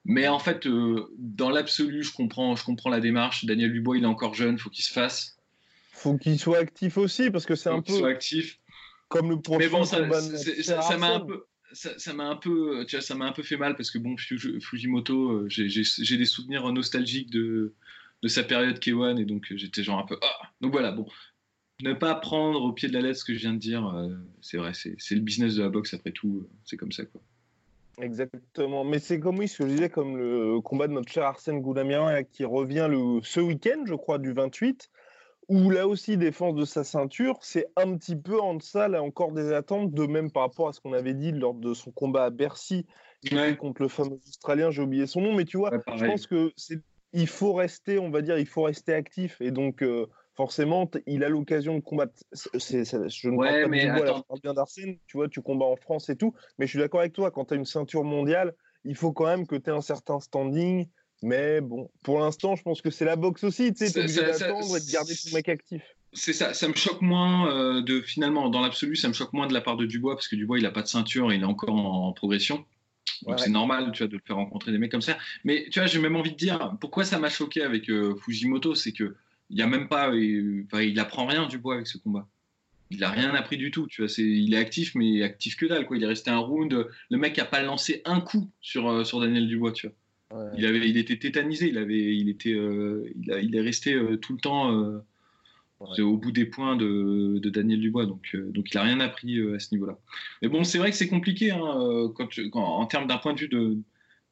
Mais 0.05 0.29
en 0.29 0.39
fait, 0.39 0.67
euh, 0.67 1.13
dans 1.19 1.51
l'absolu, 1.51 2.03
je 2.03 2.13
comprends, 2.13 2.57
je 2.57 2.65
comprends 2.65 2.91
la 2.91 3.01
démarche. 3.01 3.45
Daniel 3.45 3.73
Dubois, 3.73 3.99
il 3.99 4.05
est 4.05 4.07
encore 4.09 4.35
jeune, 4.35 4.59
faut 4.59 4.71
qu'il 4.71 4.85
se 4.85 4.93
fasse. 4.93 5.37
Faut 5.93 6.17
qu'il 6.17 6.39
soit 6.39 6.59
actif 6.59 6.97
aussi, 6.97 7.31
parce 7.31 7.45
que 7.45 7.55
c'est 7.55 7.69
un 7.69 7.83
peu. 7.83 7.93
Soit 7.93 8.09
actif. 8.09 8.59
Comme 9.09 9.29
le 9.31 9.37
Mais 9.59 9.69
bon, 9.69 9.85
ça 9.85 10.01
m'a 10.01 11.15
un 11.15 11.21
peu. 11.21 11.45
Ça 11.73 12.13
m'a 12.15 12.25
un 12.25 12.37
peu, 12.37 12.85
tu 12.89 12.97
vois, 12.97 13.03
ça 13.03 13.15
m'a 13.15 13.27
un 13.27 13.33
peu 13.33 13.45
fait 13.45 13.57
mal 13.57 13.77
parce 13.77 13.93
que 13.93 13.99
bon, 13.99 14.17
Fujimoto, 14.17 15.31
euh, 15.31 15.49
j'ai 15.49 16.17
des 16.17 16.25
souvenirs 16.25 16.73
nostalgiques 16.73 17.31
de, 17.31 17.75
de 18.23 18.29
sa 18.29 18.43
période 18.43 18.81
K1 18.81 19.21
et 19.21 19.25
donc 19.25 19.53
euh, 19.53 19.57
j'étais 19.57 19.85
genre 19.85 20.01
un 20.01 20.07
peu. 20.07 20.19
Ah 20.21 20.49
donc 20.61 20.73
voilà, 20.73 20.91
bon, 20.91 21.07
ne 21.83 21.93
pas 21.93 22.17
prendre 22.17 22.61
au 22.63 22.73
pied 22.73 22.89
de 22.89 22.95
la 22.95 23.03
lettre 23.03 23.21
ce 23.21 23.25
que 23.25 23.35
je 23.35 23.39
viens 23.39 23.53
de 23.53 23.59
dire, 23.59 23.95
c'est 24.41 24.57
vrai, 24.57 24.73
c'est 24.75 25.15
le 25.15 25.21
business 25.21 25.55
de 25.55 25.63
la 25.63 25.69
boxe 25.69 25.95
après 25.95 26.11
tout, 26.11 26.49
c'est 26.65 26.77
comme 26.77 26.91
ça 26.91 27.05
quoi. 27.05 27.21
Exactement. 28.03 28.85
Mais 28.85 28.99
c'est 28.99 29.21
comme 29.21 29.39
oui, 29.39 29.49
ce 29.49 29.59
que 29.59 29.69
je 29.69 29.75
disais, 29.75 29.89
comme 29.89 30.17
le 30.17 30.61
combat 30.61 30.89
de 30.89 30.93
notre 30.93 31.11
cher 31.11 31.25
Arsène 31.25 31.61
Goulamian 31.61 32.23
qui 32.31 32.45
revient 32.45 32.87
le, 32.91 33.21
ce 33.23 33.41
week-end, 33.41 33.85
je 33.87 33.95
crois, 33.95 34.19
du 34.19 34.33
28, 34.33 34.91
où 35.49 35.71
là 35.71 35.89
aussi, 35.89 36.17
défense 36.17 36.55
de 36.55 36.65
sa 36.65 36.85
ceinture, 36.85 37.39
c'est 37.43 37.67
un 37.77 37.97
petit 37.97 38.17
peu 38.17 38.41
en 38.41 38.55
deçà, 38.55 38.89
là 38.89 39.03
encore, 39.03 39.33
des 39.33 39.53
attentes, 39.53 39.93
de 39.93 40.07
même 40.07 40.31
par 40.31 40.45
rapport 40.45 40.69
à 40.69 40.73
ce 40.73 40.81
qu'on 40.81 40.93
avait 40.93 41.15
dit 41.15 41.33
lors 41.33 41.55
de 41.55 41.75
son 41.75 41.91
combat 41.91 42.25
à 42.25 42.31
Bercy 42.31 42.87
contre 43.59 43.83
le 43.83 43.89
fameux 43.89 44.19
Australien, 44.27 44.71
j'ai 44.71 44.83
oublié 44.83 45.07
son 45.07 45.21
nom, 45.21 45.35
mais 45.35 45.45
tu 45.45 45.59
vois, 45.59 45.71
je 45.97 46.07
pense 46.07 46.27
que 46.27 46.53
c'est 46.57 46.81
il 47.13 47.27
faut 47.27 47.53
rester, 47.53 47.99
on 47.99 48.11
va 48.11 48.23
dire, 48.23 48.39
il 48.39 48.47
faut 48.47 48.63
rester 48.63 48.95
actif. 48.95 49.41
Et 49.41 49.51
donc, 49.51 49.83
euh, 49.83 50.07
forcément, 50.41 50.91
il 51.07 51.23
a 51.23 51.29
l'occasion 51.29 51.75
de 51.75 51.81
combattre. 51.81 52.15
je 52.33 53.29
ne 53.29 53.37
parle 53.37 53.63
pas 53.63 53.69
mais 53.69 53.85
de 53.85 53.95
je 53.95 54.23
parle 54.23 54.41
bien 54.43 54.55
d'Arsène. 54.55 54.97
Tu 55.07 55.19
vois, 55.19 55.29
tu 55.29 55.43
combats 55.43 55.67
en 55.67 55.77
France 55.77 56.09
et 56.09 56.17
tout. 56.17 56.33
Mais 56.59 56.65
je 56.65 56.71
suis 56.71 56.79
d'accord 56.79 57.01
avec 57.01 57.13
toi, 57.13 57.31
quand 57.31 57.45
tu 57.45 57.53
as 57.53 57.59
une 57.59 57.67
ceinture 57.67 58.05
mondiale, 58.05 58.55
il 58.87 58.97
faut 58.97 59.13
quand 59.13 59.27
même 59.27 59.47
que 59.47 59.55
tu 59.57 59.69
aies 59.69 59.75
un 59.75 59.83
certain 59.83 60.19
standing. 60.19 60.87
Mais 61.23 61.61
bon, 61.61 61.91
pour 62.03 62.21
l'instant, 62.21 62.57
je 62.57 62.63
pense 62.63 62.81
que 62.81 62.91
c'est 62.91 63.05
la 63.05 63.17
boxe 63.17 63.45
aussi. 63.45 63.75
Tu 63.75 63.87
sais, 63.87 63.99
es 63.99 64.03
obligé 64.03 64.23
d'attendre 64.23 64.75
et 64.79 64.81
de 64.81 64.91
garder 64.91 65.15
ton 65.15 65.37
mec 65.37 65.51
actif. 65.51 65.83
C'est 66.15 66.33
ça, 66.33 66.55
ça 66.55 66.67
me 66.69 66.75
choque 66.75 67.03
moins 67.03 67.55
euh, 67.55 67.83
de 67.83 68.01
finalement, 68.01 68.49
dans 68.49 68.63
l'absolu, 68.63 68.97
ça 68.97 69.09
me 69.09 69.13
choque 69.13 69.35
moins 69.35 69.47
de 69.47 69.53
la 69.53 69.61
part 69.61 69.77
de 69.77 69.85
Dubois 69.85 70.15
parce 70.15 70.27
que 70.27 70.37
Dubois 70.37 70.59
il 70.59 70.65
a 70.65 70.71
pas 70.71 70.83
de 70.83 70.89
ceinture, 70.89 71.35
il 71.35 71.43
est 71.43 71.45
encore 71.45 71.75
en, 71.75 72.13
progression. 72.15 72.65
Donc 73.27 73.39
c'est 73.39 73.51
normal, 73.51 73.93
tu 73.93 73.99
vois, 73.99 74.09
de 74.09 74.17
le 74.17 74.23
faire 74.27 74.37
rencontrer 74.37 74.73
des 74.73 74.79
mecs 74.79 74.91
comme 74.91 75.03
ça. 75.03 75.19
Mais 75.45 75.67
tu 75.71 75.81
vois, 75.81 75.87
j'ai 75.87 75.99
même 75.99 76.17
envie 76.17 76.33
de 76.33 76.37
dire 76.37 76.75
pourquoi 76.81 77.05
ça 77.05 77.19
m'a 77.19 77.29
choqué 77.29 77.63
avec 77.63 77.91
euh, 77.91 78.17
Fujimoto, 78.25 78.75
c'est 78.75 78.93
que 78.93 79.15
il 79.51 79.59
y 79.59 79.63
a 79.63 79.67
même 79.67 79.89
pas, 79.89 80.15
il, 80.15 80.67
il 80.73 81.01
apprend 81.01 81.27
rien 81.27 81.47
du 81.47 81.59
bois 81.59 81.75
avec 81.75 81.87
ce 81.87 81.99
combat. 81.99 82.29
Il 82.91 83.05
a 83.05 83.11
rien 83.11 83.35
appris 83.35 83.57
du 83.57 83.71
tout, 83.71 83.87
tu 83.87 84.03
vois. 84.03 84.09
C'est, 84.09 84.23
il 84.23 84.55
est 84.55 84.57
actif, 84.57 84.95
mais 84.95 85.23
actif 85.23 85.57
que 85.57 85.67
dalle, 85.67 85.87
quoi. 85.87 85.97
Il 85.97 86.03
est 86.03 86.09
resté 86.09 86.31
un 86.31 86.39
round. 86.39 86.89
Le 87.11 87.19
mec 87.19 87.39
a 87.39 87.45
pas 87.45 87.63
lancé 87.63 88.03
un 88.05 88.21
coup 88.21 88.51
sur, 88.61 88.89
euh, 88.89 89.05
sur 89.05 89.21
Daniel 89.21 89.47
Dubois, 89.47 89.73
tu 89.73 89.89
vois. 89.89 90.51
Il 90.57 90.65
avait, 90.67 90.89
il 90.89 90.97
était 90.97 91.17
tétanisé. 91.17 91.69
Il 91.69 91.79
avait, 91.79 92.17
il 92.17 92.29
était, 92.29 92.53
euh, 92.53 93.09
il, 93.21 93.33
a, 93.33 93.41
il, 93.41 93.55
est 93.55 93.61
resté 93.61 93.95
euh, 93.95 94.17
tout 94.17 94.33
le 94.33 94.41
temps 94.41 95.03
au 95.81 96.17
bout 96.17 96.33
des 96.33 96.47
points 96.47 96.77
de, 96.77 97.39
de 97.39 97.51
Daniel 97.51 97.81
Dubois. 97.81 98.07
Donc, 98.07 98.37
donc 98.37 98.73
il 98.73 98.79
a 98.79 98.83
rien 98.83 99.01
appris 99.01 99.41
à 99.55 99.59
ce 99.59 99.73
niveau-là. 99.73 99.99
Mais 100.43 100.49
bon, 100.49 100.65
c'est 100.65 100.79
vrai 100.79 100.91
que 100.91 100.97
c'est 100.97 101.09
compliqué 101.09 101.53
hein, 101.53 102.13
quand, 102.15 102.29
en 102.55 102.87
termes 102.87 103.07
d'un 103.07 103.19
point 103.19 103.35
de 103.35 103.41
vue 103.41 103.49
de, 103.49 103.79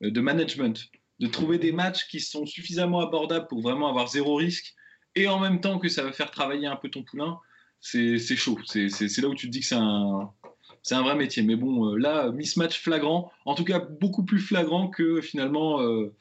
de 0.01 0.21
management, 0.21 0.91
de 1.21 1.27
trouver 1.27 1.59
des 1.59 1.73
matchs 1.73 2.07
qui 2.09 2.21
sont 2.21 2.45
suffisamment 2.45 3.01
abordables 3.01 3.47
pour 3.49 3.61
vraiment 3.61 3.89
avoir 3.89 4.09
zéro 4.09 4.37
risque 4.37 4.75
et 5.15 5.29
en 5.29 5.39
même 5.39 5.61
temps 5.61 5.79
que 5.79 5.89
ça 5.89 6.03
va 6.03 6.13
faire 6.13 6.31
travailler 6.31 6.67
un 6.67 6.77
peu 6.77 6.89
ton 6.89 7.03
poulain, 7.03 7.39
c'est 7.81 8.19
chaud. 8.19 8.59
C'est 8.67 9.19
là 9.19 9.29
où 9.29 9.35
tu 9.35 9.47
te 9.47 9.53
dis 9.53 9.61
que 9.61 9.67
c'est 9.67 9.75
un, 10.95 11.03
vrai 11.03 11.17
métier. 11.17 11.43
Mais 11.43 11.57
bon, 11.57 11.93
euh, 11.93 11.97
là, 11.97 12.31
mismatch 12.31 12.81
flagrant, 12.81 13.31
en 13.45 13.55
tout 13.55 13.65
cas 13.65 13.79
beaucoup 13.79 14.25
plus 14.25 14.41
flagrant 14.41 14.89
que 14.89 15.21
finalement 15.21 15.81
euh, 15.81 16.15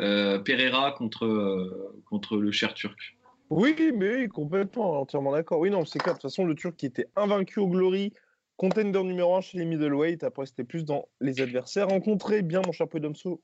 euh, 0.00 0.38
Pereira 0.38 0.92
contre, 0.92 1.26
le 2.36 2.52
cher 2.52 2.74
turc. 2.74 3.16
Oui, 3.50 3.74
mais 3.96 4.28
complètement, 4.28 5.00
entièrement 5.00 5.32
d'accord. 5.32 5.58
Oui, 5.60 5.70
non, 5.70 5.84
c'est 5.84 5.98
clair. 5.98 6.14
De 6.14 6.18
toute 6.18 6.30
façon, 6.30 6.44
le 6.44 6.54
turc 6.54 6.76
qui 6.76 6.84
était 6.84 7.06
invaincu 7.16 7.60
au 7.60 7.68
Glory, 7.68 8.12
contender 8.56 9.02
numéro 9.02 9.36
1 9.36 9.40
chez 9.40 9.58
les 9.58 9.64
middleweight, 9.64 10.22
après 10.22 10.44
c'était 10.44 10.64
plus 10.64 10.84
dans 10.84 11.08
les 11.20 11.40
adversaires. 11.40 11.88
Rencontré 11.88 12.42
bien, 12.42 12.60
mon 12.66 12.72
cher 12.72 12.88
Podomso. 12.88 13.40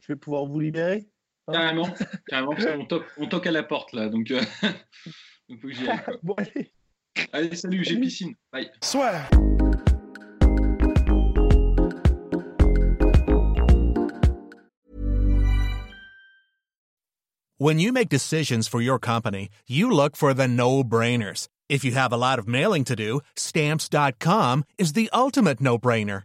Je 0.00 0.12
vais 0.12 0.16
pouvoir 0.16 0.44
vous 0.44 0.60
libérer. 0.60 1.08
Carrément, 1.52 1.88
carrément, 2.28 2.54
on 2.78 2.86
toque, 2.86 3.06
on 3.18 3.26
toque 3.26 3.46
à 3.46 3.50
la 3.50 3.62
porte 3.62 3.92
là, 3.92 4.08
donc 4.08 4.30
il 4.30 4.36
euh, 4.36 4.42
faut 5.60 5.68
que 5.68 5.72
j'y 5.72 5.88
aille. 5.88 6.00
Bon, 6.22 6.34
allez. 6.34 6.72
allez, 7.32 7.56
salut, 7.56 7.84
j'ai 7.84 8.00
piscine. 8.00 8.34
Bye. 8.52 8.70
Soit. 8.82 9.28
When 17.58 17.78
you 17.78 17.92
make 17.92 18.08
decisions 18.08 18.66
for 18.66 18.80
your 18.80 18.98
company, 18.98 19.48
you 19.66 19.90
look 19.90 20.16
for 20.16 20.34
the 20.34 20.48
no-brainers. 20.48 21.48
If 21.68 21.84
you 21.84 21.92
have 21.92 22.12
a 22.12 22.16
lot 22.16 22.38
of 22.38 22.48
mailing 22.48 22.84
to 22.84 22.96
do, 22.96 23.20
stamps.com 23.36 24.64
is 24.76 24.92
the 24.92 25.08
ultimate 25.12 25.60
no-brainer. 25.60 26.24